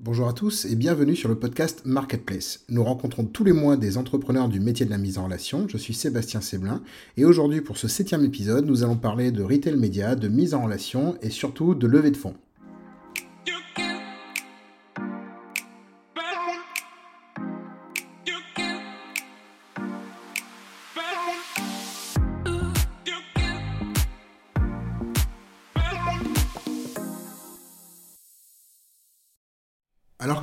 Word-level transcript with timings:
Bonjour 0.00 0.28
à 0.28 0.32
tous 0.32 0.64
et 0.64 0.76
bienvenue 0.76 1.16
sur 1.16 1.28
le 1.28 1.34
podcast 1.34 1.82
Marketplace. 1.84 2.60
Nous 2.68 2.84
rencontrons 2.84 3.24
tous 3.24 3.42
les 3.42 3.52
mois 3.52 3.76
des 3.76 3.98
entrepreneurs 3.98 4.48
du 4.48 4.60
métier 4.60 4.86
de 4.86 4.92
la 4.92 4.96
mise 4.96 5.18
en 5.18 5.24
relation. 5.24 5.66
Je 5.66 5.76
suis 5.76 5.92
Sébastien 5.92 6.40
Séblin 6.40 6.84
et 7.16 7.24
aujourd'hui 7.24 7.62
pour 7.62 7.78
ce 7.78 7.88
septième 7.88 8.24
épisode, 8.24 8.64
nous 8.64 8.84
allons 8.84 8.96
parler 8.96 9.32
de 9.32 9.42
retail 9.42 9.76
média, 9.76 10.14
de 10.14 10.28
mise 10.28 10.54
en 10.54 10.62
relation 10.62 11.16
et 11.20 11.30
surtout 11.30 11.74
de 11.74 11.88
levée 11.88 12.12
de 12.12 12.16
fonds. 12.16 12.36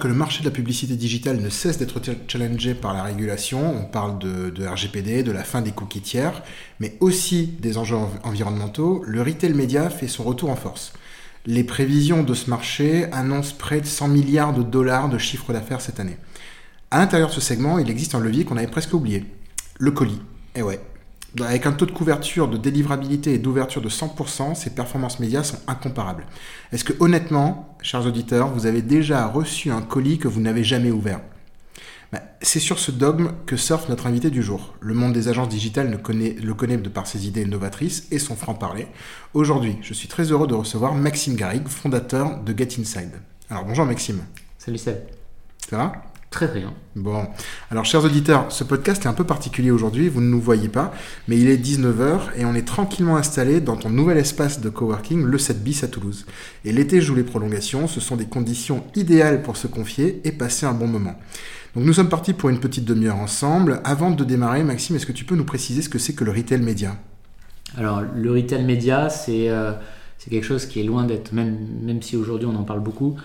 Le 0.08 0.14
marché 0.14 0.40
de 0.40 0.46
la 0.46 0.52
publicité 0.52 0.96
digitale 0.96 1.39
ne 1.39 1.50
cesse 1.50 1.78
d'être 1.78 2.02
challengé 2.28 2.74
par 2.74 2.93
la 2.93 3.04
régulation, 3.04 3.75
on 3.78 3.86
parle 3.86 4.20
de, 4.20 4.66
RGPD, 4.66 5.24
de 5.24 5.32
la 5.32 5.43
fin 5.43 5.62
des 5.62 5.71
cookies 5.71 6.02
tiers, 6.02 6.43
mais 6.79 6.96
aussi 7.00 7.48
des 7.60 7.78
enjeux 7.78 7.98
environnementaux, 8.24 9.04
le 9.06 9.21
retail 9.21 9.54
média 9.54 9.89
fait 9.89 10.07
son 10.07 10.24
retour 10.24 10.50
en 10.50 10.56
force. 10.56 10.93
Les 11.46 11.64
prévisions 11.64 12.24
de 12.24 12.34
ce 12.34 12.50
marché 12.50 13.06
annoncent 13.12 13.56
près 13.57 13.82
de 13.82 13.86
100 13.86 14.07
milliards 14.07 14.54
de 14.54 14.64
dollars 14.64 15.10
de 15.10 15.18
chiffre 15.18 15.54
d'affaires 15.54 15.82
cette 15.82 16.00
année. 16.00 16.18
À 16.92 17.00
l'intérieur 17.00 17.29
de 17.29 17.34
ce 17.34 17.42
segment, 17.42 17.78
il 17.78 17.90
existe 17.90 18.15
un 18.15 18.20
levier 18.20 18.46
qu'on 18.46 18.57
avait 18.57 18.68
presque 18.68 18.93
oublié, 18.93 19.26
le 19.78 19.92
colis. 19.92 20.21
Eh 20.56 20.62
ouais, 20.62 20.79
avec 21.44 21.66
un 21.66 21.74
taux 21.74 21.86
de 21.86 21.92
couverture, 21.92 22.48
de 22.48 22.57
délivrabilité 22.57 23.34
et 23.34 23.39
d'ouverture 23.39 23.82
de 23.82 23.89
100%, 23.89 24.56
ces 24.56 24.70
performances 24.70 25.20
médias 25.20 25.43
sont 25.43 25.60
incomparables. 25.68 26.26
Est-ce 26.71 26.84
que 26.84 26.93
honnêtement, 27.00 27.76
chers 27.82 28.06
auditeurs, 28.06 28.50
vous 28.50 28.66
avez 28.66 28.82
déjà 28.82 29.28
reçu 29.28 29.71
un 29.71 29.82
colis 29.82 30.18
que 30.18 30.28
vous 30.28 30.42
n'avez 30.42 30.64
jamais 30.64 30.92
ouvert? 30.92 31.21
Ben, 32.12 32.22
C'est 32.42 32.59
sur 32.59 32.80
ce 32.80 32.92
dogme 32.92 33.32
que 33.46 33.58
surfe 33.58 33.90
notre 33.90 34.08
invité 34.08 34.30
du 34.30 34.44
jour. 34.44 34.76
Le 34.80 34.94
monde 34.94 35.14
des 35.14 35.28
agences 35.28 35.50
digitales 35.50 35.92
le 35.92 35.98
connaît, 35.98 36.34
le 36.42 36.54
connaît 36.54 36.78
de 36.78 36.90
par 36.90 37.08
ses 37.08 37.28
idées 37.28 37.46
novatrices 37.46 38.08
et 38.12 38.20
son 38.20 38.36
franc-parler. 38.36 38.88
Aujourd'hui, 39.34 39.78
je 39.81 39.94
suis 39.94 40.08
très 40.08 40.31
heureux 40.31 40.48
de 40.48 40.54
recevoir 40.54 40.96
Maxime 40.96 41.36
Garrigue, 41.36 41.68
fondateur 41.68 42.42
de 42.42 42.58
Get 42.58 42.80
Inside. 42.80 43.12
Alors 43.50 43.66
bonjour 43.66 43.86
Maxime. 43.86 44.22
Salut 44.58 44.78
Seb. 44.78 44.98
Ça 45.70 45.78
va? 45.78 46.15
Très 46.36 46.47
bien. 46.50 46.73
Bon, 46.97 47.25
alors 47.72 47.86
chers 47.86 48.03
auditeurs, 48.03 48.52
ce 48.52 48.66
podcast 48.66 49.05
est 49.05 49.08
un 49.08 49.14
peu 49.14 49.23
particulier 49.23 49.72
aujourd'hui, 49.72 50.09
vous 50.09 50.19
ne 50.19 50.28
nous 50.28 50.41
voyez 50.41 50.67
pas, 50.67 50.94
mais 51.30 51.39
il 51.39 51.47
est 51.47 51.55
19h 51.55 52.36
et 52.36 52.44
on 52.44 52.53
est 52.53 52.67
tranquillement 52.67 53.16
installé 53.16 53.61
dans 53.61 53.78
ton 53.78 53.89
nouvel 53.89 54.17
espace 54.17 54.59
de 54.59 54.67
coworking, 54.67 55.23
le 55.23 55.38
7 55.38 55.63
bis 55.63 55.86
à 55.86 55.88
Toulouse. 55.88 56.25
Et 56.66 56.73
l'été 56.73 57.00
joue 57.00 57.16
les 57.16 57.23
prolongations, 57.23 57.88
ce 57.88 58.02
sont 58.02 58.17
des 58.17 58.25
conditions 58.25 58.83
idéales 58.95 59.44
pour 59.44 59.56
se 59.56 59.67
confier 59.67 60.19
et 60.25 60.33
passer 60.33 60.66
un 60.66 60.73
bon 60.73 60.88
moment. 60.88 61.16
Donc 61.73 61.86
nous 61.86 61.94
sommes 61.94 62.09
partis 62.09 62.33
pour 62.33 62.50
une 62.50 62.59
petite 62.59 62.83
demi-heure 62.83 63.16
ensemble. 63.16 63.80
Avant 63.86 64.11
de 64.11 64.25
démarrer, 64.25 64.66
Maxime, 64.66 64.97
est-ce 64.97 65.06
que 65.06 65.13
tu 65.13 65.23
peux 65.23 65.36
nous 65.36 65.45
préciser 65.45 65.81
ce 65.81 65.88
que 65.88 66.00
c'est 66.00 66.11
que 66.11 66.25
le 66.25 66.31
retail 66.31 66.59
média? 66.59 66.97
Alors 67.78 68.02
le 68.13 68.30
retail 68.30 68.66
média, 68.66 69.09
c'est... 69.09 69.47
Euh, 69.47 69.72
c'est 70.17 70.30
quelque 70.30 70.45
chose 70.45 70.66
qui 70.66 70.80
est 70.80 70.83
loin 70.83 71.03
d'être, 71.03 71.33
même, 71.33 71.58
même 71.81 72.02
si 72.02 72.16
aujourd'hui 72.16 72.47
on 72.47 72.56
en 72.56 72.63
parle 72.63 72.80
beaucoup, 72.80 73.16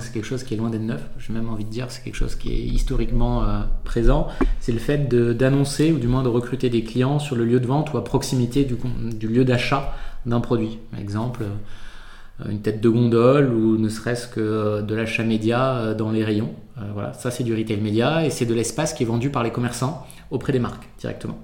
c'est 0.00 0.12
quelque 0.12 0.24
chose 0.24 0.42
qui 0.42 0.54
est 0.54 0.56
loin 0.56 0.70
d'être 0.70 0.82
neuf. 0.82 1.02
J'ai 1.18 1.32
même 1.32 1.48
envie 1.48 1.64
de 1.64 1.70
dire, 1.70 1.86
c'est 1.90 2.02
quelque 2.02 2.16
chose 2.16 2.34
qui 2.34 2.52
est 2.52 2.58
historiquement 2.58 3.44
euh, 3.44 3.60
présent. 3.84 4.28
C'est 4.60 4.72
le 4.72 4.78
fait 4.78 5.08
d'annoncer 5.08 5.92
ou 5.92 5.98
du 5.98 6.08
moins 6.08 6.22
de 6.22 6.28
recruter 6.28 6.68
des 6.68 6.82
clients 6.82 7.18
sur 7.18 7.36
le 7.36 7.44
lieu 7.44 7.60
de 7.60 7.66
vente 7.66 7.92
ou 7.92 7.98
à 7.98 8.04
proximité 8.04 8.64
du, 8.64 9.28
lieu 9.28 9.44
d'achat 9.44 9.94
d'un 10.26 10.40
produit. 10.40 10.78
Par 10.90 11.00
exemple, 11.00 11.42
euh, 11.42 12.50
une 12.50 12.60
tête 12.60 12.80
de 12.80 12.88
gondole 12.88 13.52
ou 13.52 13.78
ne 13.78 13.88
serait-ce 13.88 14.26
que 14.26 14.40
euh, 14.40 14.82
de 14.82 14.94
l'achat 14.94 15.22
média 15.22 15.94
dans 15.94 16.10
les 16.10 16.24
rayons. 16.24 16.54
voilà, 16.94 17.12
ça 17.12 17.30
c'est 17.30 17.44
du 17.44 17.54
retail 17.54 17.80
média 17.80 18.26
et 18.26 18.30
c'est 18.30 18.46
de 18.46 18.54
l'espace 18.54 18.92
qui 18.92 19.04
est 19.04 19.06
vendu 19.06 19.30
par 19.30 19.44
les 19.44 19.52
commerçants 19.52 20.06
auprès 20.30 20.52
des 20.52 20.58
marques 20.58 20.88
directement. 20.98 21.38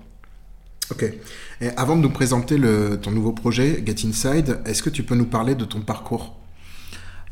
Ok. 0.91 1.05
Et 1.61 1.69
avant 1.77 1.97
de 1.97 2.01
nous 2.01 2.11
présenter 2.11 2.59
ton 3.03 3.11
nouveau 3.11 3.33
projet, 3.33 3.83
Get 3.85 4.07
Inside, 4.07 4.61
est-ce 4.65 4.83
que 4.83 4.91
tu 4.91 5.03
peux 5.03 5.15
nous 5.15 5.27
parler 5.27 5.55
de 5.55 5.67
ton 5.67 5.81
parcours? 5.81 6.38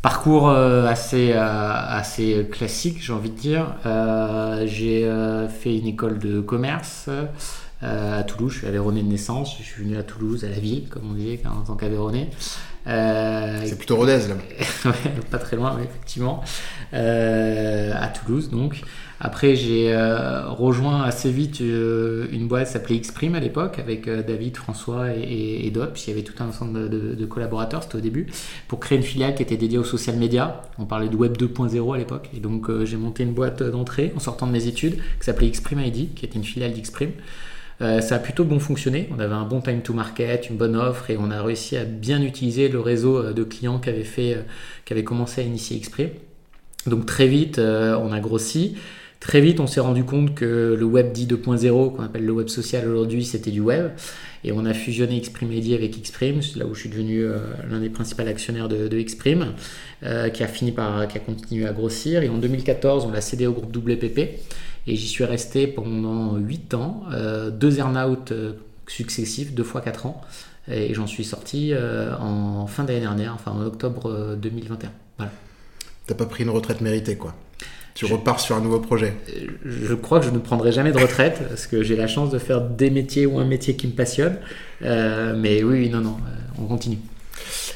Parcours 0.03 0.49
euh, 0.49 0.87
assez, 0.87 1.33
euh, 1.33 1.41
assez 1.41 2.47
classique, 2.51 2.99
j'ai 3.01 3.13
envie 3.13 3.31
de 3.31 3.39
dire. 3.39 3.75
Euh, 3.87 4.65
j'ai 4.67 5.09
fait 5.49 5.77
une 5.77 5.87
école 5.87 6.19
de 6.19 6.41
commerce 6.41 7.09
à 7.83 8.23
Toulouse. 8.25 8.53
Je 8.53 8.59
suis 8.59 8.67
aveyronais 8.67 9.03
de 9.03 9.09
naissance. 9.09 9.57
Je 9.59 9.65
suis 9.65 9.85
venu 9.85 9.97
à 9.97 10.03
Toulouse, 10.03 10.45
à 10.45 10.49
la 10.49 10.59
ville, 10.59 10.89
comme 10.89 11.11
on 11.11 11.15
dit, 11.15 11.39
en 11.45 11.63
tant 11.63 11.75
qu'aveyronais. 11.75 12.31
C'est 12.87 13.77
plutôt 13.77 13.97
Rodez, 13.97 14.29
là. 14.29 14.93
pas 15.31 15.39
très 15.39 15.57
loin, 15.57 15.77
effectivement. 15.79 16.43
à 16.93 18.09
Toulouse, 18.09 18.51
donc. 18.51 18.83
Après, 19.19 19.57
j'ai 19.57 19.95
euh, 19.95 20.47
rejoint 20.51 21.03
assez 21.03 21.31
vite 21.31 21.63
euh, 21.63 22.27
une 22.33 22.49
boîte 22.49 22.67
s'appelait 22.67 22.99
Xprime 22.99 23.35
à 23.35 23.41
l'époque, 23.41 23.79
avec 23.79 24.09
euh, 24.09 24.23
David, 24.23 24.57
François 24.57 25.15
et, 25.15 25.71
d'autres, 25.71 25.93
puisqu'il 25.93 26.11
y 26.11 26.13
avait 26.13 26.23
tout 26.23 26.35
un 26.43 26.49
ensemble 26.49 26.91
de, 26.91 27.27
collaborateurs, 27.27 27.83
c'était 27.83 27.97
au 27.97 28.01
début, 28.01 28.27
pour 28.69 28.79
créer 28.79 28.99
une 28.99 29.05
filiale 29.05 29.35
qui 29.35 29.43
était 29.43 29.57
dédiée 29.57 29.79
aux 29.79 29.85
social 29.85 30.17
media. 30.17 30.63
On 30.79 30.85
parlait 30.85 31.09
de 31.09 31.17
Web 31.17 31.37
2.0 31.37 31.95
à 31.95 31.99
l'époque. 31.99 32.29
Et 32.37 32.41
donc, 32.41 32.71
j'ai 32.85 32.97
monté 32.97 33.23
une 33.23 33.33
boîte 33.33 33.63
d'entrée 33.63 34.13
en 34.17 34.21
sortant 34.21 34.47
de 34.47 34.53
mes 34.53 34.67
études, 34.67 34.97
qui 34.97 35.25
s'appelait 35.25 35.51
Xprime 35.51 35.81
ID, 35.81 36.15
qui 36.15 36.27
était 36.27 36.37
une 36.37 36.45
filiale 36.45 36.73
d'Xprime. 36.73 37.13
ça 37.81 38.15
a 38.15 38.19
plutôt 38.19 38.45
bon 38.45 38.61
fonctionné. 38.61 39.09
On 39.17 39.19
avait 39.19 39.35
un 39.35 39.45
bon 39.47 39.63
time 39.63 39.81
to 39.81 39.95
market, 39.95 40.51
une 40.51 40.57
bonne 40.57 40.77
offre 40.77 41.11
et 41.11 41.17
on 41.19 41.31
a 41.31 41.43
réussi 41.43 41.77
à 41.79 41.85
bien 41.85 42.21
utiliser 42.21 42.69
le 42.69 42.81
réseau 42.81 43.33
de 43.33 43.45
clients 43.45 43.79
qui 43.79 43.89
avait, 43.89 44.05
fait, 44.05 44.45
qui 44.85 44.93
avait 44.93 45.05
commencé 45.05 45.41
à 45.41 45.45
initier 45.45 45.79
Xprime. 45.79 46.11
Donc 46.87 47.07
très 47.07 47.27
vite, 47.27 47.59
on 47.59 48.13
a 48.13 48.21
grossi. 48.21 48.77
Très 49.27 49.41
vite, 49.41 49.59
on 49.59 49.67
s'est 49.67 49.81
rendu 49.81 50.05
compte 50.05 50.37
que 50.37 50.77
le 50.79 50.85
web 50.85 51.11
dit 51.11 51.27
2.0, 51.27 51.97
qu'on 51.97 52.03
appelle 52.05 52.25
le 52.25 52.33
web 52.33 52.47
social 52.47 52.89
aujourd'hui, 52.89 53.25
c'était 53.25 53.51
du 53.51 53.59
web. 53.59 53.91
Et 54.45 54.53
on 54.53 54.65
a 54.65 54.73
fusionné 54.73 55.21
Xprime 55.21 55.51
avec 55.51 56.01
Xprime, 56.01 56.41
là 56.55 56.65
où 56.65 56.75
je 56.75 56.81
suis 56.81 56.89
devenu 56.89 57.25
euh, 57.25 57.39
l'un 57.69 57.81
des 57.81 57.89
principaux 57.89 58.23
actionnaires 58.23 58.69
de, 58.69 59.03
Xprime, 59.03 59.55
euh, 60.05 60.29
qui 60.29 60.45
a 60.45 60.47
fini 60.47 60.71
par, 60.71 61.09
qui 61.09 61.17
a 61.17 61.21
continué 61.21 61.67
à 61.67 61.73
grossir. 61.73 62.23
Et 62.23 62.29
en 62.29 62.39
2014, 62.39 63.05
on 63.05 63.11
l'a 63.11 63.21
cédé 63.21 63.49
au 63.49 63.53
groupe 63.53 63.77
WPP. 63.77 64.19
Et 64.87 64.95
j'y 64.95 65.09
suis 65.09 65.25
resté 65.25 65.67
pendant 65.67 66.37
8 66.37 66.75
ans, 66.75 67.03
euh, 67.11 67.51
deux 67.51 67.81
earn-out 67.81 68.33
successifs, 68.87 69.55
deux 69.55 69.65
fois 69.65 69.81
4 69.81 70.07
ans. 70.07 70.21
Et 70.71 70.95
j'en 70.95 71.09
suis 71.09 71.25
sorti 71.25 71.73
en 72.21 72.69
fin 72.69 72.85
d'année 72.85 73.01
dernière, 73.01 73.35
enfin 73.35 73.51
en 73.51 73.63
octobre 73.67 74.37
2021. 74.41 74.93
Voilà. 75.17 75.33
T'as 76.07 76.15
pas 76.15 76.27
pris 76.27 76.45
une 76.45 76.51
retraite 76.51 76.81
méritée, 76.81 77.17
quoi 77.17 77.35
tu 77.97 78.05
repars 78.05 78.41
sur 78.41 78.55
un 78.55 78.61
nouveau 78.61 78.79
projet 78.79 79.17
Je 79.65 79.95
crois 79.95 80.21
que 80.21 80.27
je 80.27 80.31
ne 80.31 80.39
prendrai 80.39 80.71
jamais 80.71 80.93
de 80.93 80.99
retraite 80.99 81.41
parce 81.49 81.67
que 81.67 81.83
j'ai 81.83 81.97
la 81.97 82.07
chance 82.07 82.31
de 82.31 82.39
faire 82.39 82.61
des 82.61 82.91
métiers 82.91 83.25
ou 83.25 83.39
un 83.39 83.47
métier 83.47 83.75
qui 83.75 83.87
me 83.87 83.93
passionne. 83.95 84.37
Euh, 84.83 85.35
mais 85.35 85.63
oui, 85.63 85.89
non, 85.89 86.03
non, 86.03 86.19
euh, 86.27 86.63
on 86.63 86.67
continue. 86.67 86.99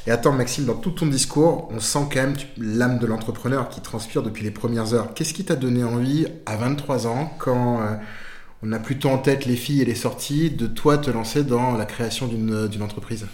Et 0.06 0.10
attends, 0.10 0.32
Maxime, 0.32 0.66
dans 0.66 0.74
tout 0.74 0.90
ton 0.90 1.06
discours, 1.06 1.70
on 1.72 1.80
sent 1.80 2.06
quand 2.12 2.20
même 2.20 2.34
l'âme 2.58 2.98
de 2.98 3.06
l'entrepreneur 3.06 3.70
qui 3.70 3.80
transpire 3.80 4.22
depuis 4.22 4.44
les 4.44 4.50
premières 4.50 4.92
heures. 4.92 5.14
Qu'est-ce 5.14 5.32
qui 5.32 5.44
t'a 5.44 5.56
donné 5.56 5.84
envie 5.84 6.26
à 6.44 6.56
23 6.56 7.06
ans, 7.06 7.32
quand 7.38 7.80
euh, 7.80 7.94
on 8.62 8.72
a 8.72 8.78
plutôt 8.78 9.08
en 9.08 9.16
tête 9.16 9.46
les 9.46 9.56
filles 9.56 9.80
et 9.80 9.86
les 9.86 9.94
sorties, 9.94 10.50
de 10.50 10.66
toi 10.66 10.98
te 10.98 11.10
lancer 11.10 11.44
dans 11.44 11.78
la 11.78 11.86
création 11.86 12.26
d'une 12.26 12.82
entreprise? 12.82 13.26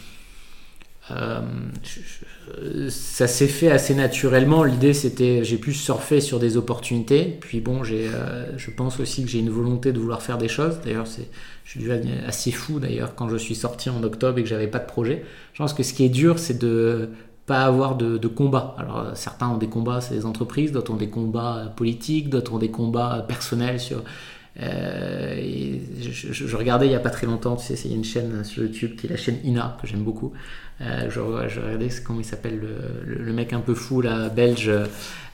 Ça 2.88 3.26
s'est 3.26 3.46
fait 3.46 3.70
assez 3.70 3.94
naturellement. 3.94 4.64
L'idée, 4.64 4.92
c'était, 4.92 5.44
j'ai 5.44 5.58
pu 5.58 5.72
surfer 5.72 6.20
sur 6.20 6.38
des 6.38 6.56
opportunités. 6.56 7.36
Puis 7.40 7.60
bon, 7.60 7.84
j'ai, 7.84 8.08
euh, 8.08 8.56
je 8.56 8.70
pense 8.70 9.00
aussi 9.00 9.24
que 9.24 9.30
j'ai 9.30 9.38
une 9.38 9.50
volonté 9.50 9.92
de 9.92 9.98
vouloir 9.98 10.22
faire 10.22 10.38
des 10.38 10.48
choses. 10.48 10.78
D'ailleurs, 10.84 11.06
c'est, 11.06 11.28
je 11.64 11.78
suis 11.78 11.90
assez 12.26 12.50
fou 12.50 12.80
d'ailleurs 12.80 13.14
quand 13.14 13.28
je 13.28 13.36
suis 13.36 13.54
sorti 13.54 13.90
en 13.90 14.02
octobre 14.02 14.38
et 14.38 14.42
que 14.42 14.48
j'avais 14.48 14.68
pas 14.68 14.78
de 14.78 14.86
projet. 14.86 15.24
Je 15.52 15.58
pense 15.58 15.74
que 15.74 15.82
ce 15.82 15.92
qui 15.92 16.04
est 16.04 16.08
dur, 16.08 16.38
c'est 16.38 16.58
de 16.58 17.10
pas 17.46 17.64
avoir 17.64 17.96
de, 17.96 18.18
de 18.18 18.28
combat. 18.28 18.74
Alors 18.76 19.12
certains 19.14 19.48
ont 19.48 19.56
des 19.58 19.68
combats, 19.68 20.00
c'est 20.00 20.14
des 20.14 20.26
entreprises, 20.26 20.72
d'autres 20.72 20.92
ont 20.92 20.96
des 20.96 21.10
combats 21.10 21.72
politiques, 21.76 22.28
d'autres 22.28 22.52
ont 22.52 22.58
des 22.58 22.72
combats 22.72 23.24
personnels 23.28 23.78
sur 23.78 24.02
euh, 24.62 25.36
je, 26.10 26.56
regardais 26.56 26.86
il 26.86 26.90
n'y 26.90 26.94
a 26.94 27.00
pas 27.00 27.10
très 27.10 27.26
longtemps, 27.26 27.56
tu 27.56 27.66
sais, 27.66 27.74
il 27.84 27.90
y 27.90 27.94
a 27.94 27.96
une 27.96 28.04
chaîne 28.04 28.42
sur 28.42 28.62
YouTube 28.62 28.96
qui 28.96 29.06
est 29.06 29.10
la 29.10 29.16
chaîne 29.16 29.38
Ina, 29.44 29.76
que 29.80 29.86
j'aime 29.86 30.02
beaucoup. 30.02 30.32
Euh, 30.80 31.10
je, 31.10 31.20
regardais 31.20 31.88
comment 32.04 32.20
il 32.20 32.24
s'appelle, 32.24 32.58
le, 32.60 33.14
le, 33.24 33.32
mec 33.32 33.52
un 33.52 33.60
peu 33.60 33.74
fou, 33.74 34.00
là, 34.00 34.28
belge. 34.28 34.70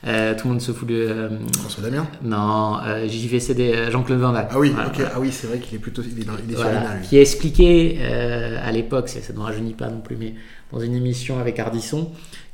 Euh, 0.05 0.35
tout 0.35 0.49
le 0.49 0.55
monde 0.55 0.61
se 0.61 0.73
fout 0.73 0.89
de. 0.89 1.31
François 1.59 1.85
Damien? 1.85 2.07
Non, 2.23 2.79
JVCD, 3.07 3.91
Jean-Claude 3.91 4.19
Van 4.19 4.33
Damme. 4.33 4.49
Ah 4.51 4.59
oui, 4.59 4.73
ah 4.77 5.21
oui 5.21 5.31
c'est 5.31 5.47
vrai 5.47 5.59
qu'il 5.59 5.77
est 5.77 5.81
plutôt 5.81 6.03
il 6.03 6.21
est, 6.21 6.25
dans, 6.25 6.33
il 6.45 6.53
est 6.53 6.57
sur 6.57 6.69
l'Ina. 6.69 6.97
Qui 7.03 7.19
a 7.19 7.21
expliqué 7.21 8.03
à 8.05 8.73
l'époque, 8.73 9.09
ça 9.09 9.33
ne 9.33 9.39
rajeunit 9.39 9.75
pas 9.75 9.89
non 9.89 10.01
plus, 10.01 10.17
mais 10.17 10.35
dans 10.73 10.81
une 10.81 10.95
émission 10.95 11.39
avec 11.39 11.59
Ardisson, 11.59 12.11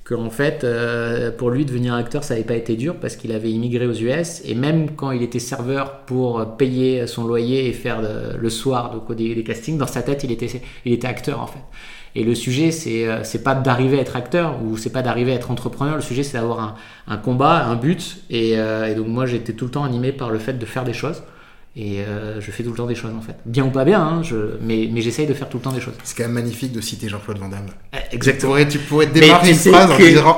qu'en 0.08 0.30
fait, 0.30 0.64
euh, 0.64 1.30
pour 1.30 1.50
lui, 1.50 1.64
devenir 1.64 1.94
acteur, 1.94 2.24
ça 2.24 2.34
n'avait 2.34 2.46
pas 2.46 2.54
été 2.54 2.76
dur 2.76 2.96
parce 2.96 3.16
qu'il 3.16 3.32
avait 3.32 3.50
immigré 3.50 3.86
aux 3.86 3.92
US 3.92 4.40
et 4.44 4.54
même 4.54 4.92
quand 4.92 5.10
il 5.10 5.22
était 5.22 5.38
serveur 5.38 6.00
pour 6.06 6.56
payer 6.56 7.06
son 7.06 7.26
loyer 7.26 7.68
et 7.68 7.72
faire 7.72 8.00
le, 8.00 8.50
soir 8.50 8.90
donc, 8.90 9.14
des, 9.14 9.34
des, 9.34 9.44
castings, 9.44 9.76
dans 9.76 9.86
sa 9.86 10.02
tête, 10.02 10.24
il 10.24 10.32
était, 10.32 10.62
il 10.86 10.92
était 10.92 11.06
acteur 11.06 11.40
en 11.40 11.46
fait. 11.46 11.60
Et 12.14 12.24
le 12.24 12.34
sujet, 12.34 12.70
c'est 12.70 13.06
euh, 13.06 13.22
c'est 13.22 13.42
pas 13.42 13.54
d'arriver 13.54 13.98
à 13.98 14.00
être 14.00 14.16
acteur 14.16 14.62
ou 14.62 14.76
c'est 14.76 14.90
pas 14.90 15.02
d'arriver 15.02 15.32
à 15.32 15.34
être 15.34 15.50
entrepreneur. 15.50 15.94
Le 15.94 16.02
sujet, 16.02 16.22
c'est 16.22 16.38
d'avoir 16.38 16.60
un, 16.60 16.74
un, 17.06 17.16
combat, 17.18 17.64
un 17.66 17.76
but. 17.76 18.18
Et, 18.30 18.58
euh, 18.58 18.86
et 18.90 18.94
donc 18.94 19.08
moi, 19.08 19.26
j'étais 19.26 19.52
tout 19.52 19.66
le 19.66 19.70
temps 19.70 19.84
animé 19.84 20.12
par 20.12 20.30
le 20.30 20.38
fait 20.38 20.54
de 20.54 20.66
faire 20.66 20.84
des 20.84 20.94
choses. 20.94 21.22
Et 21.80 22.00
euh, 22.00 22.40
je 22.40 22.50
fais 22.50 22.64
tout 22.64 22.70
le 22.70 22.76
temps 22.76 22.86
des 22.86 22.96
choses 22.96 23.12
en 23.16 23.20
fait. 23.20 23.36
Bien 23.46 23.64
ou 23.64 23.70
pas 23.70 23.84
bien, 23.84 24.02
hein, 24.02 24.20
je... 24.24 24.56
mais, 24.60 24.88
mais 24.92 25.00
j'essaye 25.00 25.28
de 25.28 25.32
faire 25.32 25.48
tout 25.48 25.58
le 25.58 25.62
temps 25.62 25.70
des 25.70 25.80
choses. 25.80 25.94
C'est 26.02 26.16
quand 26.16 26.24
même 26.24 26.32
magnifique 26.32 26.72
de 26.72 26.80
citer 26.80 27.08
Jean-Claude 27.08 27.38
Van 27.38 27.48
Damme. 27.48 27.66
Eh, 27.92 28.16
exactement. 28.16 28.56
Tu 28.56 28.64
pourrais, 28.64 28.68
tu 28.68 28.78
pourrais 28.78 29.06
démarrer 29.06 29.50
une 29.50 29.54
phrase 29.54 29.88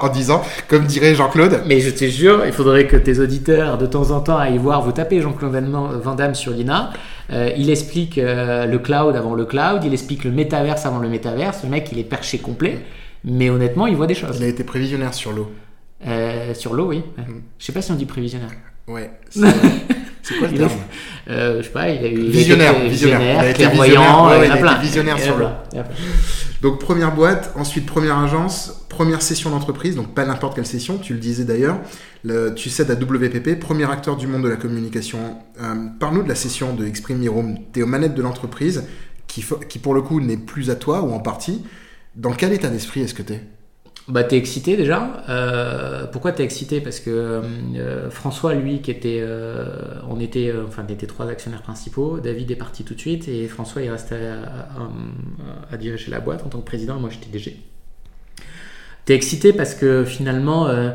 en, 0.02 0.08
disant, 0.10 0.42
comme 0.68 0.84
dirait 0.84 1.14
Jean-Claude. 1.14 1.62
Mais 1.66 1.80
je 1.80 1.88
te 1.88 2.04
jure, 2.04 2.44
il 2.44 2.52
faudrait 2.52 2.86
que 2.86 2.96
tes 2.98 3.20
auditeurs 3.20 3.78
de 3.78 3.86
temps 3.86 4.10
en 4.10 4.20
temps 4.20 4.36
aillent 4.36 4.58
voir, 4.58 4.82
vous 4.82 4.92
tapez 4.92 5.22
Jean-Claude 5.22 5.54
Van 6.02 6.14
Damme 6.14 6.34
sur 6.34 6.52
l'INA. 6.52 6.92
Euh, 7.32 7.50
il 7.56 7.70
explique 7.70 8.18
euh, 8.18 8.66
le 8.66 8.78
cloud 8.78 9.16
avant 9.16 9.34
le 9.34 9.46
cloud, 9.46 9.82
il 9.82 9.94
explique 9.94 10.24
le 10.24 10.32
métaverse 10.32 10.84
avant 10.84 10.98
le 10.98 11.08
métaverse. 11.08 11.64
Le 11.64 11.70
mec, 11.70 11.88
il 11.90 11.98
est 11.98 12.04
perché 12.04 12.36
complet. 12.36 12.80
Mais 13.24 13.48
honnêtement, 13.48 13.86
il 13.86 13.96
voit 13.96 14.06
des 14.06 14.14
choses. 14.14 14.36
Il 14.38 14.44
a 14.44 14.48
été 14.48 14.62
prévisionnaire 14.62 15.14
sur 15.14 15.32
l'eau. 15.32 15.50
sur 16.52 16.74
l'eau, 16.74 16.88
oui. 16.88 16.98
Mm. 17.16 17.22
Je 17.58 17.64
sais 17.64 17.72
pas 17.72 17.80
si 17.80 17.92
on 17.92 17.94
dit 17.94 18.04
prévisionnaire. 18.04 18.50
Ouais. 18.86 19.10
C'est 20.30 20.38
quoi 20.38 20.48
le 20.48 20.56
terme 20.56 20.72
euh, 21.28 21.58
Je 21.58 21.66
sais 21.66 21.72
pas, 21.72 21.90
il 21.90 22.04
a 22.04 22.08
eu. 22.08 22.30
Visionnaire, 22.30 22.74
il 22.82 22.90
visionnaire. 22.90 23.54
Clairvoyant, 23.54 24.28
visionnaire, 24.28 24.44
il, 24.44 24.52
a 24.52 24.56
plein. 24.56 24.78
visionnaire 24.78 25.18
sur 25.18 25.36
le. 25.36 25.46
Donc 26.62 26.78
première 26.78 27.14
boîte, 27.14 27.52
ensuite 27.56 27.86
première 27.86 28.18
agence, 28.18 28.84
première 28.88 29.22
session 29.22 29.50
d'entreprise, 29.50 29.96
donc 29.96 30.14
pas 30.14 30.26
n'importe 30.26 30.54
quelle 30.54 30.66
session, 30.66 30.98
tu 30.98 31.14
le 31.14 31.18
disais 31.18 31.44
d'ailleurs. 31.44 31.78
Tu 32.54 32.68
cèdes 32.68 32.90
à 32.90 32.94
WPP, 32.94 33.58
premier 33.58 33.90
acteur 33.90 34.16
du 34.16 34.26
monde 34.26 34.42
de 34.42 34.48
la 34.48 34.56
communication. 34.56 35.38
Euh, 35.60 35.74
Parle-nous 35.98 36.22
de 36.22 36.28
la 36.28 36.34
session 36.34 36.74
de 36.74 36.86
Exprime 36.86 37.18
Miroom. 37.18 37.58
Tu 37.72 37.80
es 37.80 37.82
aux 37.82 37.86
manettes 37.86 38.14
de 38.14 38.22
l'entreprise, 38.22 38.84
qui, 39.26 39.44
qui 39.68 39.78
pour 39.78 39.94
le 39.94 40.02
coup 40.02 40.20
n'est 40.20 40.36
plus 40.36 40.70
à 40.70 40.74
toi 40.74 41.02
ou 41.02 41.12
en 41.12 41.20
partie. 41.20 41.64
Dans 42.14 42.32
quel 42.32 42.52
état 42.52 42.68
d'esprit 42.68 43.00
est-ce 43.00 43.14
que 43.14 43.22
tu 43.22 43.34
es 43.34 43.40
bah, 44.10 44.24
t'es 44.24 44.36
excité 44.36 44.76
déjà. 44.76 45.22
Euh, 45.28 46.06
pourquoi 46.06 46.32
t'es 46.32 46.42
excité? 46.42 46.80
Parce 46.80 46.98
que 47.00 47.10
euh, 47.10 48.10
François, 48.10 48.54
lui, 48.54 48.82
qui 48.82 48.90
était, 48.90 49.20
euh, 49.20 49.66
on 50.08 50.18
était, 50.18 50.48
euh, 50.48 50.64
enfin, 50.66 50.84
on 50.86 50.92
était 50.92 51.06
trois 51.06 51.28
actionnaires 51.28 51.62
principaux. 51.62 52.18
David 52.18 52.50
est 52.50 52.56
parti 52.56 52.82
tout 52.82 52.94
de 52.94 53.00
suite 53.00 53.28
et 53.28 53.46
François 53.46 53.82
il 53.82 53.90
resté 53.90 54.16
à, 54.16 55.72
à, 55.72 55.76
diriger 55.76 56.10
la 56.10 56.20
boîte 56.20 56.44
en 56.44 56.48
tant 56.48 56.58
que 56.58 56.66
président. 56.66 56.98
Moi, 56.98 57.10
j'étais 57.10 57.30
DG. 57.30 57.56
T'es 59.04 59.14
excité 59.14 59.52
parce 59.52 59.74
que 59.74 60.04
finalement, 60.04 60.66
euh, 60.66 60.90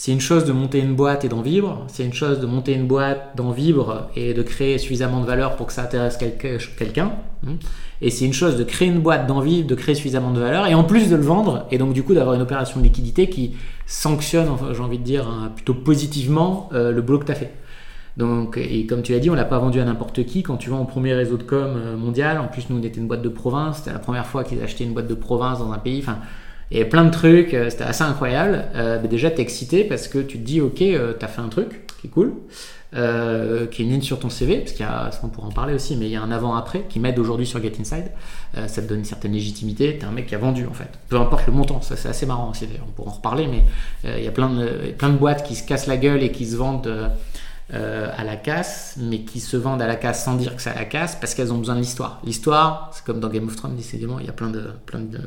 c'est 0.00 0.12
une 0.12 0.20
chose 0.22 0.46
de 0.46 0.52
monter 0.52 0.78
une 0.78 0.94
boîte 0.94 1.26
et 1.26 1.28
d'en 1.28 1.42
vivre. 1.42 1.84
C'est 1.88 2.06
une 2.06 2.14
chose 2.14 2.40
de 2.40 2.46
monter 2.46 2.72
une 2.72 2.86
boîte, 2.86 3.36
d'en 3.36 3.50
vivre 3.50 4.08
et 4.16 4.32
de 4.32 4.40
créer 4.40 4.78
suffisamment 4.78 5.20
de 5.20 5.26
valeur 5.26 5.56
pour 5.56 5.66
que 5.66 5.74
ça 5.74 5.82
intéresse 5.82 6.16
quelqu'un. 6.16 7.12
Hein. 7.46 7.56
Et 8.00 8.08
c'est 8.08 8.24
une 8.24 8.32
chose 8.32 8.56
de 8.56 8.64
créer 8.64 8.88
une 8.88 9.00
boîte, 9.00 9.26
d'en 9.26 9.40
vivre, 9.40 9.68
de 9.68 9.74
créer 9.74 9.94
suffisamment 9.94 10.30
de 10.30 10.40
valeur 10.40 10.66
et 10.66 10.72
en 10.72 10.84
plus 10.84 11.10
de 11.10 11.16
le 11.16 11.22
vendre 11.22 11.66
et 11.70 11.76
donc 11.76 11.92
du 11.92 12.02
coup 12.02 12.14
d'avoir 12.14 12.34
une 12.34 12.40
opération 12.40 12.80
de 12.80 12.84
liquidité 12.84 13.28
qui 13.28 13.56
sanctionne, 13.84 14.48
j'ai 14.72 14.80
envie 14.80 14.96
de 14.96 15.04
dire, 15.04 15.28
hein, 15.28 15.52
plutôt 15.54 15.74
positivement 15.74 16.70
euh, 16.72 16.92
le 16.92 17.02
boulot 17.02 17.18
que 17.18 17.26
tu 17.26 17.32
as 17.32 17.34
fait. 17.34 17.52
Donc, 18.16 18.56
et 18.56 18.86
comme 18.86 19.02
tu 19.02 19.12
l'as 19.12 19.18
dit, 19.18 19.28
on 19.28 19.34
l'a 19.34 19.44
pas 19.44 19.58
vendu 19.58 19.80
à 19.80 19.84
n'importe 19.84 20.24
qui. 20.24 20.42
Quand 20.42 20.56
tu 20.56 20.70
vas 20.70 20.76
en 20.76 20.86
premier 20.86 21.12
réseau 21.12 21.36
de 21.36 21.42
com 21.42 21.74
euh, 21.76 21.98
mondial, 21.98 22.38
en 22.38 22.48
plus 22.48 22.70
nous 22.70 22.78
on 22.78 22.82
était 22.82 22.98
une 22.98 23.06
boîte 23.06 23.22
de 23.22 23.28
province, 23.28 23.76
c'était 23.80 23.92
la 23.92 23.98
première 23.98 24.26
fois 24.26 24.44
qu'ils 24.44 24.62
achetaient 24.62 24.84
une 24.84 24.94
boîte 24.94 25.08
de 25.08 25.14
province 25.14 25.58
dans 25.58 25.72
un 25.72 25.78
pays. 25.78 25.98
Enfin, 25.98 26.20
et 26.70 26.84
plein 26.84 27.04
de 27.04 27.10
trucs, 27.10 27.54
euh, 27.54 27.68
c'était 27.70 27.84
assez 27.84 28.04
incroyable. 28.04 28.64
Euh, 28.74 29.04
déjà, 29.06 29.30
t'es 29.30 29.42
excité 29.42 29.84
parce 29.84 30.08
que 30.08 30.18
tu 30.18 30.38
te 30.38 30.44
dis, 30.44 30.60
ok, 30.60 30.82
euh, 30.82 31.12
t'as 31.18 31.26
fait 31.26 31.40
un 31.40 31.48
truc 31.48 31.86
qui 32.00 32.06
est 32.06 32.10
cool, 32.10 32.32
euh, 32.94 33.66
qui 33.66 33.82
est 33.82 33.84
une 33.84 33.90
ligne 33.90 34.02
sur 34.02 34.18
ton 34.20 34.30
CV, 34.30 34.58
parce 34.58 34.72
qu'il 34.72 34.86
y 34.86 34.88
a, 34.88 35.10
on 35.22 35.28
pourra 35.28 35.48
en 35.48 35.52
parler 35.52 35.74
aussi, 35.74 35.96
mais 35.96 36.06
il 36.06 36.12
y 36.12 36.16
a 36.16 36.22
un 36.22 36.30
avant-après 36.30 36.86
qui 36.88 37.00
m'aide 37.00 37.18
aujourd'hui 37.18 37.46
sur 37.46 37.60
Get 37.60 37.72
Inside. 37.80 38.12
Euh, 38.56 38.68
ça 38.68 38.82
te 38.82 38.88
donne 38.88 39.00
une 39.00 39.04
certaine 39.04 39.32
légitimité. 39.32 39.98
T'es 39.98 40.06
un 40.06 40.12
mec 40.12 40.26
qui 40.26 40.34
a 40.34 40.38
vendu 40.38 40.66
en 40.66 40.72
fait, 40.72 40.90
peu 41.08 41.16
importe 41.16 41.46
le 41.46 41.52
montant. 41.52 41.82
Ça, 41.82 41.96
c'est 41.96 42.08
assez 42.08 42.26
marrant. 42.26 42.52
On 42.86 42.90
pourra 42.92 43.10
en 43.10 43.14
reparler, 43.14 43.48
mais 43.48 43.64
il 44.16 44.24
y 44.24 44.28
a 44.28 44.32
plein 44.32 44.50
de, 44.50 44.92
plein 44.92 45.10
de 45.10 45.18
boîtes 45.18 45.42
qui 45.44 45.56
se 45.56 45.66
cassent 45.66 45.86
la 45.86 45.96
gueule 45.96 46.22
et 46.22 46.30
qui 46.30 46.46
se 46.46 46.56
vendent. 46.56 47.10
Euh, 47.72 48.10
à 48.16 48.24
la 48.24 48.34
casse, 48.34 48.96
mais 48.98 49.20
qui 49.20 49.38
se 49.38 49.56
vendent 49.56 49.80
à 49.80 49.86
la 49.86 49.94
casse 49.94 50.24
sans 50.24 50.34
dire 50.34 50.56
que 50.56 50.62
c'est 50.62 50.70
à 50.70 50.74
la 50.74 50.84
casse 50.84 51.14
parce 51.14 51.34
qu'elles 51.34 51.52
ont 51.52 51.58
besoin 51.58 51.76
de 51.76 51.80
l'histoire. 51.80 52.20
L'histoire, 52.24 52.90
c'est 52.92 53.04
comme 53.04 53.20
dans 53.20 53.28
Game 53.28 53.46
of 53.46 53.54
Thrones, 53.54 53.76
décidément, 53.76 54.18
il 54.18 54.26
y 54.26 54.28
a 54.28 54.32
plein 54.32 54.50
de, 54.50 54.72
plein 54.86 54.98
de, 54.98 55.20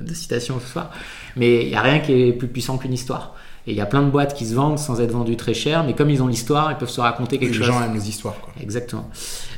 de, 0.00 0.14
citations 0.14 0.58
ce 0.58 0.66
soir, 0.66 0.90
mais 1.36 1.62
il 1.62 1.68
n'y 1.68 1.76
a 1.76 1.82
rien 1.82 2.00
qui 2.00 2.10
est 2.12 2.32
plus 2.32 2.48
puissant 2.48 2.78
qu'une 2.78 2.92
histoire. 2.92 3.36
Et 3.68 3.70
il 3.70 3.76
y 3.76 3.80
a 3.80 3.86
plein 3.86 4.02
de 4.02 4.10
boîtes 4.10 4.34
qui 4.34 4.44
se 4.44 4.56
vendent 4.56 4.80
sans 4.80 5.00
être 5.00 5.12
vendues 5.12 5.36
très 5.36 5.54
cher, 5.54 5.84
mais 5.84 5.94
comme 5.94 6.10
ils 6.10 6.20
ont 6.20 6.26
l'histoire, 6.26 6.72
ils 6.72 6.78
peuvent 6.78 6.90
se 6.90 7.00
raconter 7.00 7.38
quelque 7.38 7.54
chose. 7.54 7.68
Les 7.68 7.72
gens 7.72 7.82
aiment 7.84 7.94
les 7.94 8.08
histoires. 8.08 8.40
Quoi. 8.40 8.52
Exactement. 8.60 9.08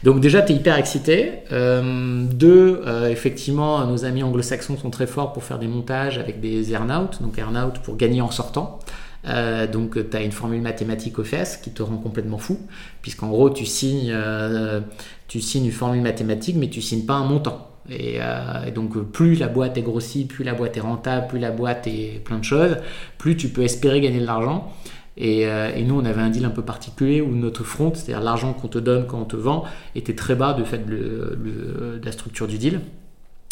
Donc 0.05 0.21
déjà, 0.21 0.43
tu 0.43 0.53
es 0.53 0.57
hyper 0.57 0.77
excité. 0.77 1.33
Euh, 1.53 2.27
deux, 2.27 2.83
euh, 2.87 3.09
effectivement, 3.09 3.87
nos 3.87 4.05
amis 4.05 4.23
anglo-saxons 4.23 4.77
sont 4.77 4.91
très 4.91 5.07
forts 5.07 5.33
pour 5.33 5.43
faire 5.43 5.59
des 5.59 5.69
montages 5.69 6.19
avec 6.19 6.41
des 6.41 6.71
earn-out, 6.73 7.23
donc 7.23 7.39
earn-out 7.39 7.79
pour 7.79 7.97
gagner 7.97 8.21
en 8.21 8.31
sortant. 8.31 8.79
Euh, 9.27 9.67
donc 9.67 9.99
tu 10.11 10.17
as 10.17 10.23
une 10.23 10.33
formule 10.33 10.61
mathématique 10.61 11.19
aux 11.19 11.25
fesses 11.25 11.57
qui 11.57 11.71
te 11.71 11.83
rend 11.83 11.97
complètement 11.97 12.39
fou, 12.39 12.61
puisqu'en 13.03 13.29
gros 13.29 13.51
tu 13.51 13.67
signes, 13.67 14.13
euh, 14.13 14.81
tu 15.29 15.41
signes 15.41 15.67
une 15.67 15.73
formule 15.73 16.03
mathématique, 16.03 16.57
mais 16.57 16.69
tu 16.69 16.81
signes 16.81 17.07
pas 17.07 17.15
un 17.15 17.25
montant. 17.25 17.71
Et, 17.89 18.19
euh, 18.21 18.71
donc 18.73 18.99
plus 19.13 19.39
la 19.39 19.49
boîte 19.49 19.79
est 19.79 19.83
grossie, 19.83 20.25
plus 20.25 20.45
la 20.45 20.55
boîte 20.55 20.77
est 20.77 20.81
rentable, 20.81 21.29
plus 21.29 21.39
la 21.39 21.51
boîte 21.51 21.87
est 21.87 22.23
plein 22.25 22.39
de 22.39 22.45
choses, 22.45 22.77
plus 23.19 23.37
tu 23.37 23.49
peux 23.49 23.63
espérer 23.63 24.01
gagner 24.01 24.21
de 24.21 24.27
l'argent. 24.27 24.73
Et, 25.19 25.45
et, 25.45 25.83
nous, 25.85 25.99
on 25.99 26.05
avait 26.05 26.21
un 26.21 26.29
deal 26.29 26.45
un 26.45 26.51
peu 26.51 26.61
particulier 26.61 27.23
où 27.23 27.35
notre 27.35 27.65
front, 27.65 27.91
c'est-à-dire 27.95 28.21
l'argent 28.21 28.53
qu'on 28.53 28.69
te 28.69 28.77
donne 28.77 29.07
quand 29.07 29.19
on 29.19 29.25
te 29.25 29.37
vend, 29.37 29.65
était 29.95 30.15
très 30.15 30.35
bas 30.35 30.53
de 30.53 30.63
fait 30.63 30.85
de 30.85 31.99
la 32.05 32.13
structure 32.13 32.47
du 32.47 32.59
deal. 32.59 32.81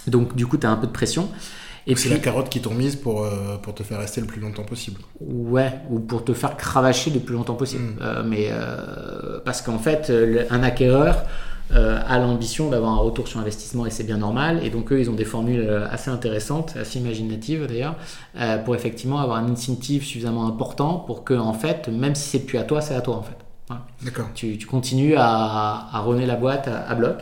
Donc 0.06 0.36
du 0.36 0.46
coup, 0.46 0.58
tu 0.58 0.66
as 0.66 0.70
un 0.70 0.76
peu 0.76 0.86
de 0.86 0.92
pression. 0.92 1.30
Et 1.86 1.96
c'est 1.96 2.08
la 2.08 2.18
carotte 2.18 2.48
qui 2.48 2.60
t'ont 2.60 2.74
mise 2.74 2.96
pour, 2.96 3.24
euh, 3.24 3.56
pour 3.60 3.74
te 3.74 3.82
faire 3.82 3.98
rester 3.98 4.20
le 4.20 4.26
plus 4.26 4.40
longtemps 4.40 4.62
possible. 4.62 5.00
Ouais, 5.20 5.72
ou 5.90 6.00
pour 6.00 6.24
te 6.24 6.32
faire 6.32 6.56
cravacher 6.56 7.10
le 7.10 7.20
plus 7.20 7.34
longtemps 7.34 7.54
possible. 7.54 7.84
Mm. 7.84 7.98
Euh, 8.00 8.22
mais 8.24 8.48
euh, 8.50 9.40
parce 9.44 9.60
qu'en 9.60 9.78
fait, 9.78 10.12
un 10.50 10.62
acquéreur 10.62 11.24
a 11.70 12.18
l'ambition 12.18 12.70
d'avoir 12.70 12.92
un 12.92 12.98
retour 12.98 13.26
sur 13.26 13.40
investissement 13.40 13.84
et 13.84 13.90
c'est 13.90 14.04
bien 14.04 14.18
normal. 14.18 14.60
Et 14.62 14.70
donc 14.70 14.92
eux, 14.92 15.00
ils 15.00 15.10
ont 15.10 15.14
des 15.14 15.24
formules 15.24 15.68
assez 15.90 16.08
intéressantes, 16.08 16.76
assez 16.76 17.00
imaginatives 17.00 17.66
d'ailleurs, 17.66 17.96
pour 18.64 18.76
effectivement 18.76 19.18
avoir 19.18 19.38
un 19.38 19.50
incentive 19.50 20.04
suffisamment 20.04 20.46
important 20.46 20.98
pour 20.98 21.24
que 21.24 21.34
en 21.34 21.52
fait, 21.52 21.88
même 21.88 22.14
si 22.14 22.28
c'est 22.28 22.46
plus 22.46 22.58
à 22.58 22.62
toi, 22.62 22.80
c'est 22.80 22.94
à 22.94 23.00
toi 23.00 23.16
en 23.16 23.22
fait. 23.22 23.34
D'accord. 24.04 24.26
Tu, 24.34 24.56
tu, 24.56 24.66
continues 24.66 25.16
à, 25.16 25.88
à 25.92 26.00
rener 26.00 26.26
la 26.26 26.36
boîte 26.36 26.68
à, 26.68 26.88
à 26.88 26.94
bloc. 26.94 27.16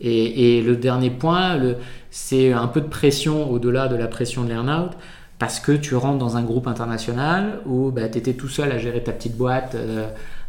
Et, 0.00 0.58
et, 0.58 0.62
le 0.62 0.76
dernier 0.76 1.10
point, 1.10 1.56
le, 1.56 1.76
c'est 2.12 2.52
un 2.52 2.68
peu 2.68 2.82
de 2.82 2.88
pression 2.88 3.50
au-delà 3.50 3.88
de 3.88 3.96
la 3.96 4.06
pression 4.06 4.44
de 4.44 4.50
l'earnout 4.50 4.90
parce 5.38 5.60
que 5.60 5.72
tu 5.72 5.96
rentres 5.96 6.18
dans 6.18 6.36
un 6.36 6.42
groupe 6.42 6.66
international 6.66 7.60
où 7.64 7.90
bah, 7.90 8.06
tu 8.10 8.18
étais 8.18 8.34
tout 8.34 8.48
seul 8.48 8.70
à 8.70 8.76
gérer 8.76 9.02
ta 9.02 9.12
petite 9.12 9.34
boîte 9.34 9.74
euh, 9.74 10.08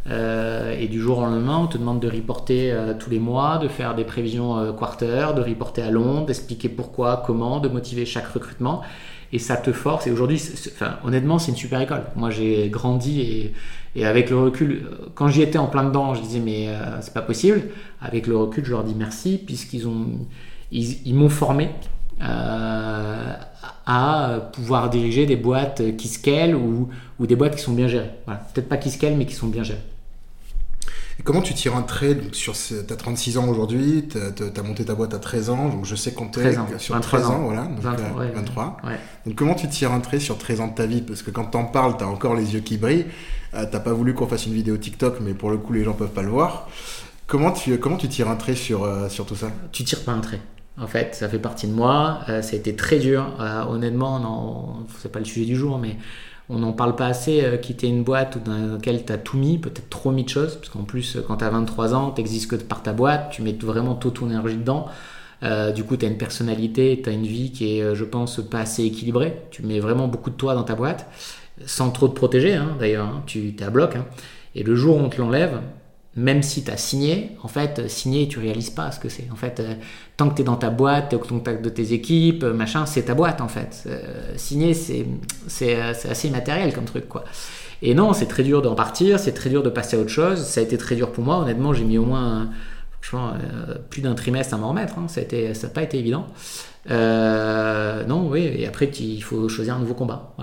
euh, 0.10 0.77
et 0.77 0.89
du 0.89 1.00
jour 1.00 1.20
au 1.20 1.22
lendemain 1.22 1.60
on 1.63 1.67
te 1.67 1.77
demande 1.77 2.01
de 2.01 2.10
reporter 2.10 2.74
euh, 2.74 2.93
tous 3.00 3.10
les 3.10 3.17
mois, 3.17 3.60
de 3.60 3.70
faire 3.70 3.96
des 3.96 4.03
prévisions 4.03 4.74
quarter, 4.74 5.27
de 5.38 5.41
reporter 5.41 5.84
à 5.84 5.89
Londres, 5.89 6.25
d'expliquer 6.25 6.67
pourquoi, 6.67 7.24
comment, 7.25 7.62
de 7.62 7.70
motiver 7.70 8.05
chaque 8.05 8.27
recrutement 8.27 8.82
et 9.32 9.39
ça 9.39 9.55
te 9.55 9.72
force 9.72 10.05
et 10.05 10.12
aujourd'hui 10.12 10.43
honnêtement 11.05 11.39
c'est 11.39 11.51
une 11.51 11.58
super 11.58 11.79
école. 11.79 12.03
Moi 12.17 12.29
j'ai 12.29 12.67
grandi 12.67 13.53
et, 13.96 14.05
avec 14.05 14.29
le 14.29 14.38
recul 14.38 14.86
quand 15.15 15.29
j'y 15.29 15.41
étais 15.41 15.60
en 15.60 15.67
plein 15.67 15.86
dedans 15.86 16.13
je 16.13 16.22
disais 16.22 16.41
mais 16.41 16.67
c'est 17.00 17.13
pas 17.13 17.22
possible. 17.22 17.62
Avec 18.01 18.27
le 18.27 18.36
recul 18.36 18.65
je 18.65 18.72
leur 18.72 18.84
dis 18.84 18.96
merci 18.96 19.41
puisqu'ils 19.43 19.88
ont 19.88 20.08
ils, 20.74 21.13
m'ont 21.13 21.30
formé 21.30 21.70
euh, 22.22 23.34
à 23.86 24.39
pouvoir 24.53 24.89
diriger 24.89 25.25
des 25.25 25.36
boîtes 25.36 25.96
qui 25.98 26.08
scalent 26.08 26.56
ou, 26.56 26.89
ou 27.20 27.27
des 27.27 27.36
boîtes 27.36 27.56
qui 27.56 27.62
sont 27.62 27.74
bien 27.74 27.88
gérées. 27.88 28.12
Peut-être 28.25 28.70
pas 28.70 28.77
qui 28.77 28.89
scalent, 28.89 29.18
mais 29.18 29.25
qui 29.25 29.36
sont 29.36 29.48
bien 29.48 29.63
gérées. 29.63 29.82
Et 31.20 31.24
comment 31.24 31.42
tu 31.42 31.53
tires 31.53 31.75
un 31.75 31.84
trait 31.84 32.18
sur 32.32 32.53
Tu 32.53 32.74
as 32.75 32.96
36 32.96 33.38
ans 33.38 33.48
aujourd'hui, 33.48 34.08
tu 34.10 34.18
as, 34.18 34.63
monté 34.63 34.86
ta 34.86 34.96
boîte 34.96 35.13
à 35.13 35.20
13 35.20 35.50
ans, 35.51 35.70
donc 35.70 35.86
je 35.86 35.96
sais 35.96 36.12
compter 36.12 36.56
sur 36.80 37.00
13 37.00 37.25
ans, 37.27 37.42
voilà, 37.44 37.63
donc 37.65 37.82
23. 37.82 38.77
Euh, 38.86 38.96
donc 39.25 39.36
comment 39.36 39.53
tu 39.53 39.68
tires 39.70 39.92
un 39.92 40.00
trait 40.00 40.20
sur 40.20 40.38
13 40.38 40.62
ans 40.62 40.68
de 40.68 40.75
ta 40.75 40.86
vie? 40.86 41.01
Parce 41.01 41.22
que 41.22 41.30
quand 41.30 41.46
t'en 41.46 41.65
parles, 41.65 41.98
tu 41.98 42.03
as 42.03 42.08
encore 42.08 42.36
les 42.36 42.53
yeux 42.53 42.62
qui 42.62 42.77
brillent. 42.77 43.06
Euh, 43.53 43.65
t'as 43.72 43.80
pas 43.80 43.94
voulu 43.94 44.15
qu'on 44.15 44.27
fasse 44.27 44.48
une 44.48 44.53
vidéo 44.53 44.77
TikTok, 44.77 45.20
mais 45.22 45.36
pour 45.36 45.51
le 45.51 45.58
coup, 45.58 45.74
les 45.74 45.84
gens 45.84 45.94
peuvent 45.94 46.10
pas 46.10 46.24
le 46.24 46.30
voir. 46.30 46.68
Comment 47.27 47.51
tu, 47.51 47.77
comment 47.77 47.98
tu 47.98 48.08
tires 48.08 48.30
un 48.30 48.36
trait 48.36 48.56
sur, 48.56 48.89
sur 49.10 49.25
tout 49.25 49.36
ça? 49.36 49.51
Tu 49.72 49.84
tires 49.84 50.03
pas 50.03 50.12
un 50.12 50.20
trait. 50.20 50.42
En 50.80 50.88
fait, 50.88 51.13
ça 51.13 51.30
fait 51.30 51.39
partie 51.39 51.68
de 51.68 51.74
moi. 51.74 52.22
Euh, 52.30 52.42
ça 52.42 52.56
a 52.56 52.60
été 52.60 52.75
très 52.75 52.98
dur. 53.00 53.25
Euh, 53.39 53.63
honnêtement, 53.65 54.86
c'est 55.00 55.12
pas 55.12 55.20
le 55.20 55.25
sujet 55.25 55.46
du 55.46 55.56
jour, 55.56 55.77
mais 55.77 55.98
on 56.50 56.60
n'en 56.60 56.74
parle 56.74 56.96
pas 56.96 57.08
assez. 57.08 57.44
Euh, 57.44 57.58
quitter 57.58 57.88
une 57.88 58.03
boîte 58.03 58.44
dans 58.44 58.74
laquelle 58.74 59.06
tu 59.06 59.13
as 59.13 59.18
tout 59.18 59.38
mis, 59.38 59.60
peut-être 59.60 59.89
trop 59.89 60.12
mis 60.12 60.24
de 60.24 60.30
choses, 60.30 60.56
parce 60.56 60.70
qu'en 60.70 60.84
plus, 60.84 61.20
quand 61.27 61.38
tu 61.38 61.46
as 61.46 61.50
23 61.50 61.94
ans, 61.94 62.12
tu 62.12 62.24
que 62.24 62.56
par 62.56 62.82
ta 62.82 62.94
boîte, 62.94 63.30
tu 63.32 63.44
mets 63.44 63.53
vraiment 63.53 63.96
toute 63.96 64.15
ton 64.15 64.30
énergie 64.30 64.58
dedans. 64.58 64.88
du 65.75 65.84
coup, 65.84 65.98
tu 65.98 66.06
as 66.06 66.10
une 66.10 66.18
personnalité, 66.18 67.01
tu 67.03 67.10
as 67.10 67.13
une 67.13 67.27
vie 67.27 67.51
qui 67.51 67.77
est, 67.80 67.96
je 67.96 68.03
pense, 68.03 68.42
pas 68.50 68.60
assez 68.62 68.84
équilibrée. 68.84 69.42
Tu 69.51 69.63
mets 69.63 69.80
vraiment 69.80 70.08
beaucoup 70.08 70.30
de 70.32 70.36
toi 70.36 70.56
dans 70.56 70.63
ta 70.63 70.75
boîte, 70.75 71.08
sans 71.65 71.92
trop 71.92 72.08
te 72.08 72.15
protéger, 72.15 72.53
hein, 72.56 72.75
d'ailleurs. 72.80 73.06
Hein. 73.08 73.24
tu 73.27 73.56
es 73.60 73.63
à 73.63 73.70
bloc. 73.70 73.96
Hein. 73.96 74.06
Et 74.56 74.63
le 74.63 74.75
jour 74.75 74.98
où 74.98 75.00
on 75.00 75.10
te 75.10 75.20
l'enlève, 75.22 75.62
même 76.15 76.43
si 76.43 76.63
tu 76.63 76.72
as 76.72 76.77
signé, 76.77 77.32
en 77.41 77.48
fait, 77.48 77.89
signer, 77.89 78.27
tu 78.27 78.39
réalises 78.39 78.70
pas 78.70 78.91
ce 78.91 79.00
que 79.00 79.10
c'est. 79.10 79.27
En 79.32 79.36
fait, 79.36 79.62
tant 80.15 80.29
que 80.29 80.36
tu 80.36 80.41
es 80.41 80.46
dans 80.46 80.55
ta 80.55 80.70
boîte, 80.70 81.10
tu 81.10 81.15
es 81.15 81.20
au 81.20 81.22
contact 81.22 81.63
de 81.63 81.70
tes 81.70 81.93
équipes, 81.93 82.43
machin, 82.43 82.86
c'est 82.86 83.03
ta 83.03 83.15
boîte, 83.15 83.41
en 83.41 83.48
fait. 83.48 83.88
signer, 84.36 84.74
c'est 84.74 85.82
assez 85.82 86.27
immatériel 86.27 86.74
comme 86.74 86.86
truc, 86.86 87.10
quoi. 87.10 87.24
Et 87.82 87.96
non, 87.96 88.13
c'est 88.13 88.27
très 88.27 88.43
dur 88.43 88.62
d'en 88.62 88.75
partir, 88.75 89.20
c'est 89.20 89.34
très 89.34 89.50
dur 89.50 89.63
de 89.63 89.70
passer 89.70 89.98
à 89.98 90.00
autre 90.00 90.10
chose. 90.10 90.43
Ça 90.43 90.62
a 90.62 90.63
été 90.63 90.77
très 90.77 90.96
dur 90.96 91.12
pour 91.12 91.24
moi, 91.24 91.39
honnêtement, 91.39 91.74
j'ai 91.74 91.84
mis 91.84 91.98
au 91.98 92.05
moins 92.05 92.50
euh, 93.13 93.75
plus 93.89 94.01
d'un 94.01 94.15
trimestre 94.15 94.53
à 94.53 94.58
m'en 94.58 94.70
remettre. 94.70 94.98
Hein. 94.98 95.08
Ça 95.08 95.22
n'a 95.22 95.70
pas 95.70 95.84
été 95.84 96.00
évident. 96.00 96.27
Euh, 96.89 98.03
non, 98.05 98.27
oui, 98.29 98.41
et 98.41 98.67
après, 98.67 98.86
il 98.86 99.22
faut 99.22 99.50
choisir 99.50 99.75
un 99.75 99.79
nouveau 99.79 99.93
combat. 99.93 100.34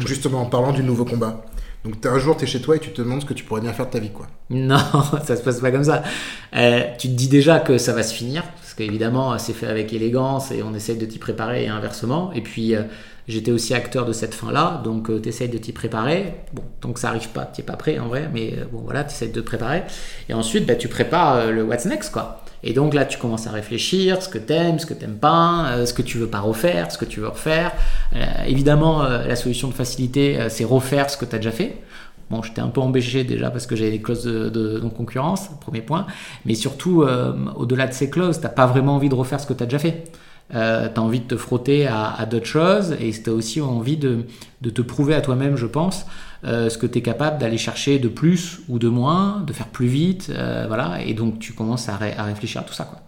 justement, 0.00 0.42
en 0.42 0.46
parlant 0.46 0.72
du 0.72 0.82
nouveau 0.82 1.04
combat, 1.04 1.44
donc 1.86 2.04
un 2.04 2.18
jour, 2.18 2.36
tu 2.36 2.44
es 2.44 2.46
chez 2.46 2.60
toi 2.60 2.76
et 2.76 2.78
tu 2.80 2.90
te 2.90 3.00
demandes 3.00 3.20
ce 3.20 3.26
que 3.26 3.34
tu 3.34 3.44
pourrais 3.44 3.60
bien 3.60 3.72
faire 3.72 3.86
de 3.86 3.92
ta 3.92 3.98
vie, 4.00 4.10
quoi. 4.10 4.26
Non, 4.50 4.78
ça 5.24 5.36
se 5.36 5.42
passe 5.42 5.60
pas 5.60 5.70
comme 5.70 5.84
ça. 5.84 6.02
Euh, 6.56 6.82
tu 6.98 7.08
te 7.08 7.12
dis 7.14 7.28
déjà 7.28 7.60
que 7.60 7.78
ça 7.78 7.92
va 7.92 8.02
se 8.02 8.12
finir, 8.12 8.42
parce 8.42 8.74
qu'évidemment, 8.74 9.38
c'est 9.38 9.52
fait 9.52 9.66
avec 9.66 9.92
élégance 9.92 10.50
et 10.50 10.62
on 10.62 10.74
essaye 10.74 10.96
de 10.98 11.06
t'y 11.06 11.18
préparer 11.18 11.64
et 11.64 11.68
inversement. 11.68 12.32
Et 12.32 12.40
puis, 12.40 12.74
J'étais 13.28 13.50
aussi 13.50 13.74
acteur 13.74 14.06
de 14.06 14.12
cette 14.12 14.34
fin-là, 14.34 14.80
donc 14.84 15.10
euh, 15.10 15.20
tu 15.20 15.28
essayes 15.28 15.48
de 15.48 15.58
t'y 15.58 15.72
préparer. 15.72 16.34
Bon, 16.52 16.62
tant 16.80 16.92
que 16.92 17.00
ça 17.00 17.08
arrive 17.08 17.28
pas, 17.30 17.44
tu 17.44 17.60
n'es 17.60 17.66
pas 17.66 17.76
prêt 17.76 17.98
en 17.98 18.06
vrai, 18.06 18.30
mais 18.32 18.52
euh, 18.52 18.66
bon 18.70 18.82
voilà, 18.84 19.02
tu 19.02 19.10
essayes 19.10 19.30
de 19.30 19.40
te 19.40 19.44
préparer. 19.44 19.82
Et 20.28 20.34
ensuite, 20.34 20.64
bah, 20.64 20.76
tu 20.76 20.86
prépares 20.86 21.34
euh, 21.34 21.50
le 21.50 21.64
what's 21.64 21.86
next, 21.86 22.12
quoi. 22.12 22.44
Et 22.62 22.72
donc 22.72 22.94
là, 22.94 23.04
tu 23.04 23.18
commences 23.18 23.48
à 23.48 23.50
réfléchir, 23.50 24.22
ce 24.22 24.28
que 24.28 24.38
tu 24.38 24.52
aimes, 24.52 24.78
ce 24.78 24.86
que 24.86 24.94
tu 24.94 25.00
n'aimes 25.00 25.18
pas, 25.18 25.84
ce 25.86 25.92
que 25.92 26.02
tu 26.02 26.18
veux 26.18 26.28
pas 26.28 26.40
refaire, 26.40 26.90
ce 26.90 26.98
que 26.98 27.04
tu 27.04 27.20
veux 27.20 27.28
refaire. 27.28 27.70
évidemment, 28.46 29.02
la 29.02 29.36
solution 29.36 29.68
de 29.68 29.74
facilité, 29.74 30.38
c'est 30.48 30.64
refaire 30.64 31.08
ce 31.08 31.16
que 31.16 31.26
tu 31.26 31.36
as 31.36 31.38
déjà 31.38 31.52
fait. 31.52 31.76
Bon, 32.28 32.42
j'étais 32.42 32.62
un 32.62 32.68
peu 32.68 32.80
embêché 32.80 33.22
déjà 33.22 33.50
parce 33.50 33.66
que 33.66 33.76
j'avais 33.76 33.92
des 33.92 34.00
clauses 34.00 34.24
de, 34.24 34.80
non-concurrence, 34.82 35.50
premier 35.60 35.82
point. 35.82 36.06
Mais 36.44 36.54
surtout, 36.54 37.04
au-delà 37.56 37.86
de 37.86 37.92
ces 37.92 38.10
clauses, 38.10 38.38
tu 38.38 38.44
n'as 38.44 38.52
pas 38.52 38.66
vraiment 38.66 38.96
envie 38.96 39.10
de 39.10 39.14
refaire 39.14 39.38
ce 39.38 39.46
que 39.46 39.54
tu 39.54 39.62
as 39.62 39.66
déjà 39.66 39.78
fait 39.78 40.04
euh, 40.54 40.88
tu 40.92 41.00
as 41.00 41.02
envie 41.02 41.20
de 41.20 41.26
te 41.26 41.36
frotter 41.36 41.86
à, 41.86 42.26
d'autres 42.30 42.46
choses 42.46 42.96
et 43.00 43.10
tu 43.10 43.30
as 43.30 43.32
aussi 43.32 43.60
envie 43.60 43.96
de, 43.96 44.26
de, 44.60 44.70
te 44.70 44.82
prouver 44.82 45.14
à 45.14 45.20
toi-même, 45.20 45.56
je 45.56 45.66
pense, 45.66 46.06
euh, 46.44 46.68
ce 46.68 46.78
que 46.78 46.86
tu 46.86 46.98
es 46.98 47.02
capable 47.02 47.38
d'aller 47.38 47.58
chercher 47.58 47.98
de 47.98 48.08
plus 48.08 48.60
ou 48.68 48.78
de 48.78 48.88
moins, 48.88 49.42
de 49.46 49.52
faire 49.52 49.68
plus 49.68 49.88
vite, 49.88 50.30
euh, 50.30 50.64
voilà, 50.68 51.02
et 51.02 51.14
donc 51.14 51.38
tu 51.38 51.52
commences 51.52 51.88
à, 51.88 51.94
à, 51.94 52.22
réfléchir 52.24 52.60
à 52.60 52.64
tout 52.64 52.74
ça. 52.74 52.84
Quoi. 52.84 53.00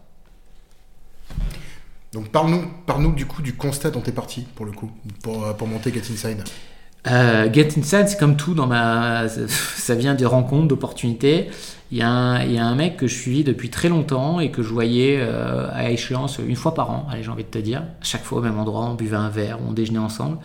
Donc 2.13 2.31
parle-nous 2.31 2.65
parle 2.87 3.15
du 3.15 3.27
coup 3.27 3.43
du 3.43 3.55
constat 3.55 3.91
dont 3.91 4.01
tu 4.01 4.11
es 4.11 4.13
parti 4.13 4.47
pour 4.55 4.67
le 4.67 4.73
coup, 4.73 4.91
pour, 5.23 5.57
pour 5.57 5.69
monter 5.69 5.93
Get 5.93 6.11
Inside. 6.11 6.43
Euh, 7.07 7.53
Get 7.53 7.79
Inside, 7.79 8.09
c'est 8.09 8.19
comme 8.19 8.37
tout 8.37 8.55
dans 8.55 8.67
ma. 8.67 9.29
Ça 9.77 9.95
vient 9.95 10.15
des 10.15 10.27
rencontres, 10.27 10.69
d'opportunités. 10.69 11.49
Il 11.91 11.97
y, 11.97 12.03
a 12.03 12.11
un, 12.11 12.75
mec 12.75 12.99
que 12.99 13.07
je 13.07 13.15
suis 13.15 13.45
depuis 13.45 13.71
très 13.71 13.89
longtemps 13.89 14.41
et 14.41 14.51
que 14.51 14.63
je 14.63 14.69
voyais 14.69 15.17
euh, 15.21 15.69
à 15.73 15.91
échéance 15.91 16.39
une 16.39 16.55
fois 16.55 16.75
par 16.75 16.91
an, 16.91 17.07
allez, 17.11 17.23
j'ai 17.23 17.31
envie 17.31 17.45
de 17.45 17.49
te 17.49 17.59
dire. 17.59 17.83
Chaque 18.03 18.25
fois 18.25 18.39
au 18.39 18.43
même 18.43 18.59
endroit, 18.59 18.85
on 18.85 18.95
buvait 18.95 19.17
un 19.17 19.31
verre, 19.31 19.59
on 19.67 19.73
déjeunait 19.73 19.99
ensemble. 19.99 20.37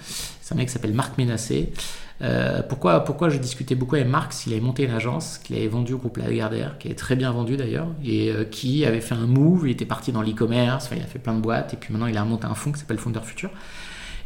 C'est 0.42 0.54
un 0.54 0.58
mec 0.58 0.68
qui 0.68 0.74
s'appelle 0.74 0.94
Marc 0.94 1.18
Ménassé. 1.18 1.74
Euh, 2.22 2.62
pourquoi, 2.62 3.04
pourquoi 3.04 3.28
je 3.28 3.38
discutais 3.38 3.76
beaucoup 3.76 3.96
avec 3.96 4.08
Marc? 4.08 4.32
S'il 4.32 4.54
avait 4.54 4.62
monté 4.62 4.84
une 4.84 4.92
agence, 4.92 5.38
qu'il 5.38 5.58
avait 5.58 5.68
vendu 5.68 5.94
au 5.94 5.98
groupe 5.98 6.16
Lagardère, 6.16 6.78
qui 6.78 6.88
est 6.88 6.96
très 6.96 7.18
bien 7.18 7.32
vendu 7.32 7.58
d'ailleurs, 7.58 7.88
et 8.06 8.32
euh, 8.32 8.46
qui 8.46 8.86
avait 8.86 9.02
fait 9.02 9.16
un 9.16 9.26
move, 9.26 9.64
il 9.66 9.72
était 9.72 9.86
parti 9.86 10.14
dans 10.14 10.22
l'e-commerce, 10.22 10.90
il 10.96 11.02
a 11.02 11.06
fait 11.06 11.20
plein 11.20 11.34
de 11.34 11.42
boîtes, 11.42 11.74
et 11.74 11.78
puis 11.78 11.92
maintenant 11.92 12.08
il 12.08 12.18
a 12.18 12.24
monté 12.24 12.46
un 12.46 12.56
fonds 12.56 12.72
qui 12.72 12.80
s'appelle 12.80 13.00
Founder 13.00 13.20
Future. 13.24 13.50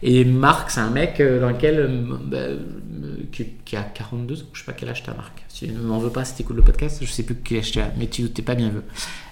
Et 0.03 0.25
Marc, 0.25 0.71
c'est 0.71 0.79
un 0.79 0.91
mec 0.91 1.19
euh, 1.19 1.39
dans 1.39 1.49
lequel, 1.49 1.79
euh, 1.79 1.87
bah, 2.23 2.37
euh, 2.37 2.57
qui, 3.31 3.75
a 3.75 3.81
42 3.81 4.41
ans, 4.41 4.45
je 4.53 4.59
sais 4.59 4.65
pas 4.65 4.73
quel 4.73 4.89
âge 4.89 5.03
t'as 5.03 5.15
Marc. 5.15 5.43
Si 5.47 5.65
tu 5.65 5.73
ne 5.73 5.79
m'en 5.79 5.97
veux 5.97 6.11
pas 6.11 6.23
si 6.23 6.43
tu 6.43 6.53
le 6.53 6.61
podcast, 6.61 6.99
je 7.01 7.09
sais 7.09 7.23
plus 7.23 7.35
quel 7.35 7.59
âge 7.59 7.75
as, 7.77 7.91
mais 7.97 8.07
tu 8.07 8.23
n'es 8.23 8.43
pas 8.43 8.55
bien 8.55 8.69
vu. 8.69 8.81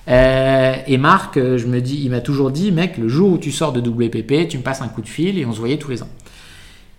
et 0.07 0.97
Marc, 0.97 1.35
je 1.35 1.65
me 1.67 1.81
dis, 1.81 2.01
il 2.03 2.09
m'a 2.09 2.21
toujours 2.21 2.49
dit, 2.49 2.71
mec, 2.71 2.97
le 2.97 3.07
jour 3.07 3.31
où 3.31 3.37
tu 3.37 3.51
sors 3.51 3.73
de 3.73 3.79
WPP, 3.79 4.47
tu 4.47 4.57
me 4.57 4.63
passes 4.63 4.81
un 4.81 4.87
coup 4.87 5.01
de 5.01 5.07
fil 5.07 5.37
et 5.37 5.45
on 5.45 5.53
se 5.53 5.59
voyait 5.59 5.77
tous 5.77 5.91
les 5.91 6.01
ans. 6.01 6.09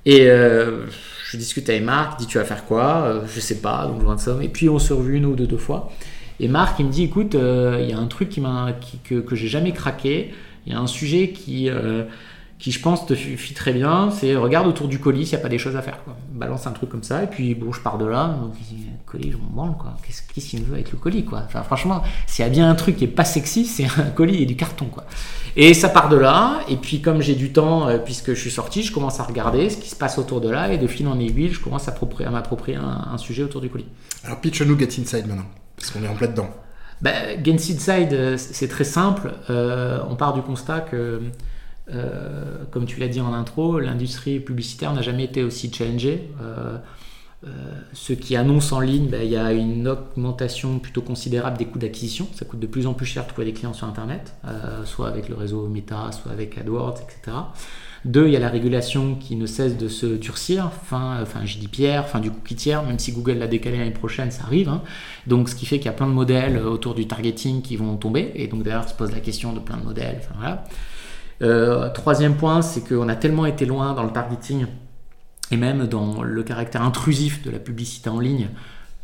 Et 0.04 0.26
je 0.26 1.36
discute 1.36 1.68
avec 1.68 1.82
Marc, 1.82 2.20
dit 2.20 2.26
tu 2.26 2.38
vas 2.38 2.44
faire 2.44 2.64
quoi? 2.64 3.22
Je 3.26 3.40
sais 3.40 3.60
pas, 3.60 3.86
donc 3.86 4.02
loin 4.02 4.14
de 4.14 4.20
ça. 4.20 4.36
Et 4.42 4.48
puis 4.48 4.68
on 4.68 4.78
s'est 4.78 4.94
revu 4.94 5.16
une 5.16 5.26
ou 5.26 5.34
deux, 5.34 5.48
deux 5.48 5.58
fois. 5.58 5.90
Et 6.38 6.46
Marc, 6.46 6.78
il 6.78 6.86
me 6.86 6.92
dit 6.92 7.02
écoute, 7.02 7.34
il 7.34 7.90
y 7.90 7.92
a 7.92 7.98
un 7.98 8.06
truc 8.06 8.28
qui 8.28 8.40
m'a, 8.40 8.76
que, 9.02 9.16
que 9.16 9.34
j'ai 9.34 9.48
jamais 9.48 9.72
craqué. 9.72 10.32
Il 10.66 10.72
y 10.72 10.76
a 10.76 10.78
un 10.78 10.86
sujet 10.86 11.30
qui, 11.30 11.68
qui 12.58 12.72
je 12.72 12.80
pense 12.80 13.06
te 13.06 13.14
suffit 13.14 13.54
très 13.54 13.72
bien, 13.72 14.10
c'est 14.10 14.34
regarde 14.34 14.66
autour 14.66 14.88
du 14.88 14.98
colis 14.98 15.26
s'il 15.26 15.36
n'y 15.36 15.40
a 15.40 15.42
pas 15.42 15.50
des 15.50 15.58
choses 15.58 15.76
à 15.76 15.82
faire. 15.82 16.02
Quoi. 16.04 16.16
Balance 16.32 16.66
un 16.66 16.72
truc 16.72 16.88
comme 16.88 17.02
ça, 17.02 17.22
et 17.22 17.26
puis 17.26 17.54
bon, 17.54 17.72
je 17.72 17.80
pars 17.80 17.98
de 17.98 18.06
là, 18.06 18.28
donc 18.40 18.54
colis, 19.04 19.32
je 19.32 19.36
m'en 19.36 19.50
branle, 19.50 19.76
quoi. 19.76 19.96
Qu'est-ce 20.02 20.48
qu'il 20.48 20.60
me 20.60 20.64
veut 20.66 20.74
avec 20.74 20.90
le 20.92 20.98
colis, 20.98 21.24
quoi? 21.24 21.42
Enfin, 21.46 21.62
franchement, 21.62 22.02
s'il 22.26 22.44
y 22.44 22.48
a 22.48 22.50
bien 22.50 22.68
un 22.68 22.74
truc 22.74 22.96
qui 22.96 23.04
est 23.04 23.08
pas 23.08 23.24
sexy, 23.24 23.64
c'est 23.66 23.84
un 23.84 24.10
colis 24.10 24.42
et 24.42 24.46
du 24.46 24.56
carton, 24.56 24.86
quoi. 24.86 25.04
Et 25.54 25.72
ça 25.72 25.88
part 25.88 26.08
de 26.08 26.16
là, 26.16 26.60
et 26.68 26.76
puis 26.76 27.00
comme 27.00 27.22
j'ai 27.22 27.34
du 27.34 27.52
temps, 27.52 27.88
euh, 27.88 27.98
puisque 27.98 28.34
je 28.34 28.40
suis 28.40 28.50
sorti, 28.50 28.82
je 28.82 28.92
commence 28.92 29.20
à 29.20 29.24
regarder 29.24 29.70
ce 29.70 29.78
qui 29.78 29.88
se 29.88 29.96
passe 29.96 30.18
autour 30.18 30.40
de 30.40 30.50
là, 30.50 30.72
et 30.72 30.78
de 30.78 30.86
fil 30.86 31.06
en 31.08 31.18
aiguille, 31.18 31.50
je 31.50 31.60
commence 31.60 31.88
à, 31.88 31.94
à 31.94 32.30
m'approprier 32.30 32.76
un, 32.76 33.16
sujet 33.18 33.42
autour 33.42 33.60
du 33.60 33.70
colis. 33.70 33.86
Alors 34.24 34.40
pitch-nous 34.40 34.78
Get 34.78 35.00
Inside 35.00 35.26
maintenant, 35.26 35.46
parce 35.76 35.90
qu'on 35.90 36.02
est 36.02 36.08
en 36.08 36.14
plein 36.14 36.28
dedans. 36.28 36.50
Ben, 37.00 37.42
Get 37.42 37.54
Inside, 37.54 38.12
euh, 38.12 38.36
c'est 38.36 38.68
très 38.68 38.84
simple. 38.84 39.32
Euh, 39.50 40.00
on 40.08 40.16
part 40.16 40.34
du 40.34 40.42
constat 40.42 40.80
que 40.80 41.22
euh, 41.88 42.64
comme 42.70 42.86
tu 42.86 42.98
l'as 43.00 43.08
dit 43.08 43.20
en 43.20 43.32
intro, 43.32 43.78
l'industrie 43.78 44.40
publicitaire 44.40 44.92
n'a 44.92 45.02
jamais 45.02 45.24
été 45.24 45.42
aussi 45.42 45.72
challengée. 45.72 46.30
Euh, 46.42 46.78
euh, 47.46 47.48
ceux 47.92 48.14
qui 48.14 48.34
annoncent 48.34 48.74
en 48.74 48.80
ligne, 48.80 49.08
ben, 49.08 49.22
il 49.22 49.30
y 49.30 49.36
a 49.36 49.52
une 49.52 49.86
augmentation 49.86 50.78
plutôt 50.78 51.02
considérable 51.02 51.58
des 51.58 51.66
coûts 51.66 51.78
d'acquisition. 51.78 52.26
Ça 52.34 52.44
coûte 52.44 52.60
de 52.60 52.66
plus 52.66 52.86
en 52.86 52.94
plus 52.94 53.06
cher 53.06 53.24
de 53.24 53.28
trouver 53.28 53.44
des 53.44 53.52
clients 53.52 53.74
sur 53.74 53.86
Internet, 53.86 54.34
soit 54.84 55.08
avec 55.08 55.28
le 55.28 55.36
réseau 55.36 55.68
Meta, 55.68 56.10
soit 56.12 56.32
avec 56.32 56.58
AdWords, 56.58 56.98
etc. 57.02 57.36
Deux, 58.04 58.26
il 58.28 58.32
y 58.32 58.36
a 58.36 58.40
la 58.40 58.48
régulation 58.48 59.16
qui 59.16 59.34
ne 59.34 59.46
cesse 59.46 59.76
de 59.76 59.88
se 59.88 60.06
durcir, 60.06 60.70
fin, 60.72 61.20
enfin 61.20 61.44
JDPR, 61.44 62.06
fin 62.06 62.20
du 62.20 62.30
cookie 62.30 62.54
tiers, 62.54 62.84
même 62.84 63.00
si 63.00 63.10
Google 63.10 63.38
l'a 63.38 63.48
décalé 63.48 63.78
l'année 63.78 63.90
prochaine, 63.90 64.30
ça 64.30 64.44
arrive. 64.44 64.68
Hein. 64.68 64.82
Donc 65.26 65.48
ce 65.48 65.56
qui 65.56 65.66
fait 65.66 65.78
qu'il 65.78 65.86
y 65.86 65.88
a 65.88 65.92
plein 65.92 66.06
de 66.06 66.12
modèles 66.12 66.58
autour 66.58 66.94
du 66.94 67.08
targeting 67.08 67.62
qui 67.62 67.76
vont 67.76 67.96
tomber, 67.96 68.30
et 68.36 68.46
donc 68.46 68.62
d'ailleurs 68.62 68.88
se 68.88 68.94
pose 68.94 69.10
la 69.10 69.18
question 69.20 69.52
de 69.52 69.58
plein 69.58 69.76
de 69.76 69.82
modèles. 69.82 70.20
Voilà. 70.36 70.64
Euh, 71.42 71.90
troisième 71.90 72.36
point, 72.36 72.62
c'est 72.62 72.86
qu'on 72.86 73.08
a 73.08 73.16
tellement 73.16 73.46
été 73.46 73.66
loin 73.66 73.94
dans 73.94 74.04
le 74.04 74.10
targeting 74.10 74.66
et 75.50 75.56
même 75.56 75.86
dans 75.86 76.22
le 76.22 76.42
caractère 76.42 76.82
intrusif 76.82 77.42
de 77.42 77.50
la 77.50 77.58
publicité 77.58 78.08
en 78.08 78.18
ligne 78.18 78.48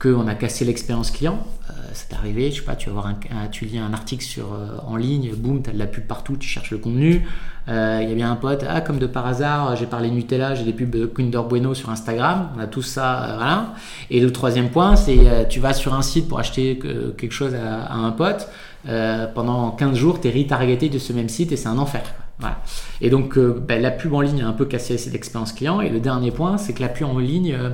qu'on 0.01 0.27
a 0.27 0.35
cassé 0.35 0.65
l'expérience 0.65 1.13
client. 1.13 1.47
Euh, 1.71 1.75
c'est 1.93 2.13
arrivé, 2.13 2.51
je 2.51 2.57
sais 2.57 2.63
pas, 2.63 2.75
tu 2.75 2.89
vas 2.89 2.95
voir 2.95 3.07
un, 3.07 3.47
tu 3.53 3.67
lis 3.67 3.79
un 3.79 3.93
article 3.93 4.25
sur, 4.25 4.53
euh, 4.53 4.79
en 4.85 4.97
ligne, 4.97 5.33
boum, 5.37 5.63
tu 5.63 5.71
as 5.71 5.73
de 5.73 5.79
la 5.79 5.87
pub 5.87 6.05
partout, 6.05 6.37
tu 6.37 6.49
cherches 6.49 6.73
le 6.73 6.79
contenu. 6.79 7.25
Il 7.69 7.73
y 7.73 8.11
a 8.11 8.15
bien 8.17 8.33
un 8.33 8.35
pote, 8.35 8.65
ah, 8.69 8.81
comme 8.81 8.99
de 8.99 9.07
par 9.07 9.25
hasard, 9.25 9.77
j'ai 9.77 9.87
parlé 9.87 10.11
Nutella, 10.11 10.57
j'ai 10.57 10.65
des 10.65 10.73
pubs 10.73 10.91
de 10.91 11.07
Kinder 11.07 11.45
Bueno 11.45 11.75
sur 11.75 11.91
Instagram, 11.91 12.49
on 12.57 12.59
a 12.59 12.67
tout 12.67 12.83
ça, 12.83 13.35
voilà. 13.37 13.75
Et 14.11 14.19
le 14.19 14.33
troisième 14.33 14.71
point, 14.71 14.97
c'est 14.97 15.47
tu 15.49 15.61
vas 15.61 15.73
sur 15.73 15.95
un 15.95 16.03
site 16.03 16.27
pour 16.27 16.41
acheter 16.41 16.81
quelque 17.17 17.31
chose 17.31 17.55
à, 17.55 17.95
un 17.95 18.11
pote, 18.11 18.49
pendant 19.37 19.71
15 19.71 19.97
jours, 19.97 20.21
tu 20.21 20.27
es 20.27 20.33
retargeté 20.33 20.89
de 20.89 20.99
ce 20.99 21.13
même 21.13 21.29
site 21.29 21.53
et 21.53 21.57
c'est 21.57 21.69
un 21.69 21.79
enfer. 21.79 22.03
Et 23.01 23.11
donc, 23.11 23.37
euh, 23.37 23.63
ben, 23.67 23.81
la 23.81 23.91
pub 23.91 24.15
en 24.15 24.21
ligne 24.21 24.43
a 24.43 24.49
un 24.49 24.53
peu 24.53 24.65
cassé 24.65 24.99
cette 24.99 25.15
expérience 25.15 25.53
client. 25.53 25.81
Et 25.81 25.89
le 25.89 26.01
dernier 26.01 26.31
point, 26.31 26.59
c'est 26.59 26.73
que 26.73 26.81
la 26.81 26.89
pub 26.89 27.07
en 27.07 27.19
ligne 27.19 27.55
euh, 27.55 27.71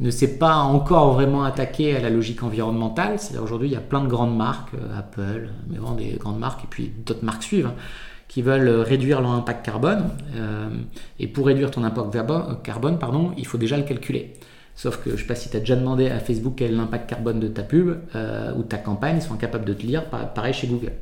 ne 0.00 0.10
s'est 0.10 0.38
pas 0.38 0.56
encore 0.56 1.14
vraiment 1.14 1.44
attaquée 1.44 1.96
à 1.96 2.00
la 2.00 2.10
logique 2.10 2.42
environnementale. 2.42 3.18
C'est-à-dire 3.18 3.42
aujourd'hui, 3.42 3.68
il 3.68 3.72
y 3.72 3.76
a 3.76 3.80
plein 3.80 4.02
de 4.02 4.08
grandes 4.08 4.36
marques, 4.36 4.74
euh, 4.74 4.98
Apple, 4.98 5.48
mais 5.68 5.78
vraiment 5.78 5.94
des 5.94 6.16
grandes 6.18 6.38
marques, 6.38 6.64
et 6.64 6.68
puis 6.68 6.92
d'autres 7.04 7.24
marques 7.24 7.42
suivent, 7.42 7.66
hein, 7.66 7.74
qui 8.28 8.42
veulent 8.42 8.68
réduire 8.68 9.20
leur 9.20 9.30
impact 9.30 9.64
carbone. 9.64 10.10
et 11.20 11.28
pour 11.28 11.46
réduire 11.46 11.70
ton 11.70 11.84
impact 11.84 12.16
carbone, 12.64 12.98
pardon, 12.98 13.32
il 13.38 13.46
faut 13.46 13.56
déjà 13.56 13.76
le 13.76 13.84
calculer. 13.84 14.34
Sauf 14.74 14.98
que 14.98 15.10
je 15.10 15.14
ne 15.14 15.20
sais 15.20 15.26
pas 15.26 15.36
si 15.36 15.48
tu 15.48 15.56
as 15.56 15.60
déjà 15.60 15.76
demandé 15.76 16.10
à 16.10 16.18
Facebook 16.18 16.54
quel 16.56 16.72
est 16.72 16.74
l'impact 16.74 17.08
carbone 17.08 17.40
de 17.40 17.48
ta 17.48 17.62
pub 17.62 17.88
ou 17.88 18.62
de 18.62 18.68
ta 18.68 18.78
campagne, 18.78 19.18
ils 19.18 19.22
sont 19.22 19.32
incapables 19.32 19.64
de 19.64 19.74
te 19.74 19.86
lire, 19.86 20.04
pareil 20.06 20.52
chez 20.52 20.66
Google. 20.66 20.92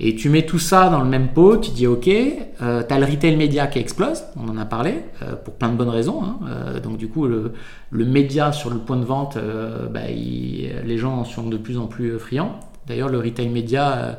Et 0.00 0.16
tu 0.16 0.28
mets 0.28 0.44
tout 0.44 0.58
ça 0.58 0.88
dans 0.88 1.00
le 1.00 1.08
même 1.08 1.28
pot, 1.28 1.56
tu 1.56 1.70
dis 1.70 1.86
ok, 1.86 2.08
euh, 2.08 2.82
tu 2.86 2.94
as 2.94 2.98
le 2.98 3.06
retail 3.06 3.36
média 3.36 3.68
qui 3.68 3.78
explose, 3.78 4.24
on 4.36 4.48
en 4.48 4.58
a 4.58 4.64
parlé, 4.64 5.02
euh, 5.22 5.36
pour 5.36 5.54
plein 5.54 5.68
de 5.68 5.76
bonnes 5.76 5.88
raisons. 5.88 6.22
Hein. 6.22 6.38
Euh, 6.48 6.80
donc 6.80 6.96
du 6.96 7.08
coup, 7.08 7.26
le, 7.26 7.52
le, 7.90 8.04
média 8.04 8.50
sur 8.50 8.70
le 8.70 8.78
point 8.78 8.96
de 8.96 9.04
vente, 9.04 9.36
euh, 9.36 9.86
bah, 9.86 10.06
les 10.08 10.98
gens 10.98 11.18
en 11.18 11.24
sont 11.24 11.48
de 11.48 11.56
plus 11.56 11.78
en 11.78 11.86
plus 11.86 12.18
friands. 12.18 12.58
D'ailleurs, 12.88 13.08
le 13.08 13.18
retail 13.18 13.48
média, 13.48 14.18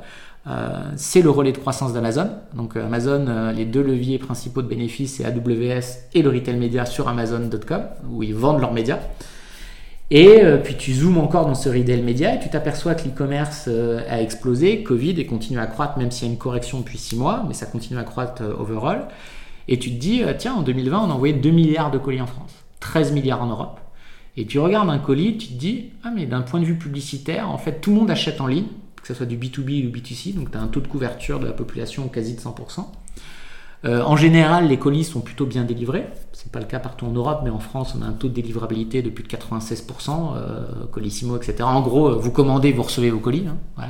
c'est 0.95 1.21
le 1.21 1.29
relais 1.29 1.51
de 1.51 1.57
croissance 1.57 1.93
d'Amazon. 1.93 2.29
Donc 2.55 2.77
Amazon, 2.77 3.51
les 3.55 3.65
deux 3.65 3.83
leviers 3.83 4.17
principaux 4.17 4.63
de 4.63 4.67
bénéfices, 4.67 5.17
c'est 5.17 5.25
AWS 5.25 6.07
et 6.15 6.23
le 6.23 6.29
retail 6.29 6.57
média 6.57 6.85
sur 6.87 7.07
Amazon.com, 7.07 7.81
où 8.09 8.23
ils 8.23 8.33
vendent 8.33 8.61
leurs 8.61 8.73
médias. 8.73 8.97
Et 10.11 10.43
euh, 10.43 10.57
puis 10.57 10.75
tu 10.75 10.93
zoomes 10.93 11.17
encore 11.17 11.47
dans 11.47 11.55
ce 11.55 11.67
retail 11.67 12.03
média 12.03 12.35
et 12.35 12.39
tu 12.39 12.49
t'aperçois 12.49 12.93
que 12.93 13.05
l'e-commerce 13.05 13.65
euh, 13.67 14.01
a 14.07 14.21
explosé, 14.21 14.83
Covid, 14.83 15.19
et 15.19 15.25
continue 15.25 15.59
à 15.59 15.65
croître, 15.65 15.97
même 15.97 16.11
s'il 16.11 16.27
y 16.27 16.29
a 16.29 16.33
une 16.33 16.37
correction 16.37 16.79
depuis 16.79 16.99
6 16.99 17.15
mois, 17.15 17.43
mais 17.47 17.55
ça 17.55 17.65
continue 17.65 17.99
à 17.99 18.03
croître 18.03 18.43
euh, 18.43 18.53
overall. 18.59 19.07
Et 19.67 19.79
tu 19.79 19.89
te 19.89 19.95
dis, 19.95 20.21
tiens, 20.37 20.53
en 20.53 20.61
2020, 20.61 20.99
on 20.99 21.09
a 21.09 21.13
envoyé 21.13 21.33
2 21.33 21.49
milliards 21.49 21.89
de 21.89 21.97
colis 21.97 22.21
en 22.21 22.27
France, 22.27 22.51
13 22.81 23.13
milliards 23.13 23.41
en 23.41 23.47
Europe. 23.47 23.79
Et 24.37 24.45
tu 24.45 24.59
regardes 24.59 24.91
un 24.91 24.99
colis, 24.99 25.37
tu 25.37 25.47
te 25.47 25.53
dis, 25.53 25.91
ah 26.03 26.11
mais 26.13 26.27
d'un 26.27 26.41
point 26.41 26.59
de 26.59 26.65
vue 26.65 26.77
publicitaire, 26.77 27.49
en 27.49 27.57
fait, 27.57 27.81
tout 27.81 27.89
le 27.89 27.95
monde 27.95 28.11
achète 28.11 28.41
en 28.41 28.47
ligne, 28.47 28.67
que 29.01 29.07
ce 29.07 29.15
soit 29.15 29.25
du 29.25 29.37
B2B 29.37 29.87
ou 29.87 29.89
du 29.89 30.01
B2C, 30.01 30.35
donc 30.35 30.51
tu 30.51 30.57
as 30.57 30.61
un 30.61 30.67
taux 30.67 30.81
de 30.81 30.87
couverture 30.87 31.39
de 31.39 31.47
la 31.47 31.53
population 31.53 32.07
quasi 32.09 32.35
de 32.35 32.39
100%. 32.41 32.85
Euh, 33.83 34.01
en 34.03 34.15
général, 34.15 34.67
les 34.67 34.77
colis 34.77 35.03
sont 35.03 35.21
plutôt 35.21 35.45
bien 35.45 35.63
délivrés. 35.63 36.07
C'est 36.33 36.51
pas 36.51 36.59
le 36.59 36.65
cas 36.65 36.79
partout 36.79 37.05
en 37.05 37.11
Europe, 37.11 37.41
mais 37.43 37.49
en 37.49 37.59
France, 37.59 37.95
on 37.97 38.01
a 38.01 38.05
un 38.05 38.13
taux 38.13 38.29
de 38.29 38.33
délivrabilité 38.33 39.01
de 39.01 39.09
plus 39.09 39.23
de 39.23 39.29
96%, 39.29 40.33
euh, 40.35 40.85
Colissimo, 40.91 41.37
etc. 41.37 41.57
En 41.63 41.81
gros, 41.81 42.17
vous 42.17 42.31
commandez, 42.31 42.71
vous 42.71 42.83
recevez 42.83 43.09
vos 43.09 43.19
colis. 43.19 43.45
Hein. 43.77 43.87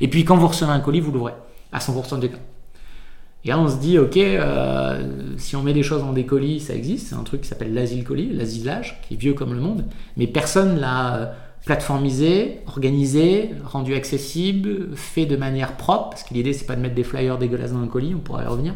Et 0.00 0.08
puis 0.08 0.24
quand 0.24 0.36
vous 0.36 0.48
recevez 0.48 0.72
un 0.72 0.80
colis, 0.80 1.00
vous 1.00 1.12
l'ouvrez 1.12 1.34
à 1.72 1.78
100% 1.78 2.18
des 2.18 2.30
cas. 2.30 2.38
Et 3.44 3.48
là, 3.48 3.58
on 3.58 3.68
se 3.68 3.76
dit, 3.76 3.98
ok, 3.98 4.16
euh, 4.18 5.34
si 5.38 5.56
on 5.56 5.62
met 5.62 5.72
des 5.72 5.82
choses 5.82 6.02
dans 6.02 6.12
des 6.12 6.26
colis, 6.26 6.60
ça 6.60 6.74
existe. 6.74 7.08
C'est 7.08 7.14
un 7.14 7.22
truc 7.22 7.42
qui 7.42 7.48
s'appelle 7.48 7.72
l'asile 7.72 8.04
colis, 8.04 8.30
l'asilage, 8.32 9.00
qui 9.02 9.14
est 9.14 9.16
vieux 9.16 9.32
comme 9.32 9.54
le 9.54 9.60
monde, 9.60 9.86
mais 10.16 10.26
personne 10.26 10.78
l'a 10.78 11.34
plateformisé, 11.64 12.60
organisé, 12.66 13.50
rendu 13.64 13.94
accessible, 13.94 14.96
fait 14.96 15.26
de 15.26 15.36
manière 15.36 15.76
propre, 15.76 16.10
parce 16.10 16.22
que 16.22 16.32
l'idée 16.34 16.52
c'est 16.52 16.64
pas 16.64 16.76
de 16.76 16.80
mettre 16.80 16.94
des 16.94 17.04
flyers 17.04 17.38
dégueulasses 17.38 17.72
dans 17.72 17.82
un 17.82 17.86
colis, 17.86 18.14
on 18.14 18.18
pourra 18.18 18.44
y 18.44 18.46
revenir, 18.46 18.74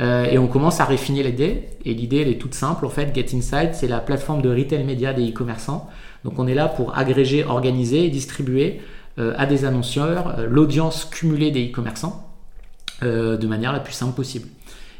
euh, 0.00 0.24
et 0.24 0.38
on 0.38 0.46
commence 0.46 0.80
à 0.80 0.84
raffiner 0.84 1.22
l'idée. 1.22 1.68
Et 1.84 1.94
l'idée, 1.94 2.18
elle 2.22 2.28
est 2.28 2.40
toute 2.40 2.54
simple. 2.54 2.86
En 2.86 2.88
fait, 2.88 3.14
Get 3.14 3.34
Inside, 3.34 3.70
c'est 3.72 3.88
la 3.88 4.00
plateforme 4.00 4.42
de 4.42 4.50
retail 4.50 4.84
média 4.84 5.12
des 5.12 5.30
e-commerçants. 5.30 5.88
Donc, 6.24 6.38
on 6.38 6.46
est 6.46 6.54
là 6.54 6.68
pour 6.68 6.96
agréger, 6.96 7.44
organiser 7.44 8.06
et 8.06 8.10
distribuer 8.10 8.80
euh, 9.18 9.34
à 9.36 9.46
des 9.46 9.64
annonceurs 9.64 10.38
euh, 10.38 10.46
l'audience 10.48 11.04
cumulée 11.04 11.50
des 11.50 11.68
e-commerçants 11.68 12.28
de 13.02 13.46
manière 13.48 13.72
la 13.72 13.80
plus 13.80 13.94
simple 13.94 14.14
possible. 14.14 14.46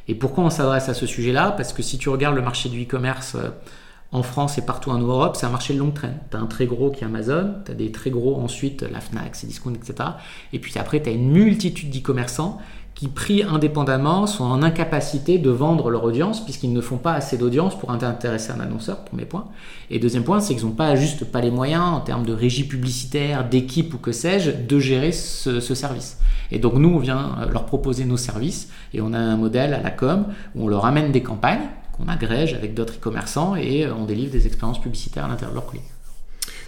Et 0.08 0.16
pourquoi 0.16 0.42
on 0.42 0.50
s'adresse 0.50 0.88
à 0.88 0.94
ce 0.94 1.06
sujet-là? 1.06 1.52
Parce 1.52 1.72
que 1.72 1.82
si 1.82 1.98
tu 1.98 2.08
regardes 2.08 2.34
le 2.34 2.42
marché 2.42 2.68
du 2.68 2.82
e-commerce 2.82 3.36
en 4.10 4.22
France 4.22 4.58
et 4.58 4.62
partout 4.62 4.90
en 4.90 4.98
Europe, 4.98 5.36
c'est 5.36 5.46
un 5.46 5.50
marché 5.50 5.72
de 5.72 5.78
longue 5.78 5.94
traîne. 5.94 6.18
Tu 6.30 6.36
as 6.36 6.40
un 6.40 6.46
très 6.46 6.66
gros 6.66 6.90
qui 6.90 7.04
est 7.04 7.06
Amazon, 7.06 7.54
tu 7.64 7.70
as 7.70 7.74
des 7.74 7.92
très 7.92 8.10
gros 8.10 8.40
ensuite, 8.40 8.82
la 8.82 9.00
Fnac, 9.00 9.36
Cdiscount, 9.36 9.74
etc. 9.74 10.10
Et 10.52 10.58
puis 10.58 10.72
après, 10.80 11.00
tu 11.00 11.08
as 11.08 11.12
une 11.12 11.30
multitude 11.30 11.90
d'e-commerçants 11.90 12.58
qui, 12.94 13.08
pris 13.08 13.42
indépendamment, 13.42 14.26
sont 14.26 14.44
en 14.44 14.62
incapacité 14.62 15.38
de 15.38 15.50
vendre 15.50 15.90
leur 15.90 16.04
audience 16.04 16.44
puisqu'ils 16.44 16.72
ne 16.72 16.80
font 16.80 16.98
pas 16.98 17.14
assez 17.14 17.38
d'audience 17.38 17.78
pour 17.78 17.90
intéresser 17.90 18.52
un 18.52 18.60
annonceur, 18.60 19.04
premier 19.04 19.24
point. 19.24 19.46
Et 19.90 19.98
deuxième 19.98 20.24
point, 20.24 20.40
c'est 20.40 20.54
qu'ils 20.54 20.66
n'ont 20.66 20.72
pas 20.72 20.94
juste 20.94 21.24
pas 21.24 21.40
les 21.40 21.50
moyens 21.50 21.82
en 21.82 22.00
termes 22.00 22.24
de 22.24 22.32
régie 22.32 22.64
publicitaire, 22.64 23.48
d'équipe 23.48 23.94
ou 23.94 23.98
que 23.98 24.12
sais-je, 24.12 24.50
de 24.50 24.78
gérer 24.78 25.12
ce, 25.12 25.60
service. 25.60 26.18
Et 26.50 26.58
donc 26.58 26.74
nous, 26.74 26.90
on 26.90 26.98
vient 26.98 27.36
euh, 27.40 27.50
leur 27.50 27.64
proposer 27.64 28.04
nos 28.04 28.16
services 28.16 28.68
et 28.92 29.00
on 29.00 29.12
a 29.14 29.18
un 29.18 29.36
modèle 29.36 29.74
à 29.74 29.80
la 29.80 29.90
com 29.90 30.26
où 30.54 30.64
on 30.64 30.68
leur 30.68 30.84
amène 30.84 31.10
des 31.12 31.22
campagnes 31.22 31.68
qu'on 31.92 32.08
agrège 32.08 32.54
avec 32.54 32.74
d'autres 32.74 32.94
e-commerçants 32.94 33.56
et 33.56 33.84
euh, 33.84 33.94
on 33.94 34.04
délivre 34.04 34.32
des 34.32 34.46
expériences 34.46 34.80
publicitaires 34.80 35.24
à 35.24 35.28
l'intérieur 35.28 35.52
de 35.52 35.56
leur 35.56 35.66
clients. 35.66 35.82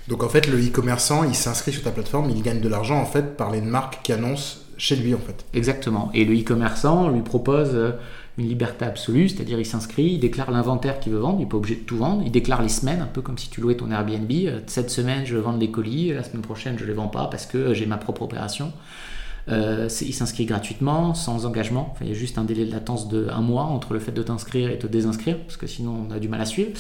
Donc 0.09 0.23
en 0.23 0.29
fait, 0.29 0.47
le 0.49 0.59
e-commerçant, 0.59 1.25
il 1.25 1.35
s'inscrit 1.35 1.73
sur 1.73 1.83
ta 1.83 1.91
plateforme, 1.91 2.31
il 2.31 2.43
gagne 2.43 2.61
de 2.61 2.69
l'argent 2.69 3.01
en 3.01 3.07
fait 3.07 3.37
par 3.37 3.51
les 3.51 3.61
marques 3.61 4.01
qui 4.03 4.13
annoncent 4.13 4.59
chez 4.77 4.97
lui 4.97 5.15
en 5.15 5.19
fait. 5.19 5.45
Exactement. 5.55 6.11
Et 6.15 6.25
le 6.25 6.35
e-commerçant 6.35 7.09
lui 7.09 7.23
propose 7.23 7.71
euh, 7.75 7.93
une 8.39 8.49
liberté 8.49 8.85
absolue, 8.85 9.29
c'est-à-dire 9.29 9.59
il 9.59 9.67
s'inscrit, 9.67 10.05
il 10.05 10.19
déclare 10.19 10.51
l'inventaire 10.51 11.01
qu'il 11.01 11.13
veut 11.13 11.19
vendre, 11.19 11.37
il 11.39 11.45
n'est 11.45 11.49
pas 11.49 11.57
obligé 11.57 11.77
de 11.77 11.81
tout 11.81 11.97
vendre, 11.97 12.23
il 12.25 12.33
déclare 12.33 12.63
les 12.63 12.69
semaines, 12.69 13.01
un 13.01 13.07
peu 13.07 13.23
comme 13.23 13.39
si 13.39 13.49
tu 13.49 13.61
louais 13.61 13.77
ton 13.77 13.91
Airbnb. 13.91 14.31
Euh, 14.31 14.61
cette 14.67 14.91
semaine, 14.91 15.25
je 15.25 15.35
veux 15.37 15.41
vendre 15.41 15.59
des 15.59 15.71
colis, 15.71 16.13
la 16.13 16.23
semaine 16.23 16.43
prochaine, 16.43 16.79
je 16.79 16.85
ne 16.85 16.89
les 16.89 16.95
vends 16.95 17.09
pas 17.09 17.27
parce 17.27 17.47
que 17.47 17.59
euh, 17.59 17.75
j'ai 17.75 17.87
ma 17.87 17.97
propre 17.97 18.23
opération. 18.23 18.73
il 19.49 20.15
s'inscrit 20.15 20.47
gratuitement, 20.47 21.15
sans 21.15 21.45
engagement. 21.47 21.95
il 22.01 22.09
y 22.09 22.11
a 22.11 22.15
juste 22.15 22.39
un 22.39 22.45
délai 22.45 22.65
de 22.65 22.73
latence 22.73 23.09
de 23.09 23.29
un 23.29 23.43
mois 23.43 23.65
entre 23.65 23.93
le 23.93 23.99
fait 23.99 24.13
de 24.13 24.23
t'inscrire 24.23 24.71
et 24.71 24.77
de 24.77 24.83
te 24.83 24.87
désinscrire, 24.87 25.39
parce 25.39 25.59
que 25.59 25.67
sinon 25.67 26.07
on 26.09 26.15
a 26.15 26.19
du 26.19 26.29
mal 26.29 26.41
à 26.41 26.47
suivre. 26.47 26.71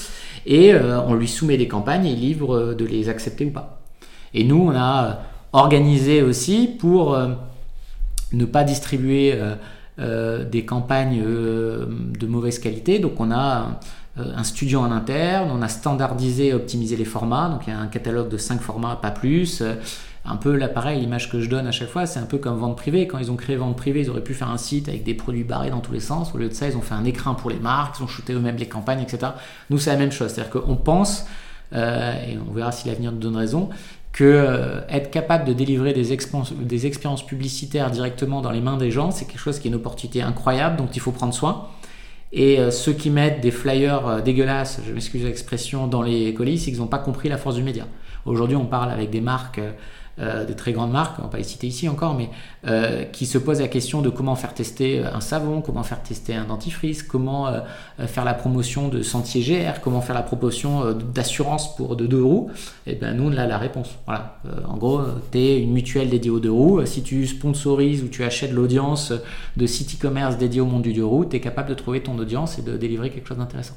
Et 0.46 0.72
on 0.74 1.12
lui 1.14 1.28
soumet 1.28 1.58
des 1.58 1.68
campagnes 1.68 2.06
et 2.06 2.12
il 2.12 2.20
livre 2.20 2.72
de 2.72 2.84
les 2.86 3.10
accepter 3.10 3.44
ou 3.44 3.50
pas. 3.50 3.82
Et 4.32 4.44
nous, 4.44 4.56
on 4.56 4.74
a 4.74 5.20
organisé 5.52 6.22
aussi 6.22 6.66
pour 6.66 7.16
ne 8.35 8.45
pas 8.45 8.64
distribuer 8.64 9.33
euh, 9.35 9.55
euh, 9.99 10.45
des 10.45 10.64
campagnes 10.64 11.23
euh, 11.25 11.87
de 12.19 12.26
mauvaise 12.26 12.59
qualité. 12.59 12.99
Donc 12.99 13.21
on 13.21 13.31
a 13.31 13.81
un 14.17 14.45
studio 14.45 14.79
en 14.79 14.93
interne, 14.93 15.50
on 15.53 15.61
a 15.61 15.69
standardisé 15.69 16.49
et 16.49 16.55
optimisé 16.55 16.97
les 16.97 17.05
formats. 17.05 17.49
Donc 17.49 17.67
il 17.67 17.71
y 17.71 17.73
a 17.73 17.79
un 17.79 17.88
catalogue 17.88 18.29
de 18.29 18.37
5 18.37 18.61
formats, 18.61 18.97
pas 18.97 19.11
plus 19.11 19.62
un 20.26 20.37
peu 20.37 20.57
là 20.57 20.69
pareil, 20.69 21.00
l'image 21.00 21.31
que 21.31 21.40
je 21.40 21.51
donne 21.51 21.66
à 21.66 21.73
chaque 21.73 21.90
fois, 21.90 22.07
c'est 22.07 22.18
un 22.18 22.25
peu 22.25 22.38
comme 22.38 22.57
vente 22.57 22.77
privée. 22.77 23.07
Quand 23.07 23.18
ils 23.18 23.31
ont 23.31 23.37
créé 23.37 23.57
vente 23.57 23.77
privée, 23.77 24.01
ils 24.01 24.11
auraient 24.11 24.23
pu 24.23 24.33
faire 24.33 24.51
un 24.51 24.57
site 24.57 24.88
avec 24.88 25.05
des 25.05 25.14
produits 25.14 25.44
barrés 25.44 25.70
dans 25.70 25.81
tous 25.81 25.92
les 25.92 26.01
sens. 26.01 26.35
Au 26.35 26.38
lieu 26.38 26.49
de 26.49 26.55
ça, 26.55 26.68
ils 26.68 26.77
ont 26.77 26.81
fait 26.81 26.94
un 26.94 27.05
écran 27.05 27.35
pour 27.35 27.51
les 27.51 27.59
marques, 27.59 27.97
ils 27.99 28.05
ont 28.05 28.07
shooté 28.07 28.33
eux-mêmes 28.33 28.57
les 28.57 28.68
campagnes, 28.68 29.01
etc. 29.01 29.33
Nous, 29.68 29.79
c'est 29.79 29.90
la 29.90 29.99
même 29.99 30.12
chose. 30.12 30.31
C'est-à-dire 30.31 30.62
qu'on 30.62 30.77
pense, 30.77 31.27
et 31.75 32.38
on 32.49 32.53
verra 32.55 32.73
si 32.73 32.88
l'avenir 32.88 33.12
nous 33.12 33.18
donne 33.18 33.37
raison, 33.37 33.68
que 34.14 34.22
euh, 34.22 34.81
être 34.88 35.11
capable 35.11 35.44
de 35.44 35.53
délivrer 35.53 35.92
des, 35.92 36.16
des, 36.61 36.87
expériences 36.87 37.27
publicitaires 37.27 37.90
directement 37.90 38.42
dans 38.42 38.53
les 38.53 38.61
mains 38.61 38.77
des 38.77 38.92
gens, 38.92 39.11
c'est 39.11 39.24
quelque 39.24 39.40
chose 39.40 39.59
qui 39.59 39.66
est 39.66 39.70
une 39.72 39.74
opportunité 39.77 40.22
incroyable, 40.22 40.77
dont 40.77 40.87
il 40.87 41.00
faut 41.00 41.11
prendre 41.11 41.35
soin. 41.35 41.66
Et 42.33 42.61
euh, 42.61 42.70
ceux 42.70 42.92
qui 42.92 43.11
mettent 43.11 43.40
des 43.40 43.50
flyers 43.50 44.07
euh, 44.07 44.20
dégueulasses, 44.20 44.81
je 44.87 44.92
m'excuse 44.92 45.24
l'expression, 45.24 45.88
dans 45.88 46.00
les 46.00 46.33
colis, 46.33 46.59
c'est 46.59 46.70
qu'ils 46.70 46.79
n'ont 46.79 46.87
pas 46.87 47.00
compris 47.00 47.29
la 47.29 47.38
force 47.38 47.57
du 47.57 47.64
média. 47.64 47.88
Aujourd'hui, 48.24 48.57
on 48.57 48.66
parle 48.66 48.92
avec 48.92 49.11
des 49.11 49.20
marques 49.20 49.61
euh, 50.20 50.44
des 50.44 50.55
très 50.55 50.72
grandes 50.72 50.92
marques, 50.92 51.18
on 51.18 51.22
va 51.22 51.29
pas 51.29 51.38
les 51.38 51.44
citer 51.44 51.66
ici 51.66 51.88
encore, 51.88 52.14
mais 52.14 52.31
euh, 52.68 53.05
qui 53.05 53.27
se 53.27 53.37
posent 53.37 53.61
la 53.61 53.68
question 53.68 54.00
de 54.00 54.11
comment 54.11 54.37
faire 54.37 54.55
tester 54.55 55.00
un 55.00 55.20
savon, 55.20 55.61
comment 55.61 55.83
faire 55.83 56.03
tester 56.03 56.35
un 56.35 56.44
dentifrice, 56.44 57.03
comment 57.03 57.48
euh, 57.48 57.61
faire 58.07 58.24
la 58.24 58.35
promotion 58.35 58.88
de 58.88 59.03
sentier 59.03 59.42
GR, 59.42 59.81
comment 59.81 60.00
faire 60.00 60.14
la 60.14 60.22
promotion 60.22 60.92
d'assurance 60.92 61.74
pour 61.77 61.96
de 61.96 62.07
deux 62.07 62.22
roues. 62.22 62.50
Et 62.87 62.92
eh 62.92 62.94
bien 62.94 63.12
nous, 63.12 63.24
on 63.24 63.37
a 63.37 63.46
la 63.46 63.59
réponse. 63.59 63.90
Voilà. 64.07 64.38
en 64.68 64.77
gros, 64.77 65.00
tu 65.33 65.38
es 65.38 65.61
une 65.61 65.72
mutuelle 65.72 66.11
dédiée 66.11 66.31
aux 66.31 66.40
deux 66.40 66.53
roues. 66.53 66.85
Si 66.87 67.03
tu 67.03 67.27
sponsorises 67.27 68.03
ou 68.03 68.09
tu 68.09 68.22
achètes 68.24 68.53
l'audience 68.53 69.12
de 69.57 69.66
site 69.66 69.96
e-commerce 69.96 70.38
dédié 70.38 70.61
au 70.61 70.66
monde 70.66 70.83
du 70.83 70.92
deux 70.92 71.05
roues, 71.05 71.24
tu 71.24 71.37
es 71.37 71.40
capable 71.40 71.68
de 71.68 71.74
trouver 71.74 72.03
ton 72.03 72.16
audience 72.18 72.59
et 72.59 72.62
de 72.62 72.77
délivrer 72.77 73.11
quelque 73.11 73.29
chose 73.29 73.38
d'intéressant. 73.38 73.74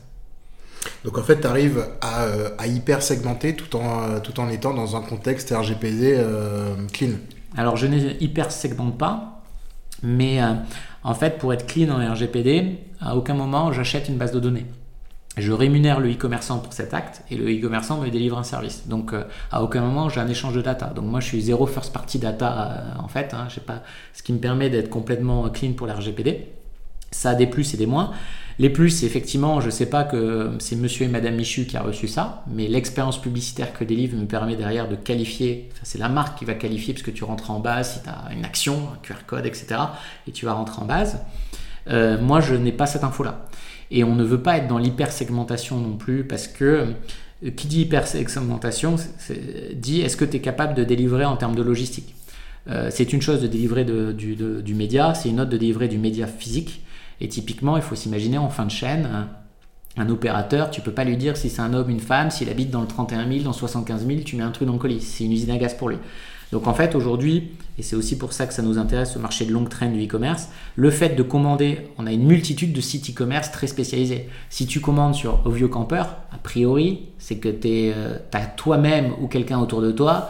Donc 1.03 1.17
en 1.17 1.23
fait, 1.23 1.41
tu 1.41 1.47
arrives 1.47 1.85
euh, 2.03 2.49
à, 2.57 2.67
hyper 2.67 3.01
segmenter 3.01 3.55
tout 3.55 3.75
en, 3.77 4.03
euh, 4.03 4.19
tout 4.19 4.39
en 4.39 4.49
étant 4.49 4.73
dans 4.73 4.95
un 4.95 5.01
contexte 5.01 5.51
RGPD 5.51 6.15
euh, 6.17 6.75
clean. 6.91 7.11
Alors 7.55 7.77
je 7.77 7.87
ne 7.87 8.21
hyper 8.21 8.51
segmente 8.51 8.97
pas, 8.97 9.41
mais 10.03 10.39
en 11.03 11.13
fait, 11.13 11.39
pour 11.39 11.53
être 11.53 11.65
clean 11.65 11.89
en 11.89 12.13
RGPD, 12.13 12.77
à 12.99 13.15
aucun 13.15 13.33
moment 13.33 13.71
j'achète 13.71 14.09
une 14.09 14.17
base 14.17 14.31
de 14.31 14.39
données. 14.39 14.65
Je 15.37 15.51
rémunère 15.51 15.99
le 15.99 16.11
e-commerçant 16.11 16.59
pour 16.59 16.73
cet 16.73 16.93
acte 16.93 17.23
et 17.31 17.35
le 17.35 17.45
e-commerçant 17.45 18.01
me 18.01 18.09
délivre 18.09 18.37
un 18.37 18.43
service. 18.43 18.87
Donc 18.87 19.13
à 19.51 19.63
aucun 19.63 19.81
moment 19.81 20.09
j'ai 20.09 20.19
un 20.19 20.27
échange 20.27 20.53
de 20.53 20.61
data. 20.61 20.87
Donc 20.87 21.05
moi 21.05 21.19
je 21.19 21.27
suis 21.27 21.41
zéro 21.41 21.65
first 21.65 21.93
party 21.93 22.19
data 22.19 22.83
en 22.99 23.07
fait. 23.07 23.33
Hein, 23.33 23.47
pas, 23.65 23.81
ce 24.13 24.21
qui 24.21 24.33
me 24.33 24.39
permet 24.39 24.69
d'être 24.69 24.89
complètement 24.89 25.49
clean 25.49 25.73
pour 25.73 25.87
la 25.87 25.95
RGPD. 25.95 26.47
Ça 27.11 27.31
a 27.31 27.35
des 27.35 27.47
plus 27.47 27.73
et 27.73 27.77
des 27.77 27.87
moins. 27.87 28.11
Les 28.59 28.71
plus, 28.71 29.03
effectivement, 29.03 29.61
je 29.61 29.67
ne 29.67 29.71
sais 29.71 29.85
pas 29.85 30.03
que 30.03 30.51
c'est 30.57 30.75
monsieur 30.75 31.05
et 31.05 31.09
madame 31.09 31.35
Michu 31.35 31.65
qui 31.65 31.77
a 31.77 31.81
reçu 31.81 32.07
ça, 32.07 32.43
mais 32.47 32.67
l'expérience 32.67 33.21
publicitaire 33.21 33.71
que 33.71 33.83
délivre 33.83 34.17
me 34.17 34.25
permet 34.25 34.55
derrière 34.55 34.89
de 34.89 34.95
qualifier, 34.95 35.69
c'est 35.83 35.99
la 35.99 36.09
marque 36.09 36.39
qui 36.39 36.45
va 36.45 36.55
qualifier 36.55 36.93
parce 36.95 37.03
que 37.03 37.11
tu 37.11 37.23
rentres 37.23 37.51
en 37.51 37.59
base 37.59 37.93
si 37.93 38.03
tu 38.03 38.09
as 38.09 38.33
une 38.33 38.43
action, 38.43 38.89
un 38.93 38.97
QR 39.03 39.25
code, 39.27 39.45
etc. 39.45 39.79
et 40.27 40.31
tu 40.31 40.45
vas 40.45 40.53
rentrer 40.53 40.81
en 40.81 40.85
base. 40.85 41.19
Euh, 41.89 42.19
moi, 42.19 42.39
je 42.39 42.55
n'ai 42.55 42.71
pas 42.71 42.87
cette 42.87 43.03
info-là. 43.03 43.45
Et 43.91 44.03
on 44.03 44.15
ne 44.15 44.23
veut 44.23 44.41
pas 44.41 44.57
être 44.57 44.67
dans 44.67 44.79
l'hypersegmentation 44.79 45.77
non 45.79 45.95
plus 45.95 46.25
parce 46.25 46.47
que 46.47 46.87
euh, 47.45 47.51
qui 47.51 47.67
dit 47.67 47.81
hypersegmentation 47.81 48.95
dit 49.73 50.01
est-ce 50.01 50.17
que 50.17 50.25
tu 50.25 50.37
es 50.37 50.41
capable 50.41 50.73
de 50.73 50.83
délivrer 50.83 51.25
en 51.25 51.37
termes 51.37 51.55
de 51.55 51.61
logistique? 51.61 52.15
Euh, 52.69 52.89
c'est 52.91 53.13
une 53.13 53.21
chose 53.21 53.41
de 53.41 53.47
délivrer 53.47 53.85
du, 53.85 54.73
média, 54.73 55.13
c'est 55.13 55.29
une 55.29 55.39
autre 55.39 55.51
de 55.51 55.57
délivrer 55.57 55.87
du 55.87 55.97
média 55.97 56.27
physique. 56.27 56.81
Et 57.21 57.27
typiquement, 57.27 57.77
il 57.77 57.83
faut 57.83 57.95
s'imaginer 57.95 58.37
en 58.37 58.49
fin 58.49 58.65
de 58.65 58.71
chaîne, 58.71 59.27
un, 59.97 60.09
opérateur, 60.09 60.69
tu 60.69 60.81
peux 60.81 60.91
pas 60.91 61.03
lui 61.03 61.17
dire 61.17 61.37
si 61.37 61.49
c'est 61.49 61.61
un 61.61 61.73
homme, 61.73 61.89
une 61.89 61.99
femme, 61.99 62.29
s'il 62.29 62.49
habite 62.49 62.69
dans 62.69 62.81
le 62.81 62.87
31 62.87 63.27
000, 63.27 63.43
dans 63.43 63.49
le 63.49 63.55
75 63.55 64.05
000, 64.05 64.19
tu 64.21 64.35
mets 64.35 64.43
un 64.43 64.51
truc 64.51 64.67
dans 64.67 64.73
le 64.73 64.79
colis. 64.79 65.01
C'est 65.01 65.23
une 65.23 65.31
usine 65.31 65.49
à 65.51 65.57
gaz 65.57 65.73
pour 65.73 65.89
lui. 65.89 65.97
Donc 66.51 66.67
en 66.67 66.73
fait, 66.73 66.95
aujourd'hui, 66.95 67.51
et 67.77 67.83
c'est 67.83 67.95
aussi 67.95 68.17
pour 68.17 68.31
ça 68.31 68.45
que 68.45 68.53
ça 68.53 68.61
nous 68.61 68.77
intéresse, 68.77 69.13
ce 69.13 69.19
marché 69.19 69.45
de 69.45 69.51
longue 69.51 69.69
traîne 69.69 69.93
du 69.93 70.05
e-commerce, 70.05 70.49
le 70.75 70.91
fait 70.91 71.09
de 71.09 71.23
commander, 71.23 71.89
on 71.97 72.07
a 72.07 72.11
une 72.11 72.25
multitude 72.25 72.71
de 72.71 72.79
sites 72.79 73.09
e-commerce 73.09 73.51
très 73.51 73.67
spécialisés. 73.67 74.29
Si 74.49 74.65
tu 74.65 74.79
commandes 74.79 75.13
sur 75.13 75.45
Ovio 75.45 75.67
Camper, 75.67 76.03
a 76.31 76.37
priori, 76.41 77.09
c'est 77.17 77.37
que 77.37 77.49
tu 77.49 77.91
euh, 77.93 78.17
as 78.33 78.45
toi-même 78.45 79.11
ou 79.19 79.27
quelqu'un 79.27 79.59
autour 79.59 79.81
de 79.81 79.91
toi 79.91 80.29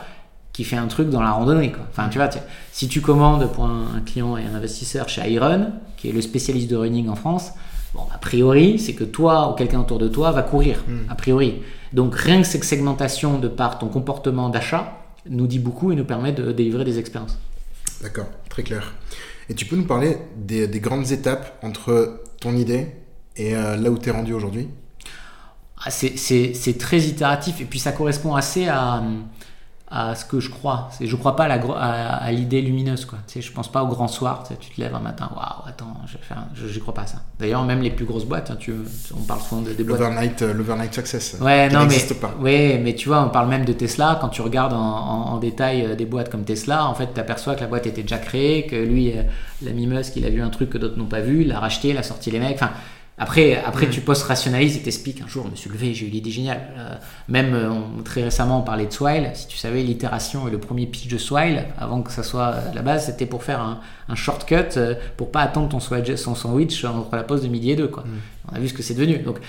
qui 0.57 0.63
fait 0.63 0.75
un 0.75 0.87
truc 0.87 1.11
dans 1.11 1.21
la 1.21 1.29
randonnée. 1.29 1.71
Quoi. 1.71 1.85
Enfin, 1.91 2.09
tu 2.09 2.17
vois, 2.17 2.31
si 2.71 2.87
tu 2.87 2.99
commandes 2.99 3.51
pour 3.51 3.65
un, 3.65 4.01
client 4.03 4.37
et 4.37 4.43
un 4.43 4.55
investisseur 4.55 5.07
chez 5.07 5.21
iRun, 5.29 5.67
qui 5.97 6.09
est 6.09 6.11
le 6.11 6.19
spécialiste 6.19 6.67
de 6.67 6.75
running 6.75 7.09
en 7.09 7.15
France, 7.15 7.51
bon, 7.93 8.01
a 8.11 8.17
priori, 8.17 8.79
c'est 8.79 8.93
que 8.93 9.03
toi 9.03 9.51
ou 9.51 9.53
quelqu'un 9.53 9.81
autour 9.81 9.99
de 9.99 10.07
toi 10.07 10.31
va 10.31 10.41
courir, 10.41 10.83
hmm. 10.87 11.11
a 11.11 11.13
priori. 11.13 11.61
Donc 11.93 12.15
rien 12.15 12.41
que 12.41 12.47
cette 12.47 12.63
segmentation 12.63 13.37
de 13.37 13.47
par 13.47 13.77
ton 13.77 13.87
comportement 13.87 14.49
d'achat 14.49 14.97
nous 15.29 15.45
dit 15.45 15.59
beaucoup 15.59 15.91
et 15.91 15.95
nous 15.95 16.05
permet 16.05 16.31
de 16.31 16.51
délivrer 16.51 16.85
des 16.85 16.97
expériences. 16.97 17.37
D'accord, 18.01 18.25
très 18.49 18.63
clair. 18.63 18.95
Et 19.49 19.53
tu 19.53 19.67
peux 19.67 19.75
nous 19.75 19.85
parler 19.85 20.17
des, 20.35 20.67
grandes 20.79 21.11
étapes 21.11 21.59
entre 21.63 22.23
ton 22.41 22.57
idée 22.57 22.95
et 23.35 23.55
euh, 23.55 23.75
là 23.75 23.91
où 23.91 23.99
tu 23.99 24.09
es 24.09 24.11
rendu 24.11 24.33
aujourd'hui? 24.33 24.69
Ah, 25.85 25.91
C'est 25.91 26.77
très 26.79 27.01
itératif 27.01 27.61
et 27.61 27.65
puis 27.65 27.77
ça 27.77 27.91
correspond 27.91 28.33
assez 28.33 28.67
à, 28.67 29.03
à 29.89 30.15
ce 30.15 30.25
que 30.25 30.39
je 30.39 30.49
crois. 30.49 30.89
Je 30.99 31.15
crois 31.15 31.35
pas 31.35 31.45
à, 31.45 32.15
à, 32.15 32.31
l'idée 32.31 32.61
lumineuse. 32.61 33.05
Quoi. 33.05 33.19
Tu 33.25 33.35
sais, 33.35 33.41
je 33.41 33.53
pense 33.53 33.71
pas 33.71 33.83
au 33.83 33.87
grand 33.87 34.09
soir. 34.09 34.43
Tu, 34.43 34.53
sais, 34.53 34.59
tu 34.59 34.69
te 34.71 34.81
lèves 34.81 34.93
un 34.93 34.99
matin, 34.99 35.29
waouh, 35.33 35.67
attends, 35.67 35.95
je 36.53 36.67
j'y 36.67 36.79
crois 36.81 36.93
pas 36.93 37.03
à 37.03 37.07
ça. 37.07 37.21
D'ailleurs, 37.39 37.63
même 37.63 37.81
les 37.81 37.89
plus 37.89 38.05
grosses 38.05 38.25
boîtes, 38.25 38.51
hein, 38.51 38.57
tu, 38.59 38.73
on 39.15 39.21
parle 39.21 39.39
souvent 39.39 39.61
des 39.61 39.71
boîtes. 39.83 39.99
L'overnight, 39.99 40.41
euh, 40.41 40.91
success. 40.91 41.37
Ouais, 41.39 41.69
non, 41.69 41.85
mais, 41.85 42.15
pas. 42.15 42.33
Ouais, 42.41 42.81
mais 42.83 42.95
tu 42.95 43.07
vois, 43.07 43.23
on 43.23 43.29
parle 43.29 43.47
même 43.47 43.63
de 43.63 43.73
Tesla. 43.73 44.17
Quand 44.19 44.29
tu 44.29 44.41
regardes 44.41 44.73
en, 44.73 44.77
en, 44.79 45.37
détail 45.37 45.85
euh, 45.85 45.95
des 45.95 46.05
boîtes 46.05 46.29
comme 46.29 46.43
Tesla, 46.43 46.85
en 46.85 46.93
fait, 46.93 47.13
tu 47.13 47.19
aperçois 47.19 47.55
que 47.55 47.61
la 47.61 47.67
boîte 47.67 47.87
était 47.87 48.01
déjà 48.01 48.17
créée, 48.17 48.65
que 48.65 48.75
lui, 48.75 49.17
euh, 49.17 49.23
l'ami 49.61 49.87
Musk, 49.87 50.17
il 50.17 50.25
a 50.25 50.29
vu 50.29 50.41
un 50.41 50.49
truc 50.49 50.69
que 50.69 50.77
d'autres 50.77 50.97
n'ont 50.97 51.05
pas 51.05 51.21
vu, 51.21 51.41
il 51.41 51.47
l'a 51.47 51.59
racheté, 51.59 51.89
il 51.89 51.97
a 51.97 52.03
sorti 52.03 52.29
les 52.29 52.39
mecs. 52.39 52.55
Enfin, 52.55 52.71
après, 53.19 53.55
après 53.55 53.87
mm. 53.87 53.89
tu 53.89 54.01
post-rationalises 54.01 54.77
et 54.77 54.81
t'expliques. 54.81 55.21
Un 55.21 55.27
jour, 55.27 55.45
je 55.45 55.51
me 55.51 55.55
suis 55.55 55.69
levé, 55.71 55.93
j'ai 55.95 56.05
eu 56.05 56.09
l'idée 56.09 56.29
géniale. 56.29 56.61
Euh, 56.77 56.95
même 57.27 57.55
euh, 57.55 57.71
très 58.05 58.23
récemment, 58.23 58.59
on 58.59 58.61
parlait 58.61 58.85
de 58.85 58.93
Swile. 58.93 59.31
Si 59.33 59.47
tu 59.47 59.57
savais, 59.57 59.81
l'itération 59.81 60.47
et 60.47 60.51
le 60.51 60.59
premier 60.59 60.85
pitch 60.85 61.07
de 61.07 61.17
Swile, 61.17 61.65
avant 61.79 62.03
que 62.03 62.11
ça 62.11 62.21
soit 62.21 62.55
la 62.75 62.81
base, 62.83 63.07
c'était 63.07 63.25
pour 63.25 63.43
faire 63.43 63.59
un, 63.59 63.79
un 64.07 64.15
shortcut 64.15 64.77
euh, 64.77 64.93
pour 65.17 65.31
pas 65.31 65.41
attendre 65.41 65.69
ton 65.69 65.79
sandwich 65.79 66.85
entre 66.85 67.15
la 67.15 67.23
pause 67.23 67.41
de 67.41 67.47
midi 67.47 67.71
et 67.71 67.75
deux. 67.75 67.87
Quoi. 67.87 68.03
Mm. 68.03 68.51
On 68.51 68.55
a 68.55 68.59
vu 68.59 68.67
ce 68.67 68.73
que 68.75 68.83
c'est 68.83 68.93
devenu. 68.93 69.17
Donc, 69.17 69.39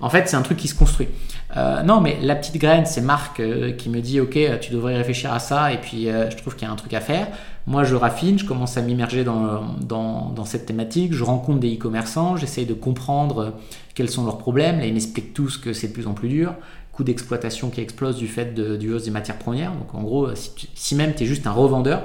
en 0.00 0.10
fait, 0.10 0.28
c'est 0.28 0.36
un 0.36 0.42
truc 0.42 0.58
qui 0.58 0.68
se 0.68 0.74
construit. 0.74 1.08
Euh, 1.56 1.82
non, 1.82 2.00
mais 2.00 2.18
la 2.22 2.36
petite 2.36 2.56
graine, 2.58 2.86
c'est 2.86 3.00
Marc 3.00 3.40
euh, 3.40 3.72
qui 3.72 3.88
me 3.88 4.00
dit, 4.00 4.20
ok, 4.20 4.38
tu 4.60 4.72
devrais 4.72 4.96
réfléchir 4.96 5.32
à 5.32 5.38
ça, 5.38 5.72
et 5.72 5.78
puis 5.78 6.08
euh, 6.08 6.30
je 6.30 6.36
trouve 6.36 6.54
qu'il 6.54 6.68
y 6.68 6.70
a 6.70 6.72
un 6.72 6.76
truc 6.76 6.94
à 6.94 7.00
faire. 7.00 7.28
Moi, 7.66 7.84
je 7.84 7.94
raffine, 7.94 8.38
je 8.38 8.44
commence 8.44 8.76
à 8.76 8.82
m'immerger 8.82 9.24
dans, 9.24 9.62
dans, 9.80 10.44
cette 10.44 10.66
thématique, 10.66 11.12
je 11.12 11.24
rencontre 11.24 11.58
des 11.60 11.74
e-commerçants, 11.74 12.36
j'essaye 12.36 12.64
de 12.64 12.74
comprendre 12.74 13.54
quels 13.94 14.08
sont 14.08 14.24
leurs 14.24 14.38
problèmes. 14.38 14.78
Là, 14.78 14.86
ils 14.86 14.94
m'expliquent 14.94 15.34
tous 15.34 15.58
que 15.58 15.72
c'est 15.72 15.88
de 15.88 15.92
plus 15.92 16.06
en 16.06 16.14
plus 16.14 16.28
dur. 16.28 16.54
Coût 16.92 17.04
d'exploitation 17.04 17.68
qui 17.68 17.80
explose 17.80 18.16
du 18.16 18.26
fait 18.26 18.54
de, 18.54 18.76
du 18.76 18.92
hausse 18.92 19.04
des 19.04 19.10
matières 19.10 19.38
premières. 19.38 19.72
Donc, 19.72 19.94
en 19.94 20.02
gros, 20.02 20.28
si, 20.34 20.94
même 20.94 21.14
tu 21.14 21.24
es 21.24 21.26
juste 21.26 21.46
un 21.46 21.52
revendeur 21.52 22.04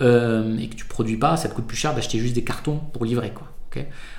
et 0.00 0.68
que 0.68 0.74
tu 0.74 0.86
produis 0.86 1.16
pas, 1.16 1.36
ça 1.36 1.48
te 1.48 1.54
coûte 1.54 1.66
plus 1.66 1.76
cher 1.76 1.94
d'acheter 1.94 2.18
juste 2.18 2.34
des 2.34 2.44
cartons 2.44 2.80
pour 2.92 3.04
livrer, 3.04 3.30
quoi. 3.30 3.53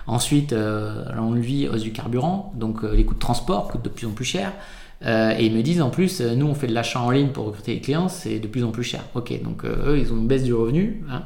Ensuite, 0.07 0.53
euh, 0.53 1.05
on 1.17 1.33
lui 1.33 1.67
hausse 1.67 1.81
du 1.81 1.91
carburant, 1.91 2.53
donc 2.55 2.83
euh, 2.83 2.93
les 2.95 3.05
coûts 3.05 3.15
de 3.15 3.19
transport 3.19 3.67
coûtent 3.67 3.83
de 3.83 3.89
plus 3.89 4.07
en 4.07 4.11
plus 4.11 4.25
cher. 4.25 4.53
Euh, 5.05 5.35
et 5.37 5.45
ils 5.45 5.53
me 5.53 5.61
disent 5.61 5.81
en 5.81 5.89
plus, 5.89 6.21
nous 6.21 6.47
on 6.47 6.53
fait 6.53 6.67
de 6.67 6.73
l'achat 6.73 7.01
en 7.01 7.11
ligne 7.11 7.29
pour 7.29 7.45
recruter 7.45 7.73
les 7.73 7.81
clients, 7.81 8.07
c'est 8.07 8.39
de 8.39 8.47
plus 8.47 8.63
en 8.63 8.71
plus 8.71 8.83
cher. 8.83 9.03
Ok, 9.13 9.33
donc 9.43 9.65
eux 9.65 9.97
ils 9.99 10.11
ont 10.13 10.17
une 10.17 10.27
baisse 10.27 10.43
du 10.43 10.53
revenu. 10.53 11.03
Hein. 11.09 11.23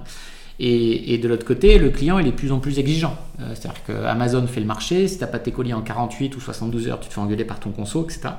Et, 0.61 1.17
de 1.17 1.27
l'autre 1.29 1.45
côté, 1.45 1.79
le 1.79 1.89
client 1.89 2.19
il 2.19 2.27
est 2.27 2.31
de 2.31 2.35
plus 2.35 2.51
en 2.51 2.59
plus 2.59 2.79
exigeant. 2.79 3.15
C'est-à-dire 3.37 3.81
que 3.87 3.93
Amazon 3.93 4.45
fait 4.45 4.59
le 4.59 4.65
marché, 4.65 5.07
si 5.07 5.17
tu 5.17 5.21
n'as 5.21 5.27
pas 5.27 5.39
tes 5.39 5.53
colis 5.53 5.73
en 5.73 5.81
48 5.81 6.35
ou 6.35 6.41
72 6.41 6.89
heures, 6.89 6.99
tu 6.99 7.07
te 7.07 7.13
fais 7.13 7.21
engueuler 7.21 7.45
par 7.45 7.61
ton 7.61 7.71
conso, 7.71 8.03
etc. 8.03 8.31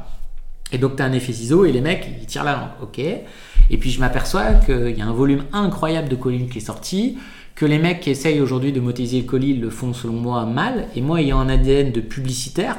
Et 0.73 0.79
donc 0.79 0.97
tu 0.97 1.03
as 1.03 1.07
un 1.07 1.13
effet 1.13 1.33
ciseau 1.33 1.65
et 1.65 1.73
les 1.73 1.81
mecs 1.81 2.09
ils 2.21 2.27
tirent 2.27 2.45
la 2.45 2.53
langue. 2.53 2.71
Ok. 2.83 2.99
Et 2.99 3.79
puis 3.79 3.91
je 3.91 4.01
m'aperçois 4.01 4.55
qu'il 4.55 4.97
y 4.97 5.01
a 5.01 5.07
un 5.07 5.13
volume 5.13 5.45
incroyable 5.53 6.09
de 6.09 6.17
colis 6.17 6.49
qui 6.49 6.59
est 6.59 6.63
sorti 6.63 7.19
que 7.61 7.67
les 7.67 7.79
mecs 7.79 8.01
qui 8.01 8.09
essayent 8.09 8.41
aujourd'hui 8.41 8.73
de 8.73 8.81
monétiser 8.81 9.21
le 9.21 9.27
colis 9.27 9.53
le 9.53 9.69
font 9.69 9.93
selon 9.93 10.15
moi 10.15 10.47
mal. 10.47 10.87
Et 10.97 11.03
moi, 11.03 11.21
ayant 11.21 11.41
un 11.41 11.51
ADN 11.51 11.93
de 11.93 12.01
publicitaire, 12.01 12.79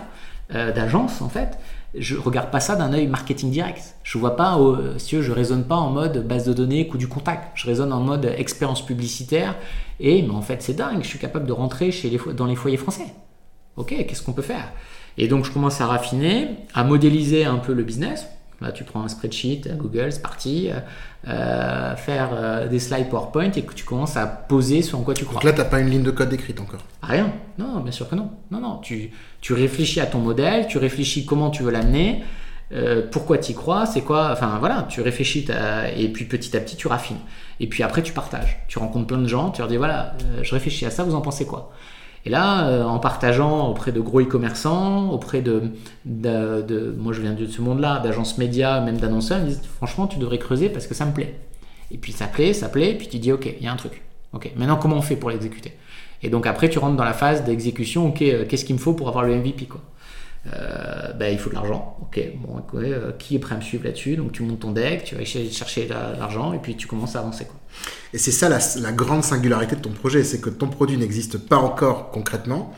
euh, 0.56 0.72
d'agence 0.72 1.22
en 1.22 1.30
fait, 1.30 1.60
je 1.94 2.17
regarde 2.17 2.50
pas 2.50 2.60
ça 2.60 2.76
d'un 2.76 2.91
œil 2.91 3.06
marketing 3.06 3.52
direct. 3.52 3.94
Je 4.02 4.17
vois 4.17 4.36
pas, 4.36 4.58
euh, 4.58 4.98
si 4.98 5.22
je 5.22 5.32
raisonne 5.32 5.65
pas 5.65 5.76
en 5.76 5.91
mode 5.91 6.28
base 6.28 6.46
de 6.46 6.54
données, 6.54 6.88
coût 6.88 6.98
du 6.98 7.08
contact. 7.08 7.52
Je 7.54 7.67
raisonne 7.67 7.94
en 7.94 8.00
mode 8.00 8.26
expérience 8.26 8.84
publicitaire. 8.84 9.56
Et 10.00 10.24
mais 10.24 10.34
en 10.34 10.41
fait, 10.41 10.63
c'est 10.63 10.74
dingue. 10.74 11.04
Je 11.04 11.08
suis 11.08 11.20
capable 11.20 11.46
de 11.46 11.54
rentrer 11.54 11.91
chez 11.91 12.10
les, 12.10 12.20
dans 12.34 12.48
les 12.48 12.56
foyers 12.56 12.78
français. 12.78 13.13
Ok, 13.78 13.89
qu'est-ce 13.89 14.24
qu'on 14.24 14.34
peut 14.34 14.41
faire? 14.41 14.67
Et 15.15 15.28
donc, 15.28 15.46
je 15.46 15.52
commence 15.52 15.80
à 15.80 15.86
raffiner, 15.86 16.48
à 16.74 16.84
modéliser 16.84 17.46
un 17.46 17.58
peu 17.58 17.74
le 17.74 17.84
business. 17.84 18.26
Là, 18.62 18.71
tu 18.71 18.84
prends 18.84 19.04
un 19.04 19.08
spreadsheet, 19.08 19.63
Google, 19.78 20.12
c'est 20.12 20.21
parti. 20.21 20.69
Euh, 21.28 21.95
faire 21.97 22.30
euh, 22.34 22.67
des 22.67 22.80
slides 22.80 23.10
PowerPoint 23.10 23.52
et 23.52 23.62
que 23.62 23.76
tu 23.76 23.84
commences 23.84 24.17
à 24.17 24.26
poser 24.26 24.82
sur 24.82 25.04
quoi 25.04 25.13
tu 25.13 25.24
crois. 25.24 25.36
Donc 25.36 25.43
là, 25.43 25.54
tu 25.54 25.60
n'as 25.60 25.65
pas 25.65 25.80
une 25.80 25.89
ligne 25.89 26.02
de 26.02 26.10
code 26.10 26.34
écrite 26.34 26.60
encore 26.60 26.82
Rien. 27.04 27.32
Non, 27.60 27.80
bien 27.80 27.91
sûr 27.91 28.10
que 28.10 28.15
non. 28.15 28.32
Non, 28.50 28.60
non. 28.60 28.78
Tu, 28.78 29.12
tu 29.39 29.54
réfléchis 29.54 30.00
à 30.00 30.08
ton 30.08 30.17
modèle, 30.17 30.65
tu 30.65 30.80
réfléchis 30.80 31.26
comment 31.26 31.52
tu 31.52 31.62
veux 31.62 31.69
l'amener, 31.69 32.24
euh, 32.71 33.04
pourquoi 33.12 33.38
tu 33.38 33.52
y 33.52 33.56
crois, 33.56 33.86
c'est 33.86 34.02
quoi. 34.02 34.32
Enfin 34.32 34.58
voilà, 34.60 34.88
tu 34.89 35.02
réfléchis 35.02 35.45
et 35.95 36.08
puis 36.10 36.26
petit 36.26 36.58
à 36.58 36.60
petit, 36.60 36.76
tu 36.76 36.88
raffines. 36.88 37.19
Et 37.60 37.67
puis 37.67 37.84
après, 37.84 38.02
tu 38.02 38.13
partages. 38.13 38.58
Tu 38.67 38.80
rencontres 38.80 39.06
plein 39.06 39.19
de 39.19 39.28
gens, 39.28 39.52
tu 39.52 39.62
leur 39.62 39.67
dis 39.67 39.78
voilà, 39.78 40.15
je 40.41 40.52
réfléchis 40.56 40.88
à 40.88 40.89
ça, 40.89 41.04
vous 41.04 41.13
en 41.13 41.21
pensez 41.21 41.45
quoi? 41.45 41.71
Et 42.26 42.30
là, 42.30 42.68
euh, 42.68 42.84
en 42.84 43.00
partageant 43.00 43.68
auprès 43.68 43.92
de 43.92 44.00
gros 44.00 44.22
e-commerçants, 44.22 45.10
auprès 45.10 45.42
de, 45.42 45.64
de, 46.06 46.96
Moi, 46.98 47.14
je 47.14 47.22
viens 47.22 47.34
de 47.34 47.48
ce 47.48 47.62
monde-là, 47.62 48.00
d'agences 48.00 48.38
médias, 48.38 48.80
même 48.82 48.98
d'annonceurs, 48.98 49.40
ils 49.40 49.46
me 49.46 49.50
disent 49.50 49.62
franchement, 49.78 50.08
tu 50.08 50.20
devrais 50.20 50.38
creuser 50.38 50.70
parce 50.70 50.86
que 50.86 50.94
ça 50.94 51.06
me 51.06 51.14
plaît. 51.14 51.40
Et 51.90 51.98
puis 51.98 52.12
ça 52.12 52.28
plaît, 52.28 52.54
ça 52.54 52.70
plaît, 52.70 52.96
puis 52.98 53.08
tu 53.08 53.18
dis 53.18 53.32
ok, 53.32 53.52
il 53.60 53.64
y 53.64 53.68
a 53.68 53.72
un 53.72 53.76
truc. 53.76 54.04
Ok, 54.34 54.52
maintenant 54.56 54.78
comment 54.78 54.98
on 54.98 55.02
fait 55.02 55.16
pour 55.16 55.30
l'exécuter? 55.30 55.74
Et 56.24 56.30
donc 56.30 56.46
après, 56.46 56.70
tu 56.70 56.80
rentres 56.80 56.96
dans 56.96 57.04
la 57.04 57.14
phase 57.14 57.44
d'exécution 57.44 58.08
ok, 58.10 58.22
euh, 58.22 58.46
qu'est-ce 58.48 58.66
qu'il 58.66 58.76
me 58.76 58.80
faut 58.80 58.94
pour 58.94 59.10
avoir 59.10 59.26
le 59.26 59.36
MVP 59.36 59.66
quoi? 59.66 59.82
Euh, 60.48 61.14
ben, 61.14 61.32
il 61.32 61.38
faut 61.38 61.50
de 61.50 61.56
l'argent. 61.56 61.98
Ok, 62.02 62.20
bon, 62.38 62.64
euh, 62.76 63.12
qui 63.20 63.36
est 63.36 63.40
prêt 63.40 63.54
à 63.54 63.58
me 63.58 63.64
suivre 63.64 63.84
là-dessus? 63.84 64.16
Donc 64.16 64.32
tu 64.32 64.42
montes 64.44 64.62
ton 64.62 64.72
deck, 64.72 65.04
tu 65.04 65.16
vas 65.16 65.24
chercher 65.24 65.88
l'argent 65.88 66.54
et 66.54 66.60
puis 66.60 66.76
tu 66.76 66.88
commences 66.88 67.16
à 67.16 67.20
avancer. 67.20 67.46
Quoi. 67.46 67.60
Et 68.14 68.18
c'est 68.18 68.32
ça 68.32 68.50
la, 68.50 68.92
grande 68.92 69.24
singularité 69.24 69.76
de 69.76 69.82
ton 69.82 69.92
projet, 69.92 70.24
c'est 70.24 70.42
que 70.42 70.50
ton 70.50 70.68
produit 70.68 70.98
n'existe 70.98 71.38
pas 71.38 71.58
encore 71.58 72.10
concrètement, 72.10 72.74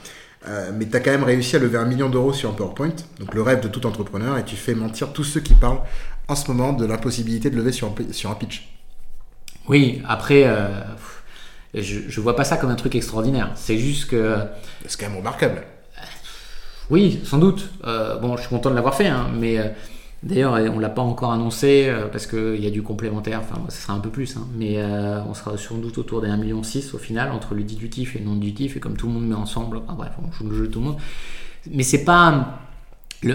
euh, 0.47 0.71
mais 0.73 0.88
tu 0.88 0.97
as 0.97 0.99
quand 0.99 1.12
même 1.12 1.23
réussi 1.23 1.56
à 1.56 1.60
lever 1.60 1.78
un 1.78 1.86
million 1.86 2.10
d'euros 2.10 2.34
sur 2.34 2.49
un 2.49 2.54
PowerPoint, 2.54 2.95
donc 3.19 3.34
le 3.34 3.41
rêve 3.41 3.62
de 3.62 3.69
tout 3.69 3.86
entrepreneur, 3.86 4.38
et 4.38 4.43
tu 4.43 4.58
fais 4.58 4.76
mentir 4.76 5.13
tous 5.13 5.23
ceux 5.23 5.39
qui 5.39 5.54
parlent 5.54 5.82
en 6.28 6.36
ce 6.36 6.52
moment 6.52 6.73
de 6.73 6.86
l'impossibilité 6.86 7.49
de 7.49 7.56
lever 7.56 7.71
sur 7.71 7.88
un, 7.88 8.13
sur 8.13 8.30
un 8.30 8.36
pitch. 8.36 8.69
Oui, 9.69 10.02
après, 10.06 10.45
je, 11.73 11.99
je 12.10 12.21
vois 12.21 12.36
pas 12.36 12.43
ça 12.43 12.58
comme 12.58 12.69
un 12.69 12.76
truc 12.76 12.95
extraordinaire. 12.95 13.52
C'est 13.56 13.78
juste 13.78 14.10
que. 14.10 14.36
C'est 14.86 14.99
quand 14.99 15.08
même 15.08 15.19
remarquable. 15.19 15.63
Oui, 16.89 17.21
sans 17.23 17.37
doute. 17.37 17.69
Euh, 17.85 18.17
bon, 18.17 18.35
je 18.35 18.41
suis 18.41 18.49
content 18.49 18.69
de 18.69 18.75
l'avoir 18.75 18.95
fait, 18.95 19.07
hein, 19.07 19.27
mais 19.33 19.57
euh, 19.57 19.67
d'ailleurs, 20.21 20.53
on 20.73 20.79
l'a 20.79 20.89
pas 20.89 21.01
encore 21.01 21.31
annoncé 21.31 21.85
euh, 21.87 22.07
parce 22.07 22.27
qu'il 22.27 22.61
y 22.61 22.67
a 22.67 22.69
du 22.69 22.81
complémentaire. 22.81 23.41
Enfin, 23.41 23.61
ça 23.69 23.81
sera 23.81 23.93
un 23.93 23.99
peu 23.99 24.09
plus, 24.09 24.35
hein, 24.37 24.47
mais 24.55 24.83
on 25.27 25.33
sera 25.33 25.57
sans 25.57 25.77
doute 25.77 25.97
autour 25.97 26.21
des 26.21 26.27
1,6 26.27 26.37
million 26.37 26.61
au 26.61 26.97
final 26.97 27.31
entre 27.31 27.55
le 27.55 27.63
dilutif 27.63 28.15
et 28.15 28.19
le 28.19 28.25
non 28.25 28.35
dilutif. 28.35 28.75
Et 28.77 28.79
comme 28.79 28.97
tout 28.97 29.07
le 29.07 29.13
monde 29.13 29.27
met 29.27 29.35
ensemble, 29.35 29.81
bref, 29.87 30.11
on 30.21 30.31
joue 30.31 30.49
le 30.49 30.55
jeu 30.55 30.67
de 30.67 30.71
tout 30.71 30.79
le 30.79 30.85
monde. 30.85 30.97
Mais 31.71 31.83
c'est 31.83 32.03
pas. 32.03 32.59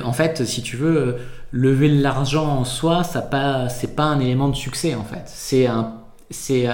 En 0.05 0.13
fait, 0.13 0.45
si 0.45 0.63
tu 0.63 0.77
veux, 0.77 1.17
lever 1.51 1.89
de 1.89 2.03
l'argent 2.03 2.47
en 2.47 2.65
soi, 2.65 3.05
ça 3.05 3.23
pas, 3.23 3.71
c'est 3.71 3.97
pas 3.97 4.05
un 4.05 4.21
élément 4.21 4.51
de 4.51 4.55
succès 4.55 4.95
en 4.95 5.03
fait. 5.03 5.23
C'est 5.25 5.67
un, 5.67 5.95
c'est, 6.29 6.69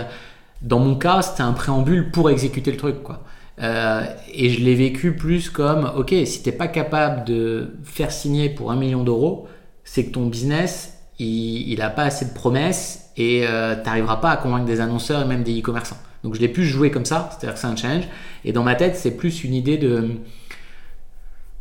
dans 0.62 0.80
mon 0.80 0.96
cas, 0.96 1.22
c'était 1.22 1.42
un 1.42 1.52
préambule 1.52 2.10
pour 2.10 2.28
exécuter 2.28 2.72
le 2.72 2.76
truc, 2.76 3.04
quoi. 3.04 3.22
Euh, 3.62 4.04
et 4.32 4.50
je 4.50 4.60
l'ai 4.60 4.74
vécu 4.74 5.12
plus 5.12 5.48
comme, 5.48 5.90
ok, 5.96 6.14
si 6.24 6.42
t'es 6.42 6.52
pas 6.52 6.68
capable 6.68 7.24
de 7.24 7.76
faire 7.84 8.10
signer 8.10 8.48
pour 8.48 8.72
un 8.72 8.76
million 8.76 9.04
d'euros, 9.04 9.48
c'est 9.84 10.06
que 10.06 10.12
ton 10.12 10.26
business, 10.26 10.98
il, 11.18 11.78
n'a 11.78 11.86
a 11.86 11.90
pas 11.90 12.04
assez 12.04 12.24
de 12.24 12.32
promesses 12.32 13.10
et 13.16 13.46
euh, 13.46 13.76
t'arriveras 13.76 14.16
pas 14.16 14.30
à 14.30 14.36
convaincre 14.36 14.64
des 14.64 14.80
annonceurs 14.80 15.22
et 15.22 15.24
même 15.24 15.44
des 15.44 15.60
e-commerçants. 15.60 15.98
Donc 16.24 16.34
je 16.34 16.40
l'ai 16.40 16.48
plus 16.48 16.64
joué 16.64 16.90
comme 16.90 17.04
ça, 17.04 17.30
c'est-à-dire 17.30 17.54
que 17.54 17.60
c'est 17.60 17.66
un 17.66 17.76
challenge. 17.76 18.04
Et 18.44 18.52
dans 18.52 18.62
ma 18.62 18.74
tête, 18.74 18.96
c'est 18.96 19.12
plus 19.12 19.44
une 19.44 19.54
idée 19.54 19.76
de... 19.76 20.16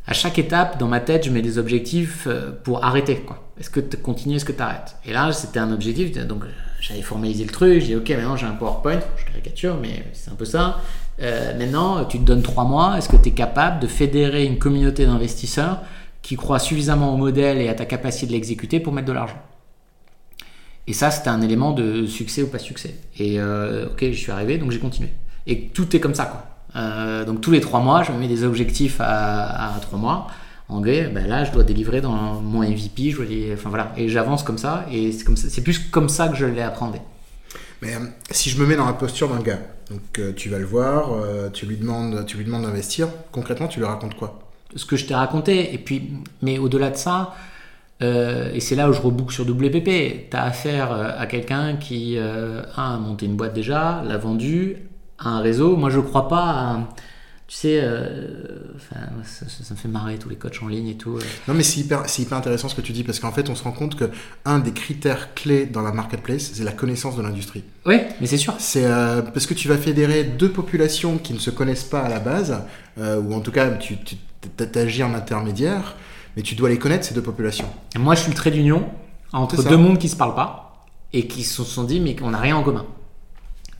À 0.06 0.14
chaque 0.14 0.38
étape, 0.38 0.80
dans 0.80 0.88
ma 0.88 1.00
tête, 1.00 1.26
je 1.26 1.30
mets 1.30 1.42
des 1.42 1.58
objectifs 1.58 2.28
euh, 2.28 2.52
pour 2.64 2.84
arrêter. 2.84 3.18
Quoi. 3.18 3.42
Est-ce 3.60 3.70
que 3.70 3.80
tu 3.80 3.96
continues, 3.98 4.36
est-ce 4.36 4.46
que 4.46 4.52
tu 4.52 4.62
arrêtes 4.62 4.96
Et 5.06 5.14
là, 5.14 5.32
c'était 5.32 5.60
un 5.60 5.72
objectif, 5.72 6.12
donc 6.28 6.44
j'avais 6.82 7.02
formalisé 7.02 7.46
le 7.46 7.52
truc, 7.52 7.80
j'ai 7.80 7.88
dit 7.88 7.96
ok, 7.96 8.10
maintenant 8.10 8.36
j'ai 8.36 8.46
un 8.46 8.56
PowerPoint, 8.56 9.00
je 9.16 9.26
caricature, 9.26 9.78
mais 9.82 10.04
c'est 10.12 10.32
un 10.32 10.36
peu 10.36 10.44
ça. 10.44 10.82
Euh, 11.22 11.58
maintenant, 11.58 12.06
tu 12.06 12.20
te 12.20 12.24
donnes 12.24 12.42
trois 12.42 12.66
mois. 12.66 12.98
Est-ce 12.98 13.10
que 13.10 13.18
tu 13.18 13.30
es 13.30 13.32
capable 13.32 13.80
de 13.80 13.88
fédérer 13.88 14.46
une 14.46 14.58
communauté 14.58 15.06
d'investisseurs 15.06 15.82
qui 16.22 16.36
croient 16.36 16.60
suffisamment 16.60 17.14
au 17.14 17.18
modèle 17.18 17.60
et 17.60 17.70
à 17.70 17.74
ta 17.74 17.86
capacité 17.86 18.28
de 18.28 18.32
l'exécuter 18.32 18.80
pour 18.80 18.94
mettre 18.94 19.08
de 19.08 19.14
l'argent? 19.14 19.42
Et 20.88 20.94
ça, 20.94 21.12
c'était 21.12 21.30
un 21.30 21.42
élément 21.42 21.72
de 21.72 22.06
succès 22.06 22.42
ou 22.42 22.48
pas 22.48 22.60
succès. 22.60 22.96
Et 23.18 23.40
euh, 23.40 23.88
ok, 23.88 24.00
je 24.02 24.18
suis 24.18 24.32
arrivé, 24.32 24.58
donc 24.58 24.72
j'ai 24.72 24.80
continué. 24.80 25.10
Et 25.48 25.68
tout 25.68 25.96
est 25.96 26.00
comme 26.00 26.16
ça, 26.16 26.26
quoi. 26.26 26.46
Euh, 26.76 27.24
donc 27.24 27.42
tous 27.42 27.52
les 27.52 27.62
trois 27.62 27.80
mois, 27.80 28.04
je 28.04 28.12
me 28.12 28.18
mets 28.18 28.28
des 28.28 28.44
objectifs 28.44 28.98
à, 29.00 29.78
trois 29.82 30.00
mois. 30.00 30.28
En 30.70 30.78
anglais, 30.78 31.10
ben 31.14 31.28
là, 31.28 31.44
je 31.44 31.52
dois 31.52 31.64
délivrer 31.64 32.02
dans 32.02 32.42
mon 32.42 32.62
MVP, 32.62 33.16
enfin 33.54 33.70
voilà, 33.70 33.92
et 33.96 34.10
j'avance 34.10 34.44
comme 34.44 34.58
ça. 34.58 34.86
Et 34.92 35.12
c'est 35.12 35.62
plus 35.62 35.78
comme 35.78 36.10
ça 36.10 36.30
que 36.30 36.36
je 36.36 36.46
l'ai 36.46 36.62
appris. 36.62 36.86
Mais 37.82 37.94
si 38.32 38.50
je 38.50 38.60
me 38.60 38.66
mets 38.66 38.76
dans 38.76 38.86
la 38.86 38.94
posture 38.94 39.30
d'un 39.30 39.42
gars, 39.42 39.60
donc 39.90 40.20
euh, 40.20 40.34
tu 40.34 40.50
vas 40.50 40.60
le 40.60 40.66
voir, 40.66 41.14
euh, 41.14 41.50
tu 41.50 41.66
lui 41.66 41.78
demandes, 41.78 42.26
tu 42.26 42.38
lui 42.38 42.46
demandes 42.46 42.64
d'investir. 42.64 43.08
Concrètement, 43.32 43.68
tu 43.68 43.80
lui 43.80 43.86
racontes 43.86 44.16
quoi? 44.16 44.40
Ce 44.76 44.86
que 44.86 44.96
je 44.96 45.06
t'ai 45.06 45.16
raconté. 45.16 45.74
Et 45.74 45.78
puis, 45.78 46.12
mais 46.42 46.58
au-delà 46.58 46.90
de 46.90 46.96
ça, 46.96 47.36
euh, 48.02 48.52
et 48.54 48.60
c'est 48.60 48.76
là 48.76 48.90
où 48.90 48.94
je 48.94 49.02
reboucle 49.02 49.34
sur 49.34 49.48
WPP, 49.48 50.30
tu 50.30 50.38
as 50.38 50.44
affaire 50.44 50.92
à 50.92 51.26
quelqu'un 51.28 51.76
qui 51.76 52.18
a 52.18 52.98
monté 52.98 53.26
une 53.26 53.36
boîte 53.36 53.54
déjà, 53.54 54.04
l'a 54.06 54.18
vendue, 54.18 54.78
a 55.20 55.30
un 55.30 55.42
réseau. 55.42 55.76
Moi, 55.76 55.90
je 55.90 56.00
crois 56.00 56.28
pas 56.28 56.50
à 56.50 56.80
tu 57.48 57.58
sais, 57.58 57.80
euh, 57.82 58.74
ça, 59.24 59.74
me 59.74 59.78
fait 59.78 59.88
marrer 59.90 60.18
tous 60.18 60.30
les 60.30 60.38
coachs 60.38 60.64
en 60.64 60.68
ligne 60.68 60.88
et 60.88 60.96
tout. 60.96 61.18
Euh. 61.18 61.22
Non, 61.48 61.54
mais 61.54 61.64
c'est 61.64 61.82
hyper, 61.82 62.04
hyper 62.18 62.38
intéressant 62.38 62.70
ce 62.70 62.76
que 62.76 62.82
tu 62.82 62.94
dis 62.94 63.04
parce 63.04 63.20
qu'en 63.20 63.34
fait, 63.34 63.50
on 63.50 63.56
se 63.56 63.64
rend 63.64 63.74
compte 63.74 63.96
que 63.96 64.10
un 64.46 64.60
des 64.60 64.72
critères 64.72 65.34
clés 65.34 65.66
dans 65.66 65.82
la 65.82 65.92
marketplace, 65.92 66.52
c'est 66.54 66.64
la 66.64 66.72
connaissance 66.72 67.18
de 67.18 67.22
l'industrie. 67.22 67.64
Oui, 67.86 68.00
mais 68.22 68.28
c'est 68.28 68.38
sûr. 68.38 68.56
C'est 68.60 68.86
euh, 68.86 69.22
parce 69.22 69.46
que 69.46 69.54
tu 69.54 69.68
vas 69.68 69.78
fédérer 69.78 70.24
deux 70.24 70.50
populations 70.50 71.18
qui 71.18 71.34
ne 71.34 71.40
se 71.40 71.50
connaissent 71.50 71.84
pas 71.84 72.02
à 72.02 72.10
la 72.10 72.20
base, 72.20 72.62
ou 72.98 73.34
en 73.34 73.42
tout 73.42 73.52
cas, 73.52 73.70
tu, 73.72 73.98
tu 73.98 74.80
agis 74.80 75.04
en 75.04 75.14
intermédiaire, 75.14 75.96
mais 76.38 76.44
tu 76.44 76.56
dois 76.56 76.70
les 76.70 76.80
connaître 76.80 77.06
ces 77.06 77.14
deux 77.14 77.22
populations. 77.22 77.68
moi, 77.98 78.16
je 78.16 78.22
suis 78.22 78.32
le 78.32 78.36
trait 78.36 78.52
d'union 78.52 78.90
entre 79.34 79.68
deux 79.68 79.78
mondes 79.78 79.98
qui 79.98 80.10
se 80.10 80.16
parlent 80.16 80.36
pas 80.36 80.86
et 81.12 81.28
qui 81.28 81.44
se 81.44 81.64
sont 81.64 81.84
dit 81.84 82.00
mais 82.00 82.16
qu'on 82.16 82.32
n'a 82.32 82.40
rien 82.40 82.56
en 82.56 82.64
commun. 82.64 82.86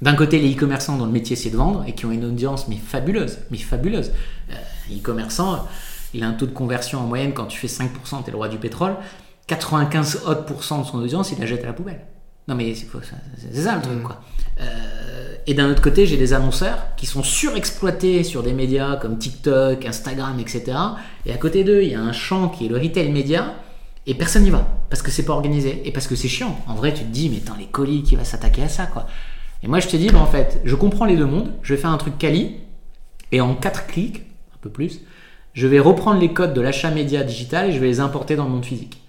D'un 0.02 0.16
côté, 0.16 0.40
les 0.40 0.54
e-commerçants 0.54 0.98
dont 0.98 1.06
le 1.06 1.12
métier 1.12 1.36
c'est 1.36 1.50
de 1.50 1.58
vendre 1.58 1.84
et 1.88 1.94
qui 1.94 2.06
ont 2.06 2.12
une 2.12 2.26
audience 2.26 2.68
mais 2.68 2.78
fabuleuse, 2.78 3.40
mais 3.52 3.58
fabuleuse. 3.58 4.12
Euh, 4.52 4.56
e-commerçant, 4.92 5.68
il 6.14 6.24
a 6.24 6.28
un 6.28 6.34
taux 6.34 6.46
de 6.46 6.52
conversion 6.52 7.00
en 7.00 7.08
moyenne 7.08 7.34
quand 7.34 7.46
tu 7.46 7.58
fais 7.58 7.68
5%, 7.68 8.24
tu 8.24 8.30
es 8.30 8.32
le 8.32 8.38
roi 8.38 8.50
du 8.50 8.58
pétrole. 8.58 8.96
95% 9.48 10.82
de 10.82 10.86
son 10.86 10.98
audience, 11.00 11.32
il 11.32 11.40
la 11.40 11.46
jette 11.46 11.64
à 11.64 11.68
la 11.68 11.74
poubelle. 11.74 12.02
Non 12.48 12.56
mais 12.56 12.74
c'est 12.76 12.88
ça 13.62 13.76
le 13.76 13.82
truc 13.82 14.00
mm. 14.00 14.04
quoi. 14.04 14.22
Euh, 14.60 15.36
et 15.48 15.54
d'un 15.54 15.70
autre 15.70 15.82
côté, 15.82 16.06
j'ai 16.06 16.18
des 16.18 16.34
annonceurs 16.34 16.96
qui 16.96 17.06
sont 17.06 17.24
surexploités 17.24 18.24
sur 18.24 18.44
des 18.44 18.54
médias 18.54 18.98
comme 18.98 19.18
TikTok, 19.18 19.86
Instagram, 19.86 20.40
etc. 20.40 20.78
Et 21.26 21.34
à 21.34 21.38
côté 21.38 21.64
d'eux, 21.64 21.84
il 21.84 21.90
y 21.90 21.96
a 21.96 22.02
un 22.02 22.14
champ 22.14 22.50
qui 22.50 22.66
est 22.66 22.70
le 22.70 22.78
retail 22.78 23.12
média 23.12 23.54
et 24.06 24.16
personne 24.16 24.44
n'y 24.44 24.50
va 24.50 24.68
parce 24.90 25.02
que 25.02 25.12
c'est 25.12 25.24
pas 25.24 25.34
organisé 25.34 25.82
et 25.86 25.92
parce 25.92 26.08
que 26.08 26.16
c'est 26.16 26.28
chiant. 26.28 26.60
En 26.68 26.76
vrai, 26.76 26.94
tu 26.94 27.04
te 27.04 27.10
dis 27.10 27.30
mais 27.30 27.38
attends 27.38 27.58
les 27.58 27.68
colis 27.68 28.04
qui 28.04 28.16
va 28.16 28.26
s'attaquer 28.26 28.64
à 28.64 28.70
ça 28.70 28.86
quoi? 28.86 29.08
Et 29.64 29.68
moi, 29.68 29.80
je 29.80 29.88
te 29.88 29.96
dis, 29.96 30.08
bah, 30.08 30.20
en 30.20 30.26
fait, 30.26 30.62
je 30.66 30.76
comprends 30.76 31.06
les 31.06 31.16
deux 31.16 31.26
mondes, 31.26 31.52
je 31.62 31.74
vais 31.74 31.80
faire 31.80 31.90
un 31.90 31.98
truc 31.98 32.18
quali, 32.18 32.58
et 33.32 33.42
en 33.42 33.56
quatre 33.56 33.88
clics, 33.88 34.24
un 34.54 34.60
peu 34.62 34.70
plus, 34.70 35.02
je 35.54 35.68
vais 35.68 35.80
reprendre 35.80 36.20
les 36.20 36.34
codes 36.34 36.54
de 36.54 36.62
l'achat 36.62 36.92
média 36.92 37.24
digital 37.24 37.70
et 37.70 37.72
je 37.72 37.80
vais 37.80 37.88
les 37.88 38.00
importer 38.00 38.36
dans 38.36 38.46
le 38.46 38.50
monde 38.50 38.66
physique. 38.66 39.00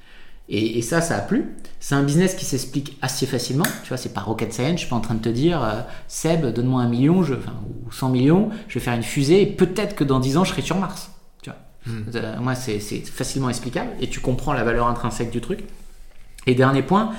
Et, 0.50 0.82
ça, 0.82 1.00
ça 1.00 1.16
a 1.16 1.20
plu. 1.20 1.56
C'est 1.80 1.94
un 1.94 2.02
business 2.02 2.34
qui 2.34 2.44
s'explique 2.44 2.98
assez 3.00 3.24
facilement. 3.24 3.64
Tu 3.82 3.88
vois, 3.88 3.96
c'est 3.96 4.12
pas 4.12 4.20
rocket 4.20 4.52
science. 4.52 4.72
Je 4.72 4.76
suis 4.80 4.88
pas 4.88 4.96
en 4.96 5.00
train 5.00 5.14
de 5.14 5.22
te 5.22 5.30
dire, 5.30 5.62
euh, 5.64 5.80
Seb, 6.06 6.44
donne-moi 6.46 6.82
un 6.82 6.88
million, 6.88 7.22
je, 7.22 7.34
enfin, 7.34 7.54
ou 7.86 7.90
100 7.90 8.10
millions, 8.10 8.50
je 8.68 8.78
vais 8.78 8.84
faire 8.84 8.94
une 8.94 9.02
fusée 9.02 9.40
et 9.40 9.46
peut-être 9.46 9.96
que 9.96 10.04
dans 10.04 10.20
10 10.20 10.36
ans, 10.36 10.44
je 10.44 10.50
serai 10.50 10.60
sur 10.60 10.76
Mars. 10.76 11.10
Tu 11.42 11.48
vois. 11.48 11.58
Hmm. 11.86 12.10
Euh, 12.14 12.40
moi, 12.40 12.54
c'est 12.54 12.78
facilement 12.78 13.48
explicable 13.48 13.90
et 14.02 14.08
tu 14.08 14.20
comprends 14.20 14.52
la 14.52 14.64
valeur 14.64 14.86
intrinsèque 14.86 15.30
du 15.30 15.40
truc. 15.40 15.60
Et 16.46 16.54
dernier 16.54 16.82
point, 16.82 17.12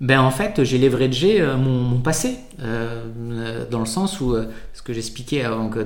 ben 0.00 0.20
en 0.20 0.30
fait 0.30 0.62
j'ai 0.62 0.78
leveragé 0.78 1.40
euh, 1.40 1.56
mon, 1.56 1.98
passé 2.00 2.36
euh, 2.60 3.64
dans 3.70 3.80
le 3.80 3.86
sens 3.86 4.20
où 4.20 4.34
euh, 4.34 4.46
ce 4.74 4.82
que 4.82 4.92
j'expliquais 4.92 5.42
avant 5.42 5.70
que 5.70 5.80